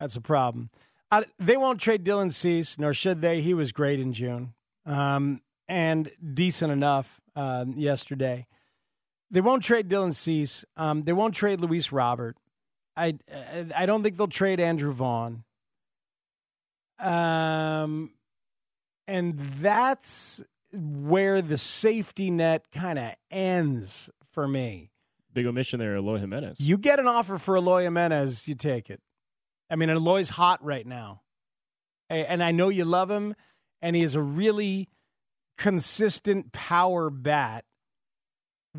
That's 0.01 0.17
a 0.17 0.21
problem. 0.21 0.71
I, 1.11 1.25
they 1.39 1.57
won't 1.57 1.81
trade 1.81 2.05
Dylan 2.05 2.33
Cease, 2.33 2.79
nor 2.79 2.93
should 2.93 3.21
they. 3.21 3.41
He 3.41 3.55
was 3.55 3.71
great 3.71 4.01
in 4.01 4.13
June 4.13 4.55
um, 4.85 5.41
and 5.69 6.11
decent 6.35 6.73
enough 6.73 7.21
uh, 7.37 7.65
yesterday. 7.75 8.47
They 9.31 9.41
won't 9.41 9.63
trade 9.63 9.89
Dylan 9.89 10.15
Cease. 10.15 10.65
Um, 10.77 11.03
they 11.03 11.13
won't 11.13 11.35
trade 11.35 11.61
Luis 11.61 11.93
Robert. 11.93 12.37
I 12.97 13.19
I 13.75 13.87
don't 13.87 14.03
think 14.03 14.17
they'll 14.17 14.29
trade 14.29 14.61
Andrew 14.61 14.93
Vaughn. 14.93 15.45
Um, 16.99 18.13
and 19.07 19.39
that's 19.39 20.43
where 20.73 21.43
the 21.43 21.59
safety 21.59 22.31
net 22.31 22.71
kind 22.73 22.99
of 22.99 23.13
ends 23.31 24.11
for 24.33 24.49
me. 24.49 24.91
Big 25.33 25.47
omission 25.47 25.79
there, 25.79 25.97
Eloy 25.97 26.19
Jimenez. 26.19 26.61
You 26.61 26.79
get 26.79 26.99
an 26.99 27.07
offer 27.07 27.37
for 27.37 27.57
Eloy 27.57 27.83
Jimenez, 27.83 28.49
you 28.49 28.55
take 28.55 28.89
it. 28.89 29.01
I 29.69 29.77
mean, 29.77 29.91
Eloy's 29.91 30.31
hot 30.31 30.65
right 30.65 30.87
now. 30.87 31.23
And 32.09 32.43
I 32.43 32.53
know 32.53 32.69
you 32.69 32.85
love 32.85 33.11
him, 33.11 33.35
and 33.83 33.97
he 33.97 34.03
is 34.03 34.15
a 34.15 34.23
really 34.23 34.89
consistent 35.59 36.53
power 36.53 37.11
bat 37.11 37.65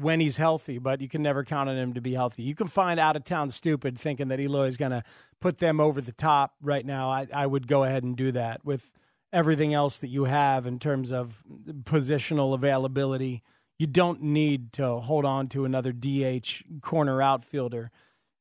when 0.02 0.20
he's 0.20 0.38
healthy, 0.38 0.78
but 0.78 1.02
you 1.02 1.10
can 1.10 1.22
never 1.22 1.44
count 1.44 1.70
on 1.70 1.78
him 1.78 1.94
to 1.94 2.02
be 2.02 2.14
healthy. 2.14 2.44
You 2.44 2.56
can 2.56 2.68
find 2.68 3.00
out 3.00 3.16
of 3.16 3.24
town 3.24 3.50
stupid 3.50 3.98
thinking 3.98 4.28
that 4.30 4.40
Eloy 4.40 4.68
is 4.68 4.78
going 4.78 4.92
to 4.92 5.04
put 5.40 5.58
them 5.60 5.80
over 5.80 6.02
the 6.02 6.12
top 6.12 6.56
right 6.62 6.86
now. 6.86 7.10
I, 7.10 7.28
I 7.34 7.46
would 7.46 7.68
go 7.68 7.84
ahead 7.84 8.04
and 8.04 8.16
do 8.16 8.32
that 8.32 8.64
with 8.66 8.94
everything 9.34 9.74
else 9.74 10.00
that 10.00 10.08
you 10.08 10.26
have 10.26 10.66
in 10.66 10.80
terms 10.80 11.12
of 11.12 11.44
positional 11.84 12.54
availability. 12.54 13.44
You 13.78 13.88
don't 13.88 14.22
need 14.22 14.74
to 14.74 15.00
hold 15.00 15.26
on 15.26 15.48
to 15.50 15.66
another 15.66 15.92
DH 15.92 16.64
corner 16.82 17.22
outfielder 17.22 17.92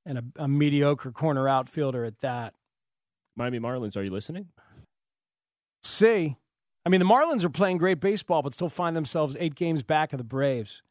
and 0.05 0.19
a, 0.19 0.25
a 0.37 0.49
mediocre 0.49 1.11
corner 1.11 1.49
outfielder 1.49 2.05
at 2.05 2.21
that. 2.21 2.55
Miami 3.37 3.61
Marlins, 3.61 3.97
are 3.97 4.03
you 4.03 4.11
listening? 4.11 4.49
See. 5.83 6.37
I 6.85 6.89
mean, 6.89 7.01
the 7.01 7.07
Marlins 7.07 7.43
are 7.43 7.51
playing 7.51 7.79
great 7.79 7.99
baseball, 7.99 8.43
but 8.43 8.55
still 8.55 8.69
find 8.69 8.95
themselves 8.95 9.37
eight 9.41 9.57
games 9.57 9.83
back 9.83 10.13
of 10.13 10.19
the 10.19 10.25
Braves. 10.25 10.83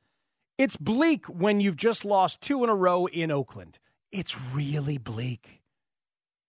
It's 0.58 0.78
bleak 0.78 1.26
when 1.26 1.60
you've 1.60 1.76
just 1.76 2.06
lost 2.06 2.42
two 2.42 2.64
in 2.64 2.70
a 2.70 2.76
row 2.76 3.08
in 3.08 3.30
Oakland. 3.30 3.80
It's 4.12 4.40
really 4.54 4.98
bleak. 4.98 5.62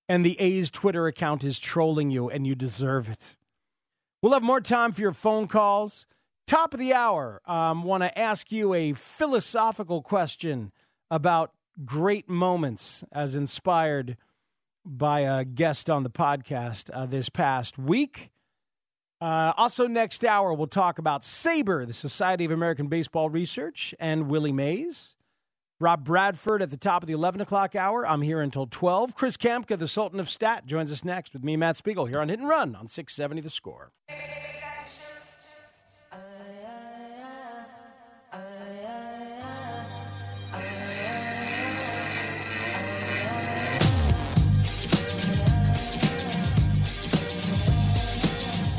And 0.08 0.24
the 0.24 0.38
A's 0.38 0.70
Twitter 0.70 1.08
account 1.08 1.42
is 1.42 1.58
trolling 1.58 2.10
you, 2.10 2.30
and 2.30 2.46
you 2.46 2.54
deserve 2.54 3.08
it. 3.08 3.36
We'll 4.22 4.32
have 4.32 4.42
more 4.42 4.60
time 4.60 4.92
for 4.92 5.00
your 5.00 5.12
phone 5.12 5.48
calls. 5.48 6.06
Top 6.46 6.72
of 6.72 6.78
the 6.78 6.94
hour, 6.94 7.42
um, 7.46 7.82
want 7.82 8.04
to 8.04 8.16
ask 8.16 8.52
you 8.52 8.72
a 8.72 8.92
philosophical 8.92 10.00
question 10.00 10.70
about 11.10 11.50
great 11.84 12.28
moments 12.28 13.02
as 13.10 13.34
inspired 13.34 14.16
by 14.84 15.20
a 15.20 15.44
guest 15.44 15.90
on 15.90 16.04
the 16.04 16.10
podcast 16.10 16.90
uh, 16.92 17.06
this 17.06 17.28
past 17.28 17.76
week. 17.76 18.30
Uh, 19.20 19.52
also, 19.56 19.86
next 19.86 20.24
hour, 20.24 20.52
we'll 20.52 20.66
talk 20.66 20.98
about 20.98 21.22
SABR, 21.22 21.86
the 21.86 21.92
Society 21.92 22.44
of 22.44 22.50
American 22.50 22.86
Baseball 22.88 23.30
Research, 23.30 23.94
and 23.98 24.28
Willie 24.28 24.52
Mays. 24.52 25.14
Rob 25.78 26.04
Bradford 26.04 26.62
at 26.62 26.70
the 26.70 26.76
top 26.78 27.02
of 27.02 27.06
the 27.06 27.12
11 27.12 27.40
o'clock 27.40 27.74
hour. 27.74 28.06
I'm 28.06 28.22
here 28.22 28.40
until 28.40 28.66
12. 28.66 29.14
Chris 29.14 29.36
Kamka, 29.36 29.78
the 29.78 29.88
Sultan 29.88 30.20
of 30.20 30.30
Stat, 30.30 30.64
joins 30.66 30.90
us 30.90 31.04
next 31.04 31.34
with 31.34 31.44
me, 31.44 31.56
Matt 31.56 31.76
Spiegel, 31.76 32.06
here 32.06 32.20
on 32.20 32.30
Hit 32.30 32.40
and 32.40 32.48
Run 32.48 32.74
on 32.74 32.88
670 32.88 33.42
The 33.42 33.50
Score. 33.50 33.92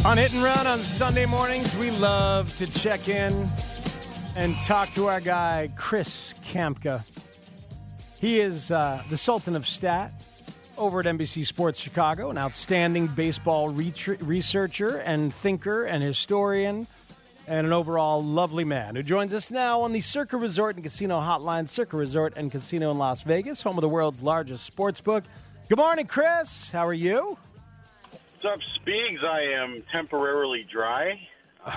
On 0.07 0.15
Hit 0.15 0.33
and 0.33 0.41
Run 0.41 0.65
on 0.67 0.79
Sunday 0.79 1.25
mornings, 1.25 1.75
we 1.75 1.91
love 1.91 2.55
to 2.59 2.79
check 2.79 3.09
in 3.09 3.33
and 4.37 4.55
talk 4.61 4.89
to 4.93 5.07
our 5.07 5.19
guy, 5.19 5.67
Chris 5.75 6.33
Kamka. 6.49 7.03
He 8.17 8.39
is 8.39 8.71
uh, 8.71 9.03
the 9.09 9.17
Sultan 9.17 9.53
of 9.53 9.67
Stat 9.67 10.13
over 10.77 11.01
at 11.01 11.07
NBC 11.07 11.45
Sports 11.45 11.81
Chicago, 11.81 12.29
an 12.29 12.37
outstanding 12.37 13.07
baseball 13.07 13.67
re- 13.67 13.93
researcher 14.21 14.99
and 14.99 15.33
thinker 15.33 15.83
and 15.83 16.01
historian, 16.01 16.87
and 17.45 17.67
an 17.67 17.73
overall 17.73 18.23
lovely 18.23 18.63
man 18.63 18.95
who 18.95 19.03
joins 19.03 19.33
us 19.33 19.51
now 19.51 19.81
on 19.81 19.91
the 19.91 19.99
Circa 19.99 20.37
Resort 20.37 20.75
and 20.75 20.85
Casino 20.85 21.19
Hotline, 21.19 21.67
Circa 21.67 21.97
Resort 21.97 22.37
and 22.37 22.49
Casino 22.49 22.91
in 22.91 22.97
Las 22.97 23.23
Vegas, 23.23 23.61
home 23.61 23.77
of 23.77 23.81
the 23.81 23.89
world's 23.89 24.21
largest 24.21 24.65
sports 24.65 25.01
book. 25.01 25.25
Good 25.67 25.79
morning, 25.79 26.07
Chris. 26.07 26.71
How 26.71 26.87
are 26.87 26.93
you? 26.93 27.37
What's 28.39 28.45
up, 28.45 28.59
Speegs? 28.85 29.23
I 29.23 29.41
am 29.53 29.83
temporarily 29.91 30.63
dry. 30.71 31.19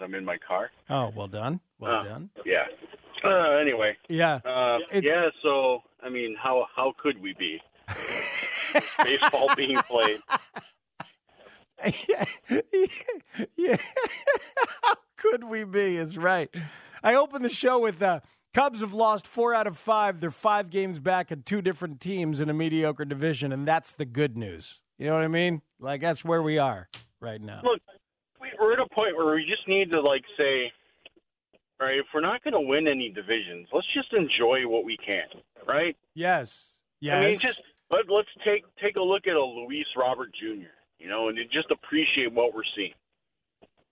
Um, 0.00 0.02
I'm 0.02 0.14
in 0.16 0.24
my 0.24 0.36
car. 0.36 0.72
Oh, 0.90 1.12
well 1.14 1.28
done. 1.28 1.60
Well 1.78 2.00
Uh, 2.00 2.02
done. 2.02 2.30
Yeah. 2.44 2.64
Uh, 3.22 3.52
anyway. 3.52 3.96
Yeah. 4.08 4.40
Uh, 4.44 4.78
yeah. 4.92 5.28
So, 5.44 5.82
I 6.02 6.08
mean, 6.08 6.34
how 6.36 6.66
how 6.74 6.92
could 6.98 7.22
we 7.22 7.34
be? 7.34 7.62
Baseball 9.04 9.48
being 9.56 9.76
played. 9.76 10.18
yeah, 12.08 12.24
yeah. 13.56 13.76
How 14.82 14.94
could 15.16 15.44
we 15.44 15.62
be? 15.62 15.96
Is 15.96 16.18
right. 16.18 16.52
I 17.04 17.14
opened 17.14 17.44
the 17.44 17.50
show 17.50 17.78
with 17.78 18.02
uh, 18.02 18.18
Cubs 18.52 18.80
have 18.80 18.92
lost 18.92 19.24
four 19.24 19.54
out 19.54 19.68
of 19.68 19.78
five. 19.78 20.18
They're 20.18 20.32
five 20.32 20.70
games 20.70 20.98
back 20.98 21.30
at 21.30 21.46
two 21.46 21.62
different 21.62 22.00
teams 22.00 22.40
in 22.40 22.50
a 22.50 22.54
mediocre 22.54 23.04
division, 23.04 23.52
and 23.52 23.66
that's 23.68 23.92
the 23.92 24.04
good 24.04 24.36
news. 24.36 24.80
You 24.98 25.06
know 25.06 25.14
what 25.14 25.22
I 25.24 25.28
mean? 25.28 25.62
Like 25.80 26.00
that's 26.00 26.24
where 26.24 26.42
we 26.42 26.58
are 26.58 26.88
right 27.20 27.40
now. 27.40 27.60
Look, 27.64 27.80
we- 28.40 28.52
we're 28.60 28.74
at 28.74 28.78
a 28.80 28.88
point 28.94 29.16
where 29.16 29.34
we 29.34 29.44
just 29.44 29.66
need 29.66 29.90
to 29.90 30.00
like 30.00 30.24
say, 30.36 30.70
all 31.80 31.86
right, 31.88 31.98
if 31.98 32.06
we're 32.14 32.20
not 32.20 32.42
going 32.44 32.52
to 32.54 32.60
win 32.60 32.86
any 32.86 33.08
divisions, 33.10 33.68
let's 33.72 33.86
just 33.94 34.12
enjoy 34.12 34.66
what 34.68 34.84
we 34.84 34.96
can, 34.96 35.24
right? 35.66 35.96
Yes. 36.14 36.70
Yes. 37.00 37.16
I 37.16 37.26
mean, 37.26 37.38
just 37.38 37.62
let, 37.90 38.08
let's 38.08 38.28
take 38.44 38.64
take 38.82 38.96
a 38.96 39.02
look 39.02 39.26
at 39.26 39.34
a 39.34 39.42
Luis 39.44 39.86
Robert 39.96 40.30
Jr. 40.34 40.68
You 40.98 41.08
know, 41.08 41.28
and 41.28 41.38
just 41.52 41.70
appreciate 41.70 42.32
what 42.32 42.54
we're 42.54 42.62
seeing. 42.76 42.92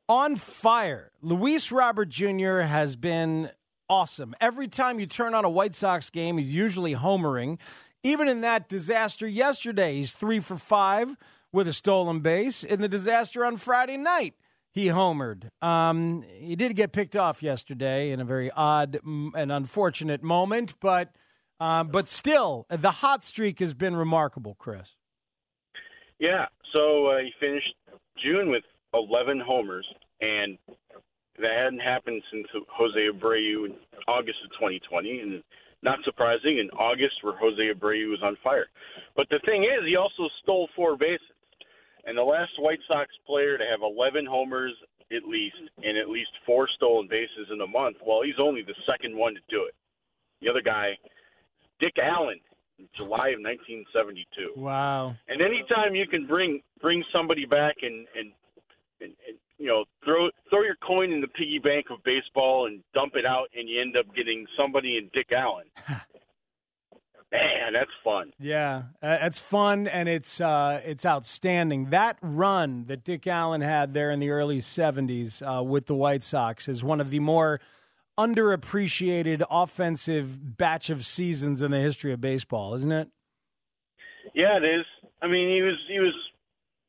on 0.09 0.37
fire. 0.37 1.11
Luis 1.21 1.71
Robert 1.73 2.09
Jr. 2.09 2.61
has 2.61 2.97
been 2.97 3.51
awesome. 3.89 4.35
Every 4.41 4.69
time 4.69 4.99
you 5.01 5.07
turn 5.07 5.35
on 5.35 5.45
a 5.45 5.51
White 5.51 5.75
Sox 5.75 6.09
game, 6.11 6.39
he's 6.39 6.55
usually 6.55 6.95
homering. 6.95 7.59
Even 8.03 8.29
in 8.29 8.41
that 8.41 8.69
disaster 8.69 9.29
yesterday, 9.29 9.95
he's 9.95 10.13
three 10.13 10.41
for 10.41 10.57
five 10.57 11.17
with 11.53 11.69
a 11.69 11.73
stolen 11.73 12.21
base. 12.21 12.65
In 12.65 12.81
the 12.81 12.89
disaster 12.89 13.45
on 13.45 13.57
Friday 13.57 13.97
night, 13.97 14.35
he 14.73 14.87
homered. 14.87 15.51
Um, 15.63 16.25
he 16.41 16.57
did 16.57 16.75
get 16.75 16.93
picked 16.93 17.15
off 17.15 17.43
yesterday 17.43 18.11
in 18.11 18.21
a 18.21 18.25
very 18.25 18.51
odd 18.51 18.99
and 19.05 19.53
unfortunate 19.53 20.23
moment, 20.23 20.75
but 20.81 21.13
um, 21.61 21.89
but 21.89 22.09
still, 22.09 22.67
the 22.69 22.91
hot 22.91 23.23
streak 23.23 23.61
has 23.61 23.73
been 23.73 23.95
remarkable, 23.95 24.57
Chris. 24.59 24.97
Yeah. 26.19 26.47
So 26.73 27.07
uh, 27.07 27.19
he 27.19 27.31
finished 27.39 27.73
June 28.21 28.51
with 28.51 28.65
11 28.95 29.41
homers, 29.47 29.87
and 30.21 30.59
that 31.39 31.53
hadn't 31.57 31.79
happened 31.79 32.23
since 32.33 32.49
Jose 32.69 32.99
Abreu 32.99 33.67
in 33.67 33.75
August 34.09 34.39
of 34.45 34.51
2020. 34.53 35.21
And 35.21 35.43
Not 35.83 35.99
surprising 36.05 36.59
in 36.59 36.71
August 36.79 37.15
where 37.23 37.37
Jose 37.37 37.59
Abreu 37.59 38.11
was 38.11 38.21
on 38.23 38.37
fire. 38.43 38.67
But 39.17 39.29
the 39.31 39.41
thing 39.45 39.65
is, 39.65 39.87
he 39.87 39.97
also 39.97 40.29
stole 40.43 40.69
four 40.77 40.97
bases. 40.97 41.27
And 42.05 42.17
the 42.17 42.23
last 42.23 42.53
White 42.59 42.81
Sox 42.89 43.11
player 43.27 43.59
to 43.59 43.65
have 43.65 43.81
11 43.83 44.27
homers 44.27 44.73
at 45.15 45.29
least 45.29 45.57
and 45.83 45.99
at 45.99 46.09
least 46.09 46.31
four 46.47 46.69
stolen 46.77 47.07
bases 47.09 47.49
in 47.53 47.61
a 47.61 47.67
month, 47.67 47.97
well, 48.07 48.23
he's 48.25 48.41
only 48.41 48.63
the 48.63 48.75
second 48.87 49.17
one 49.17 49.35
to 49.35 49.41
do 49.51 49.65
it. 49.69 49.75
The 50.41 50.49
other 50.49 50.63
guy, 50.63 50.99
Dick 51.81 51.95
Allen, 52.03 52.41
in 52.79 52.89
July 52.97 53.31
of 53.37 53.41
1972. 53.41 54.55
Wow. 54.57 55.15
And 55.29 55.43
anytime 55.43 55.95
you 55.95 56.07
can 56.07 56.27
bring 56.27 56.63
bring 56.81 57.05
somebody 57.13 57.45
back 57.45 57.77
and 57.83 58.07
and, 58.17 58.33
and, 59.01 59.13
and 59.29 59.37
you 59.63 59.69
know 59.69 59.85
throw 60.05 60.29
throw 60.51 60.63
your 60.63 60.75
coin 60.85 61.13
in 61.13 61.21
the 61.21 61.29
piggy 61.29 61.61
bank 61.63 61.87
of 61.91 62.03
baseball 62.05 62.67
and 62.67 62.83
dump 62.95 63.13
it 63.15 63.25
out, 63.25 63.47
and 63.57 63.69
you 63.69 63.81
end 63.81 63.97
up 63.97 64.13
getting 64.15 64.45
somebody 64.59 64.97
in 64.97 65.09
Dick 65.15 65.31
Allen. 65.31 65.67
Man, 67.33 67.73
that's 67.73 67.91
fun. 68.05 68.33
Yeah, 68.41 68.83
uh, 69.01 69.19
it's 69.23 69.39
fun 69.39 69.87
and 69.87 70.09
it's 70.09 70.41
uh, 70.41 70.81
it's 70.85 71.07
outstanding. 71.07 71.91
That 71.91 72.19
run 72.21 72.87
that 72.87 73.05
Dick 73.05 73.27
Allen 73.29 73.61
had 73.61 73.95
there 73.95 74.11
in 74.11 74.19
the 74.19 74.31
early 74.31 74.59
'70s 74.59 75.43
uh, 75.43 75.63
with 75.63 75.87
the 75.87 75.95
White 75.95 76.25
Sox 76.25 76.69
is 76.69 76.83
one 76.83 77.01
of 77.01 77.11
the 77.11 77.21
more 77.21 77.61
underappreciated 78.19 79.43
offensive 79.49 80.59
batch 80.59 80.91
of 80.91 81.07
seasons 81.07 81.63
in 81.63 81.71
the 81.71 81.81
history 81.81 82.13
of 82.13 82.21
baseball, 82.21 82.75
isn't 82.75 82.93
it? 82.93 83.09
Yeah, 84.35 84.59
it 84.59 84.65
is. 84.65 84.85
I 85.23 85.29
mean, 85.29 85.55
he 85.55 85.63
was 85.63 85.79
he 85.89 86.01
was 86.01 86.15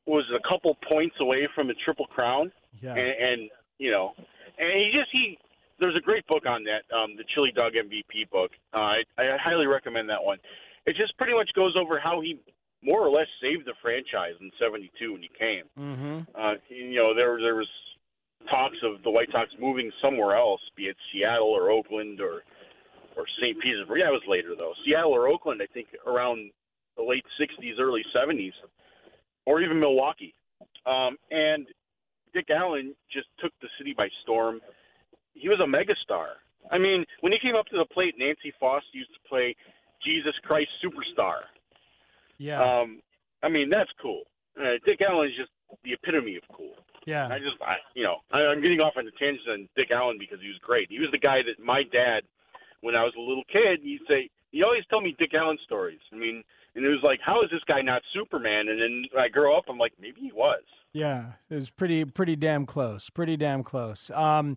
was 0.06 0.26
a 0.36 0.50
couple 0.50 0.76
points 0.90 1.16
away 1.22 1.48
from 1.56 1.70
a 1.70 1.74
triple 1.86 2.08
crown, 2.08 2.52
Yeah. 2.84 2.96
and, 2.96 3.42
and 3.42 3.50
you 3.80 3.92
know, 3.92 4.12
and 4.60 4.70
he 4.76 4.92
just 4.94 5.10
he. 5.12 5.38
There's 5.80 5.96
a 5.98 6.02
great 6.06 6.26
book 6.28 6.46
on 6.46 6.64
that, 6.64 6.86
um, 6.96 7.18
the 7.18 7.24
Chili 7.34 7.52
Dog 7.54 7.74
MVP 7.74 8.30
book. 8.32 8.52
Uh, 8.74 8.78
I, 8.78 9.04
I 9.18 9.38
highly 9.42 9.66
recommend 9.66 10.08
that 10.10 10.24
one. 10.24 10.38
It 10.86 10.96
just 10.96 11.18
pretty 11.18 11.34
much 11.34 11.50
goes 11.56 11.76
over 11.76 12.00
how 12.00 12.22
he 12.22 12.40
more 12.84 13.02
or 13.02 13.10
less 13.10 13.28
saved 13.42 13.66
the 13.66 13.74
franchise 13.82 14.36
in 14.40 14.52
'72 14.60 15.12
when 15.12 15.22
he 15.22 15.30
came. 15.38 15.66
Mm-hmm. 15.80 16.20
Uh, 16.36 16.54
you 16.70 16.96
know, 16.96 17.16
there 17.16 17.40
there 17.40 17.56
was 17.56 17.68
talks 18.50 18.78
of 18.84 19.02
the 19.04 19.12
White 19.12 19.30
Sox 19.32 19.50
moving 19.60 19.92
somewhere 20.02 20.36
else, 20.36 20.62
be 20.76 20.84
it 20.84 20.98
Seattle 21.12 21.48
or 21.48 21.72
Oakland 21.72 22.22
or 22.22 22.44
or 23.16 23.26
St. 23.42 23.60
Petersburg. 23.62 24.00
Yeah, 24.00 24.10
it 24.10 24.20
was 24.20 24.28
later 24.28 24.56
though. 24.58 24.74
Seattle 24.86 25.12
or 25.12 25.28
Oakland, 25.28 25.62
I 25.62 25.68
think 25.74 25.88
around 26.06 26.52
the 26.98 27.04
late 27.04 27.26
'60s, 27.40 27.80
early 27.80 28.04
'70s, 28.16 28.54
or 29.46 29.62
even 29.62 29.80
Milwaukee. 29.80 30.34
Um, 30.86 31.18
and 31.32 31.68
Dick 32.34 32.48
Allen 32.50 32.96
just 33.12 33.28
took 33.40 33.52
the 33.62 33.68
city 33.78 33.94
by 33.96 34.08
storm. 34.24 34.60
He 35.34 35.50
was 35.50 35.60
a 35.60 35.68
megastar. 35.68 36.40
I 36.72 36.78
mean, 36.78 37.06
when 37.22 37.32
he 37.32 37.40
came 37.40 37.56
up 37.56 37.66
to 37.68 37.78
the 37.78 37.86
plate, 37.94 38.16
Nancy 38.18 38.54
Faust 38.60 38.86
used 38.94 39.10
to 39.14 39.30
play 39.30 39.56
Jesus 40.06 40.34
Christ 40.44 40.70
Superstar. 40.84 41.48
Yeah. 42.38 42.62
Um, 42.62 43.02
I 43.42 43.50
mean, 43.50 43.70
that's 43.70 43.92
cool. 44.02 44.24
Uh, 44.60 44.80
Dick 44.86 45.00
Allen 45.02 45.28
is 45.28 45.36
just 45.38 45.52
the 45.84 45.94
epitome 45.94 46.38
of 46.38 46.44
cool. 46.56 46.74
Yeah. 47.06 47.28
I 47.28 47.40
just, 47.40 47.60
I, 47.62 47.76
you 47.96 48.04
know, 48.04 48.18
I, 48.32 48.40
I'm 48.40 48.62
getting 48.62 48.80
off 48.80 48.94
on 48.98 49.08
a 49.08 49.12
tangent 49.20 49.48
on 49.50 49.70
Dick 49.76 49.92
Allen 49.92 50.18
because 50.20 50.40
he 50.42 50.48
was 50.48 50.58
great. 50.62 50.88
He 50.90 51.00
was 51.00 51.10
the 51.12 51.20
guy 51.20 51.42
that 51.44 51.64
my 51.64 51.84
dad, 51.92 52.24
when 52.82 52.96
I 52.96 53.04
was 53.04 53.14
a 53.18 53.22
little 53.22 53.44
kid, 53.52 53.82
he'd 53.82 54.00
say, 54.08 54.30
he 54.52 54.64
always 54.64 54.84
tell 54.90 55.02
me 55.02 55.16
Dick 55.18 55.34
Allen 55.34 55.58
stories. 55.66 56.00
I 56.14 56.16
mean, 56.16 56.44
and 56.76 56.86
it 56.86 56.90
was 56.90 57.02
like, 57.04 57.20
how 57.26 57.44
is 57.44 57.50
this 57.52 57.62
guy 57.68 57.82
not 57.82 58.02
Superman? 58.14 58.68
And 58.70 58.82
then 58.82 59.04
I 59.20 59.28
grow 59.30 59.58
up, 59.58 59.66
I'm 59.70 59.78
like, 59.78 59.94
maybe 60.00 60.22
he 60.22 60.32
was. 60.32 60.62
Yeah, 60.94 61.34
it 61.50 61.56
was 61.56 61.70
pretty 61.70 62.06
pretty 62.06 62.36
damn 62.36 62.66
close. 62.66 63.10
Pretty 63.10 63.36
damn 63.38 63.64
close. 63.64 64.12
Um, 64.12 64.56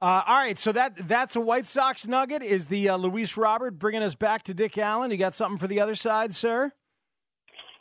uh, 0.00 0.22
all 0.26 0.36
right, 0.36 0.58
so 0.58 0.72
that 0.72 0.96
that's 0.96 1.36
a 1.36 1.40
White 1.40 1.66
Sox 1.66 2.06
nugget. 2.06 2.42
Is 2.42 2.66
the 2.68 2.88
uh, 2.88 2.96
Luis 2.96 3.36
Robert 3.36 3.78
bringing 3.78 4.02
us 4.02 4.14
back 4.14 4.42
to 4.44 4.54
Dick 4.54 4.76
Allen? 4.78 5.10
You 5.10 5.16
got 5.18 5.34
something 5.34 5.58
for 5.58 5.66
the 5.66 5.80
other 5.80 5.94
side, 5.94 6.34
sir? 6.34 6.72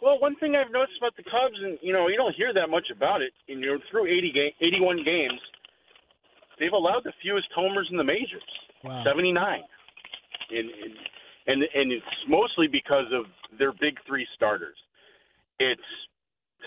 Well, 0.01 0.19
one 0.19 0.35
thing 0.35 0.53
I've 0.55 0.71
noticed 0.71 0.97
about 0.99 1.15
the 1.15 1.23
Cubs, 1.23 1.55
and 1.63 1.77
you 1.81 1.93
know, 1.93 2.07
you 2.09 2.17
don't 2.17 2.35
hear 2.35 2.53
that 2.53 2.69
much 2.69 2.87
about 2.93 3.21
it. 3.21 3.31
And 3.47 3.61
you 3.61 3.67
know, 3.67 3.77
through 3.89 4.07
80 4.07 4.31
game, 4.33 4.51
81 4.59 4.97
games, 5.05 5.39
they've 6.59 6.73
allowed 6.73 7.03
the 7.05 7.13
fewest 7.21 7.47
homers 7.55 7.87
in 7.89 7.97
the 7.97 8.03
majors, 8.03 8.43
Wow. 8.83 9.01
79. 9.05 9.61
And, 10.51 10.59
and 10.59 10.93
and 11.47 11.63
and 11.73 11.91
it's 11.91 12.05
mostly 12.27 12.67
because 12.67 13.07
of 13.13 13.25
their 13.57 13.71
big 13.71 13.97
three 14.07 14.27
starters. 14.35 14.77
It's 15.59 15.81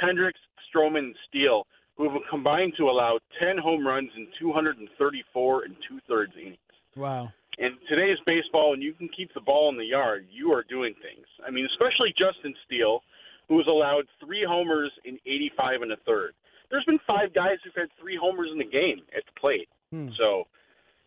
Hendricks, 0.01 0.41
Stroman, 0.69 0.99
and 0.99 1.17
Steele, 1.29 1.67
who 1.97 2.11
have 2.11 2.21
combined 2.29 2.75
to 2.77 2.85
allow 2.85 3.19
10 3.41 3.59
home 3.59 3.87
runs 3.87 4.11
in 4.17 4.27
234 4.39 5.65
and 5.65 5.77
two 5.89 5.99
thirds 6.09 6.33
innings. 6.41 6.59
Wow. 6.95 7.33
In 7.59 7.77
today's 7.89 8.19
baseball, 8.27 8.71
when 8.71 8.83
you 8.83 8.93
can 8.93 9.09
keep 9.17 9.33
the 9.33 9.41
ball 9.41 9.71
in 9.71 9.79
the 9.79 9.85
yard, 9.85 10.27
you 10.31 10.53
are 10.53 10.63
doing 10.69 10.95
things. 11.01 11.27
I 11.47 11.51
mean, 11.51 11.67
especially 11.73 12.13
Justin 12.19 12.55
Steele, 12.67 13.01
who 13.49 13.57
has 13.59 13.67
allowed 13.67 14.05
three 14.21 14.45
homers 14.47 14.93
in 15.05 15.19
85 15.25 15.83
and 15.83 15.93
a 15.93 15.97
third. 16.05 16.35
There's 16.71 16.85
been 16.85 16.99
five 17.07 17.33
guys 17.33 17.59
who've 17.65 17.75
had 17.75 17.89
three 17.99 18.19
homers 18.21 18.51
in 18.53 18.59
the 18.59 18.65
game 18.65 19.01
at 19.17 19.25
the 19.25 19.41
plate. 19.41 19.69
Hmm. 19.91 20.09
So, 20.19 20.49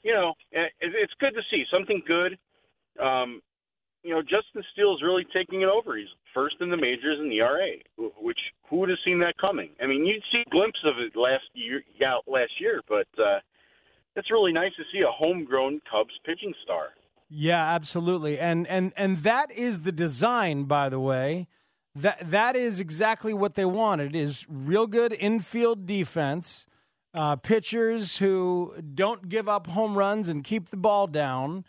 you 0.03 0.13
know, 0.13 0.33
it- 0.51 0.71
it's 0.79 1.13
good 1.15 1.35
to 1.35 1.43
see 1.51 1.65
something 1.69 2.01
good. 2.07 2.39
Um, 2.97 3.41
you 4.03 4.11
know, 4.11 4.21
Justin 4.21 4.63
Steele 4.73 4.93
is 4.95 5.01
really 5.03 5.25
taking 5.33 5.61
it 5.61 5.69
over. 5.69 5.97
He's 5.97 6.07
first 6.33 6.55
in 6.61 6.69
the 6.69 6.77
majors 6.77 7.19
in 7.19 7.29
the 7.29 7.41
wh- 7.97 8.23
which 8.23 8.39
who 8.69 8.77
would 8.77 8.89
have 8.89 8.97
seen 9.03 9.19
that 9.19 9.35
coming? 9.39 9.71
I 9.81 9.87
mean, 9.87 10.05
you'd 10.05 10.23
see 10.31 10.43
a 10.45 10.49
glimpse 10.49 10.79
of 10.85 10.99
it 10.99 11.17
last 11.17 11.45
year, 11.53 11.83
yeah, 11.99 12.17
last 12.27 12.51
year, 12.59 12.81
but 12.87 13.07
uh, 13.17 13.39
it's 14.15 14.31
really 14.31 14.53
nice 14.53 14.71
to 14.77 14.83
see 14.91 14.99
a 14.99 15.11
homegrown 15.11 15.81
Cubs 15.89 16.13
pitching 16.25 16.53
star. 16.63 16.89
Yeah, 17.29 17.73
absolutely. 17.73 18.39
And 18.39 18.65
and 18.67 18.93
and 18.97 19.17
that 19.17 19.51
is 19.51 19.81
the 19.81 19.91
design, 19.91 20.63
by 20.63 20.89
the 20.89 20.99
way. 20.99 21.47
That 21.95 22.31
that 22.31 22.55
is 22.55 22.79
exactly 22.79 23.33
what 23.33 23.55
they 23.55 23.65
wanted 23.65 24.15
is 24.15 24.45
real 24.49 24.87
good 24.87 25.13
infield 25.13 25.85
defense, 25.85 26.65
uh, 27.13 27.35
pitchers 27.35 28.17
who 28.17 28.73
don't 28.95 29.29
give 29.29 29.49
up 29.49 29.67
home 29.67 29.97
runs 29.97 30.29
and 30.29 30.43
keep 30.43 30.69
the 30.69 30.77
ball 30.77 31.07
down 31.07 31.65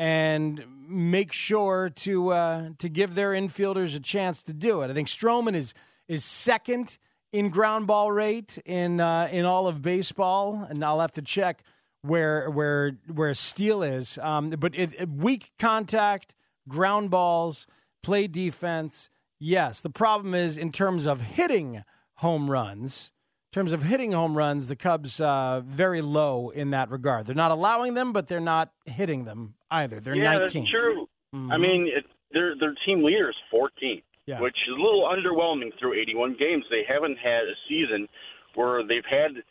and 0.00 0.64
make 0.88 1.30
sure 1.30 1.90
to 1.90 2.30
uh, 2.30 2.70
to 2.78 2.88
give 2.88 3.14
their 3.14 3.32
infielders 3.32 3.94
a 3.94 4.00
chance 4.00 4.42
to 4.44 4.54
do 4.54 4.80
it. 4.80 4.90
I 4.90 4.94
think 4.94 5.08
Stroman 5.08 5.54
is 5.54 5.74
is 6.08 6.24
second 6.24 6.96
in 7.32 7.50
ground 7.50 7.86
ball 7.86 8.10
rate 8.10 8.58
in 8.64 8.98
uh, 8.98 9.28
in 9.30 9.44
all 9.44 9.66
of 9.66 9.82
baseball, 9.82 10.66
and 10.70 10.82
I'll 10.82 11.00
have 11.00 11.12
to 11.12 11.22
check 11.22 11.62
where 12.00 12.48
where 12.48 12.92
where 13.12 13.34
Steele 13.34 13.82
is. 13.82 14.18
Um, 14.22 14.48
but 14.48 14.74
it, 14.74 15.06
weak 15.06 15.52
contact, 15.58 16.34
ground 16.66 17.10
balls, 17.10 17.66
play 18.02 18.26
defense. 18.26 19.10
Yes, 19.38 19.82
the 19.82 19.90
problem 19.90 20.34
is 20.34 20.56
in 20.56 20.72
terms 20.72 21.04
of 21.04 21.20
hitting 21.20 21.84
home 22.16 22.50
runs. 22.50 23.12
In 23.52 23.60
terms 23.60 23.72
of 23.72 23.82
hitting 23.82 24.12
home 24.12 24.34
runs, 24.34 24.68
the 24.68 24.76
Cubs 24.76 25.20
uh, 25.20 25.60
very 25.62 26.00
low 26.00 26.48
in 26.48 26.70
that 26.70 26.88
regard. 26.88 27.26
They're 27.26 27.34
not 27.34 27.50
allowing 27.50 27.94
them, 27.94 28.14
but 28.14 28.28
they're 28.28 28.40
not 28.40 28.72
hitting 28.86 29.24
them 29.24 29.56
either. 29.70 30.00
They're 30.00 30.14
yeah, 30.14 30.34
19th. 30.38 30.52
that's 30.52 30.70
true. 30.70 31.08
I 31.32 31.36
Mhm. 31.36 31.60
mean, 31.60 31.88
it, 31.88 32.06
their 32.32 32.54
their 32.56 32.74
team 32.84 33.02
leader 33.02 33.30
is 33.30 33.36
14, 33.50 34.02
Yeah. 34.26 34.40
which 34.40 34.56
is 34.68 34.74
a 34.74 34.80
little 34.80 35.02
underwhelming 35.04 35.72
through 35.78 35.94
81 35.94 36.34
games. 36.34 36.64
They 36.70 36.84
haven't 36.84 37.16
had 37.18 37.44
a 37.48 37.54
season 37.68 38.08
where 38.54 38.82
they've 38.82 39.04
had 39.04 39.42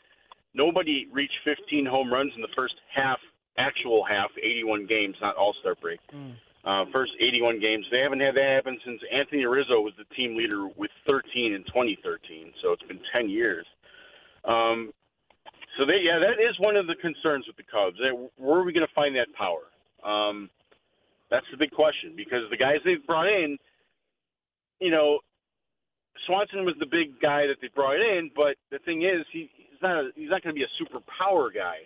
nobody 0.54 1.08
reach 1.12 1.32
15 1.44 1.86
home 1.86 2.12
runs 2.12 2.34
in 2.36 2.42
the 2.42 2.48
first 2.50 2.76
half, 2.94 3.20
actual 3.58 4.04
half, 4.04 4.32
81 4.38 4.86
games, 4.86 5.16
not 5.22 5.36
All 5.36 5.54
Star 5.54 5.76
break. 5.76 6.00
Uh, 6.66 6.86
first 6.92 7.14
81 7.22 7.60
games. 7.60 7.86
They 7.90 8.00
haven't 8.02 8.20
had 8.20 8.36
that 8.36 8.44
happen 8.56 8.78
since 8.84 9.02
Anthony 9.12 9.46
Rizzo 9.46 9.80
was 9.80 9.94
the 9.96 10.04
team 10.16 10.36
leader 10.36 10.68
with 10.68 10.92
13 11.08 11.54
in 11.54 11.64
2013. 11.64 12.54
So 12.62 12.74
it's 12.74 12.84
been 12.84 13.00
10 13.14 13.30
years. 13.30 13.66
Um, 14.44 14.92
so 15.78 15.86
they, 15.86 16.00
yeah, 16.02 16.20
that 16.20 16.40
is 16.44 16.60
one 16.60 16.76
of 16.76 16.86
the 16.88 16.96
concerns 16.96 17.48
with 17.48 17.56
the 17.56 17.64
Cubs. 17.64 17.98
Where 18.36 18.60
are 18.60 18.64
we 18.64 18.74
going 18.74 18.86
to 18.86 18.94
find 18.94 19.16
that 19.16 19.32
power? 19.34 19.72
Um, 20.06 20.50
that's 21.30 21.46
the 21.52 21.58
big 21.58 21.72
question 21.72 22.14
because 22.16 22.44
the 22.50 22.58
guys 22.58 22.78
they've 22.84 23.06
brought 23.06 23.28
in, 23.28 23.58
you 24.80 24.92
know, 24.92 25.20
Swanson 26.26 26.66
was 26.66 26.76
the 26.80 26.86
big 26.86 27.20
guy 27.22 27.48
that 27.48 27.58
they 27.62 27.70
brought 27.74 27.96
in, 27.96 28.32
but 28.36 28.56
the 28.72 28.80
thing 28.86 29.04
is, 29.04 29.26
he, 29.32 29.50
he's 29.56 29.82
not 29.82 29.98
a, 29.98 30.10
he's 30.16 30.30
not 30.30 30.44
going 30.44 30.54
to 30.54 30.60
be 30.60 30.64
a 30.64 30.78
super 30.78 31.00
power 31.20 31.52
guy. 31.52 31.86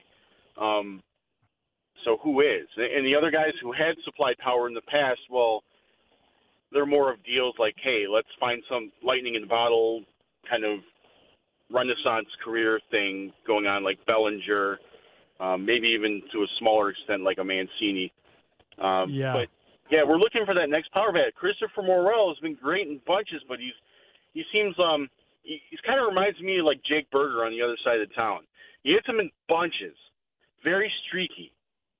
Um, 0.60 1.02
so 2.06 2.18
who 2.24 2.42
is? 2.42 2.68
And 2.78 3.06
the 3.06 3.16
other 3.16 3.32
guys 3.32 3.54
who 3.62 3.72
had 3.72 3.96
supplied 4.04 4.38
power 4.44 4.68
in 4.68 4.74
the 4.74 4.82
past, 4.82 5.20
well, 5.30 5.64
they're 6.72 6.86
more 6.86 7.12
of 7.14 7.24
deals 7.24 7.56
like, 7.60 7.76
hey, 7.82 8.06
let's 8.12 8.28
find 8.40 8.62
some 8.70 8.92
lightning 9.04 9.36
in 9.36 9.42
the 9.42 9.48
bottle 9.48 10.02
kind 10.50 10.66
of 10.66 10.80
renaissance 11.72 12.28
career 12.44 12.80
thing 12.92 13.32
going 13.48 13.66
on, 13.68 13.84
like 13.84 14.04
Bellinger, 14.06 14.80
um, 15.44 15.66
maybe 15.66 15.90
even 15.90 16.22
to 16.32 16.40
a 16.44 16.48
smaller 16.60 16.90
extent, 16.90 17.24
like 17.24 17.38
a 17.38 17.44
Mancini. 17.44 18.12
Um, 18.80 19.10
Yeah. 19.10 19.34
But 19.34 19.50
yeah, 19.92 20.04
we're 20.08 20.18
looking 20.18 20.46
for 20.46 20.54
that 20.56 20.70
next 20.70 20.92
power 20.94 21.12
bat. 21.12 21.36
Christopher 21.36 21.84
Morel 21.84 22.30
has 22.30 22.40
been 22.40 22.56
great 22.56 22.88
in 22.88 23.02
bunches, 23.06 23.44
but 23.48 23.60
he's 23.60 23.76
he 24.34 24.44
seems 24.52 24.74
um 24.80 25.10
he, 25.44 25.60
he's 25.70 25.82
kind 25.86 26.00
of 26.00 26.08
reminds 26.08 26.40
me 26.40 26.60
of 26.60 26.66
like 26.66 26.82
Jake 26.88 27.12
Burger 27.12 27.44
on 27.44 27.52
the 27.52 27.62
other 27.62 27.78
side 27.84 28.00
of 28.00 28.08
the 28.08 28.16
town. 28.16 28.40
He 28.84 28.94
hits 28.94 29.06
them 29.06 29.20
in 29.20 29.30
bunches, 29.50 29.96
very 30.64 30.92
streaky. 31.08 31.52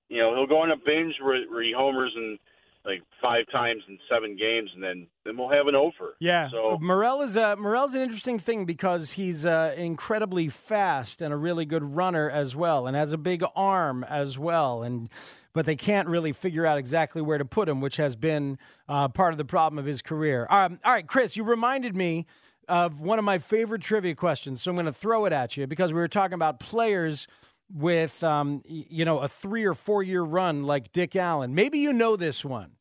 You 0.08 0.20
know, 0.20 0.36
he'll 0.36 0.48
go 0.48 0.60
on 0.60 0.72
a 0.72 0.78
binge 0.78 1.16
where, 1.22 1.44
where 1.50 1.64
he 1.64 1.74
homers 1.76 2.14
in 2.16 2.38
like 2.86 3.02
five 3.22 3.46
times 3.52 3.82
in 3.88 3.98
seven 4.12 4.36
games, 4.36 4.70
and 4.74 4.84
then 4.84 5.08
then 5.26 5.38
we'll 5.38 5.50
have 5.50 5.68
an 5.68 5.76
over. 5.76 6.16
Yeah. 6.20 6.50
So 6.50 6.78
Morel 6.82 7.22
is 7.22 7.38
a 7.38 7.56
Morel's 7.56 7.94
an 7.94 8.02
interesting 8.02 8.40
thing 8.40 8.66
because 8.66 9.14
he's 9.14 9.46
uh, 9.46 9.74
incredibly 9.78 10.50
fast 10.50 11.22
and 11.22 11.34
a 11.34 11.38
really 11.38 11.66
good 11.66 11.84
runner 11.84 12.30
as 12.30 12.56
well, 12.56 12.88
and 12.88 12.96
has 12.96 13.14
a 13.14 13.18
big 13.18 13.44
arm 13.56 14.04
as 14.04 14.38
well. 14.38 14.84
And 14.84 15.10
but 15.54 15.66
they 15.66 15.76
can't 15.76 16.10
really 16.10 16.34
figure 16.34 16.66
out 16.66 16.78
exactly 16.78 17.22
where 17.22 17.38
to 17.38 17.46
put 17.46 17.70
him, 17.70 17.80
which 17.80 17.98
has 17.98 18.16
been 18.16 18.58
uh, 18.90 19.08
part 19.08 19.34
of 19.34 19.38
the 19.38 19.46
problem 19.46 19.80
of 19.80 19.86
his 19.86 20.02
career. 20.02 20.48
Um, 20.50 20.80
all 20.84 20.92
right, 20.92 21.08
Chris, 21.08 21.38
you 21.38 21.44
reminded 21.44 21.96
me 21.96 22.26
of 22.68 23.00
one 23.00 23.20
of 23.20 23.26
my 23.26 23.38
favorite 23.38 23.82
trivia 23.82 24.16
questions, 24.16 24.62
so 24.62 24.72
I'm 24.72 24.76
going 24.76 24.86
to 24.88 24.94
throw 24.94 25.26
it 25.26 25.34
at 25.34 25.56
you 25.56 25.68
because 25.68 25.94
we 25.94 26.00
were 26.00 26.08
talking 26.08 26.36
about 26.36 26.60
players 26.60 27.28
with 27.72 28.24
um, 28.24 28.62
you 28.66 29.06
know 29.06 29.20
a 29.20 29.28
three 29.28 29.64
or 29.66 29.74
four 29.74 30.04
year 30.04 30.22
run 30.22 30.64
like 30.64 30.92
Dick 30.92 31.16
Allen. 31.16 31.56
Maybe 31.56 31.80
you 31.80 31.94
know 31.94 32.16
this 32.16 32.44
one. 32.44 32.74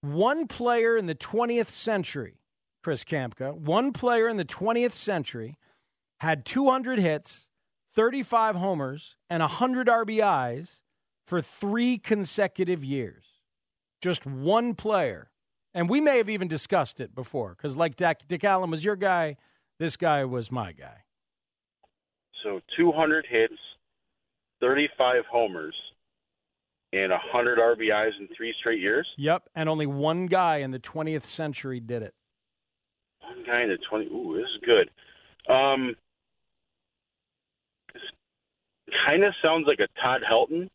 One 0.00 0.48
player 0.48 0.96
in 0.96 1.06
the 1.06 1.14
20th 1.14 1.68
century, 1.68 2.40
Chris 2.82 3.04
Kamka, 3.04 3.54
one 3.54 3.92
player 3.92 4.28
in 4.28 4.36
the 4.36 4.44
20th 4.44 4.94
century 4.94 5.56
had 6.18 6.44
200 6.44 6.98
hits, 6.98 7.48
35 7.94 8.56
homers, 8.56 9.16
and 9.30 9.40
100 9.40 9.86
RBIs 9.86 10.80
for 11.24 11.40
three 11.40 11.98
consecutive 11.98 12.84
years. 12.84 13.24
Just 14.00 14.26
one 14.26 14.74
player. 14.74 15.30
And 15.74 15.88
we 15.88 16.00
may 16.00 16.18
have 16.18 16.28
even 16.28 16.48
discussed 16.48 17.00
it 17.00 17.14
before 17.14 17.54
because, 17.56 17.76
like 17.76 17.96
Dick, 17.96 18.22
Dick 18.28 18.44
Allen 18.44 18.70
was 18.70 18.84
your 18.84 18.96
guy, 18.96 19.36
this 19.78 19.96
guy 19.96 20.24
was 20.24 20.50
my 20.50 20.72
guy. 20.72 21.04
so 22.42 22.60
200 22.76 23.26
hits, 23.28 23.54
35 24.62 25.24
homers, 25.30 25.74
and 26.92 27.10
100 27.10 27.58
RBIs 27.58 28.12
in 28.20 28.28
three 28.34 28.54
straight 28.60 28.80
years. 28.80 29.06
Yep. 29.18 29.42
And 29.54 29.68
only 29.68 29.86
one 29.86 30.26
guy 30.26 30.58
in 30.58 30.70
the 30.70 30.78
20th 30.78 31.24
century 31.24 31.80
did 31.80 32.02
it. 32.02 32.14
One 33.20 33.44
guy 33.44 33.62
in 33.62 33.68
the 33.68 33.78
20. 33.90 34.06
Ooh, 34.06 34.36
this 34.36 34.46
is 34.54 34.60
good. 34.64 35.52
Um, 35.52 35.96
this 37.92 38.02
kind 39.06 39.24
of 39.24 39.34
sounds 39.42 39.66
like 39.66 39.80
a 39.80 39.88
Todd 40.00 40.20
Helton, 40.30 40.68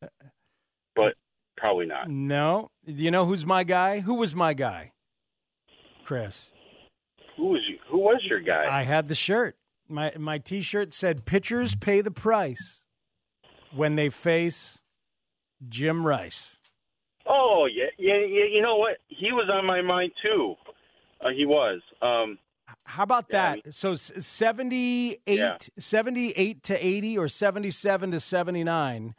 but 0.95 1.13
probably 1.55 1.85
not. 1.85 2.09
No. 2.09 2.69
Do 2.85 2.93
you 2.93 3.11
know 3.11 3.25
who's 3.25 3.45
my 3.45 3.63
guy? 3.63 4.01
Who 4.01 4.15
was 4.15 4.35
my 4.35 4.53
guy? 4.53 4.91
Chris. 6.03 6.49
Who 7.37 7.49
was 7.49 7.61
you? 7.69 7.77
Who 7.89 7.99
was 7.99 8.21
your 8.27 8.39
guy? 8.39 8.65
I 8.69 8.83
had 8.83 9.07
the 9.07 9.15
shirt. 9.15 9.55
My 9.87 10.11
my 10.17 10.37
T-shirt 10.37 10.91
said 10.91 11.25
"Pitchers 11.25 11.75
pay 11.75 12.01
the 12.01 12.11
price 12.11 12.83
when 13.75 13.95
they 13.95 14.09
face 14.09 14.81
Jim 15.67 16.05
Rice." 16.05 16.57
Oh 17.25 17.67
yeah, 17.71 17.85
yeah, 17.97 18.15
yeah. 18.25 18.45
You 18.51 18.61
know 18.61 18.77
what? 18.77 18.97
He 19.07 19.31
was 19.31 19.49
on 19.51 19.65
my 19.65 19.81
mind 19.81 20.11
too. 20.21 20.55
Uh, 21.19 21.29
he 21.35 21.45
was. 21.45 21.81
Um, 22.01 22.37
How 22.85 23.03
about 23.03 23.29
that? 23.29 23.73
so 23.73 23.93
s- 23.93 24.11
78, 24.25 25.19
Yeah. 25.25 25.57
78 25.79 26.63
to 26.63 26.85
80 26.85 27.17
or 27.17 27.27
77 27.27 28.11
to 28.11 28.19
79. 28.19 29.15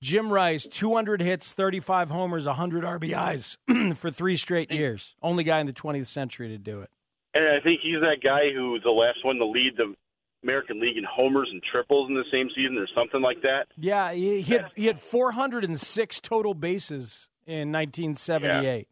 Jim 0.00 0.30
Rice, 0.32 0.64
200 0.66 1.20
hits, 1.22 1.52
35 1.52 2.10
homers, 2.10 2.46
100 2.46 2.84
RBIs 2.84 3.56
for 3.96 4.10
three 4.10 4.36
straight 4.36 4.70
years. 4.70 5.16
Only 5.22 5.42
guy 5.42 5.58
in 5.60 5.66
the 5.66 5.72
20th 5.72 6.06
century 6.06 6.48
to 6.48 6.58
do 6.58 6.80
it. 6.82 6.90
and 7.34 7.44
I 7.48 7.60
think 7.60 7.80
he's 7.82 8.00
that 8.00 8.18
guy 8.22 8.52
who 8.54 8.72
was 8.72 8.82
the 8.84 8.90
last 8.90 9.24
one 9.24 9.36
to 9.38 9.46
lead 9.46 9.72
the 9.76 9.94
American 10.42 10.80
League 10.80 10.96
in 10.96 11.04
homers 11.04 11.48
and 11.50 11.62
triples 11.62 12.08
in 12.08 12.14
the 12.14 12.24
same 12.30 12.48
season, 12.54 12.78
or 12.78 12.86
something 12.94 13.20
like 13.20 13.42
that. 13.42 13.66
Yeah, 13.76 14.12
he, 14.12 14.40
he 14.42 14.52
had 14.54 14.70
he 14.76 14.86
had 14.86 14.98
406 15.00 16.20
total 16.20 16.54
bases 16.54 17.28
in 17.46 17.72
1978. 17.72 18.88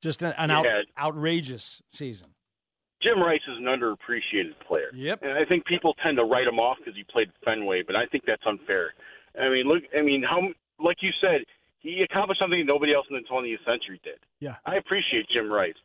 Just 0.00 0.22
an, 0.22 0.32
an 0.38 0.50
out, 0.50 0.66
outrageous 0.98 1.82
season. 1.90 2.28
Jim 3.02 3.20
Rice 3.20 3.40
is 3.48 3.58
an 3.58 3.64
underappreciated 3.64 4.58
player. 4.66 4.90
Yep. 4.94 5.20
And 5.22 5.32
I 5.32 5.44
think 5.44 5.64
people 5.66 5.94
tend 6.02 6.16
to 6.18 6.24
write 6.24 6.46
him 6.46 6.58
off 6.58 6.78
because 6.78 6.94
he 6.96 7.04
played 7.04 7.28
Fenway, 7.44 7.82
but 7.86 7.94
I 7.96 8.06
think 8.06 8.24
that's 8.26 8.42
unfair. 8.46 8.92
I 9.40 9.48
mean, 9.48 9.66
look, 9.66 9.84
I 9.96 10.02
mean, 10.02 10.22
how, 10.28 10.40
like 10.84 10.96
you 11.00 11.10
said, 11.20 11.42
he 11.78 12.02
accomplished 12.08 12.40
something 12.40 12.64
nobody 12.66 12.92
else 12.94 13.06
in 13.10 13.14
the 13.16 13.22
20th 13.30 13.64
century 13.64 14.00
did. 14.02 14.18
Yeah. 14.40 14.56
I 14.66 14.76
appreciate 14.76 15.26
Jim 15.32 15.50
Rice. 15.50 15.78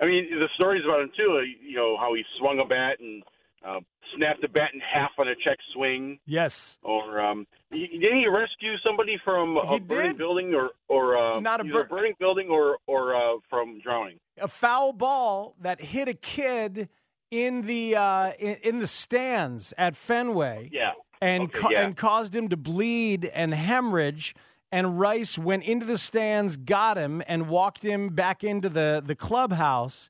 I 0.00 0.06
mean, 0.06 0.28
the 0.30 0.48
stories 0.54 0.82
about 0.84 1.00
him 1.02 1.10
too. 1.16 1.36
uh, 1.40 1.44
You 1.66 1.76
know 1.76 1.96
how 1.98 2.14
he 2.14 2.22
swung 2.38 2.60
a 2.60 2.64
bat 2.64 3.00
and 3.00 3.22
uh, 3.66 3.80
snapped 4.16 4.40
the 4.42 4.48
bat 4.48 4.70
in 4.74 4.80
half 4.80 5.10
on 5.18 5.28
a 5.28 5.34
check 5.36 5.58
swing, 5.74 6.18
Yes. 6.26 6.78
or 6.82 7.20
um, 7.20 7.46
he, 7.70 7.86
didn't 7.86 8.18
he 8.20 8.26
rescue 8.28 8.74
somebody 8.86 9.18
from 9.24 9.56
a 9.56 9.66
He 9.74 9.80
burning 9.80 10.06
did. 10.12 10.18
building, 10.18 10.54
or 10.54 10.70
or 10.88 11.16
uh, 11.16 11.40
Not 11.40 11.60
a 11.60 11.64
bur- 11.64 11.86
burning 11.88 12.14
building, 12.18 12.48
or 12.50 12.78
or 12.86 13.14
uh, 13.14 13.38
from 13.50 13.80
drowning? 13.80 14.18
a 14.40 14.48
foul 14.48 14.92
ball 14.92 15.54
that 15.60 15.80
hit 15.80 16.08
a 16.08 16.14
kid 16.14 16.88
in 17.30 17.62
the 17.62 17.96
uh, 17.96 18.30
in, 18.38 18.56
in 18.62 18.78
the 18.78 18.86
stands 18.86 19.74
at 19.76 19.96
Fenway. 19.96 20.70
Yeah. 20.72 20.92
and 21.20 21.44
Okay, 21.44 21.58
ca- 21.58 21.68
yeah. 21.70 21.82
and 21.84 21.96
caused 21.96 22.34
him 22.34 22.48
to 22.48 22.56
bleed 22.56 23.24
and 23.26 23.52
hemorrhage. 23.52 24.34
And 24.70 25.00
Rice 25.00 25.38
went 25.38 25.64
into 25.64 25.86
the 25.86 25.96
stands, 25.96 26.58
got 26.58 26.98
him, 26.98 27.22
and 27.26 27.48
walked 27.48 27.82
him 27.82 28.10
back 28.10 28.44
into 28.44 28.68
the 28.68 29.02
the 29.04 29.14
clubhouse. 29.16 30.08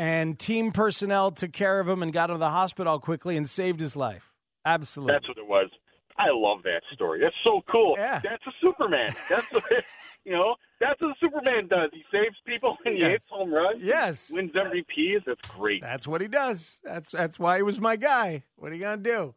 And 0.00 0.38
team 0.38 0.72
personnel 0.72 1.30
took 1.30 1.52
care 1.52 1.78
of 1.78 1.86
him 1.86 2.02
and 2.02 2.10
got 2.10 2.30
him 2.30 2.36
to 2.36 2.38
the 2.38 2.48
hospital 2.48 2.98
quickly 2.98 3.36
and 3.36 3.46
saved 3.46 3.80
his 3.80 3.96
life. 3.96 4.32
Absolutely. 4.64 5.12
That's 5.12 5.28
what 5.28 5.36
it 5.36 5.46
was. 5.46 5.68
I 6.16 6.28
love 6.32 6.62
that 6.62 6.80
story. 6.90 7.20
That's 7.20 7.34
so 7.44 7.60
cool. 7.70 7.96
Yeah. 7.98 8.18
That's 8.24 8.42
a 8.46 8.50
Superman. 8.62 9.12
That's 9.28 9.52
what, 9.52 9.64
you 10.24 10.32
know, 10.32 10.54
that's 10.80 10.98
what 11.02 11.16
Superman 11.20 11.68
does. 11.68 11.90
He 11.92 12.02
saves 12.10 12.34
people 12.46 12.78
and 12.86 12.94
he 12.94 13.00
Yes. 13.00 13.10
hits 13.10 13.26
home 13.30 13.52
runs. 13.52 13.82
Yes. 13.82 14.30
Wins 14.32 14.52
MVPs. 14.52 15.24
That's 15.26 15.46
great. 15.50 15.82
That's 15.82 16.08
what 16.08 16.22
he 16.22 16.28
does. 16.28 16.80
That's 16.82 17.10
that's 17.10 17.38
why 17.38 17.56
he 17.58 17.62
was 17.62 17.78
my 17.78 17.96
guy. 17.96 18.44
What 18.56 18.72
are 18.72 18.74
you 18.74 18.80
gonna 18.80 19.02
do? 19.02 19.34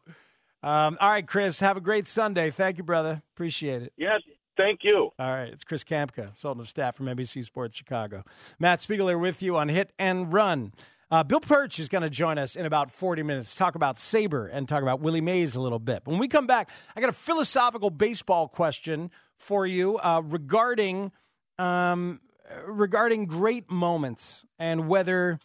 Um, 0.62 0.96
all 0.98 1.10
right, 1.10 1.26
Chris. 1.26 1.60
Have 1.60 1.76
a 1.76 1.80
great 1.82 2.06
Sunday. 2.06 2.48
Thank 2.50 2.78
you, 2.78 2.84
brother. 2.84 3.22
Appreciate 3.34 3.82
it. 3.82 3.92
Yes. 3.98 4.22
Thank 4.56 4.80
you. 4.82 5.10
All 5.18 5.30
right, 5.30 5.48
it's 5.48 5.64
Chris 5.64 5.84
Kamka, 5.84 6.36
Sultan 6.36 6.60
of 6.60 6.68
Stat 6.68 6.94
from 6.94 7.06
NBC 7.06 7.44
Sports 7.44 7.76
Chicago. 7.76 8.24
Matt 8.58 8.80
Spiegel 8.80 9.08
here 9.08 9.18
with 9.18 9.42
you 9.42 9.56
on 9.56 9.68
Hit 9.68 9.92
and 9.98 10.32
Run. 10.32 10.72
Uh, 11.10 11.22
Bill 11.22 11.40
Perch 11.40 11.78
is 11.78 11.88
going 11.88 12.02
to 12.02 12.10
join 12.10 12.38
us 12.38 12.56
in 12.56 12.66
about 12.66 12.90
40 12.90 13.22
minutes, 13.22 13.54
talk 13.54 13.74
about 13.74 13.96
SABR 13.96 14.48
and 14.52 14.68
talk 14.68 14.82
about 14.82 15.00
Willie 15.00 15.20
Mays 15.20 15.54
a 15.54 15.60
little 15.60 15.78
bit. 15.78 16.02
When 16.04 16.18
we 16.18 16.28
come 16.28 16.46
back, 16.46 16.70
I 16.96 17.00
got 17.00 17.10
a 17.10 17.14
philosophical 17.14 17.90
baseball 17.90 18.48
question 18.48 19.10
for 19.36 19.66
you 19.66 19.98
uh, 19.98 20.22
regarding 20.24 21.12
um, 21.58 22.20
regarding 22.66 23.26
great 23.26 23.70
moments 23.70 24.44
and 24.58 24.88
whether 24.88 25.38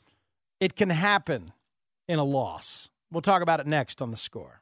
it 0.60 0.76
can 0.76 0.90
happen 0.90 1.54
in 2.08 2.20
a 2.20 2.24
loss. 2.24 2.90
We'll 3.12 3.22
talk 3.22 3.42
about 3.42 3.60
it 3.60 3.68
next 3.68 4.02
on 4.02 4.12
the 4.12 4.18
score. 4.18 4.62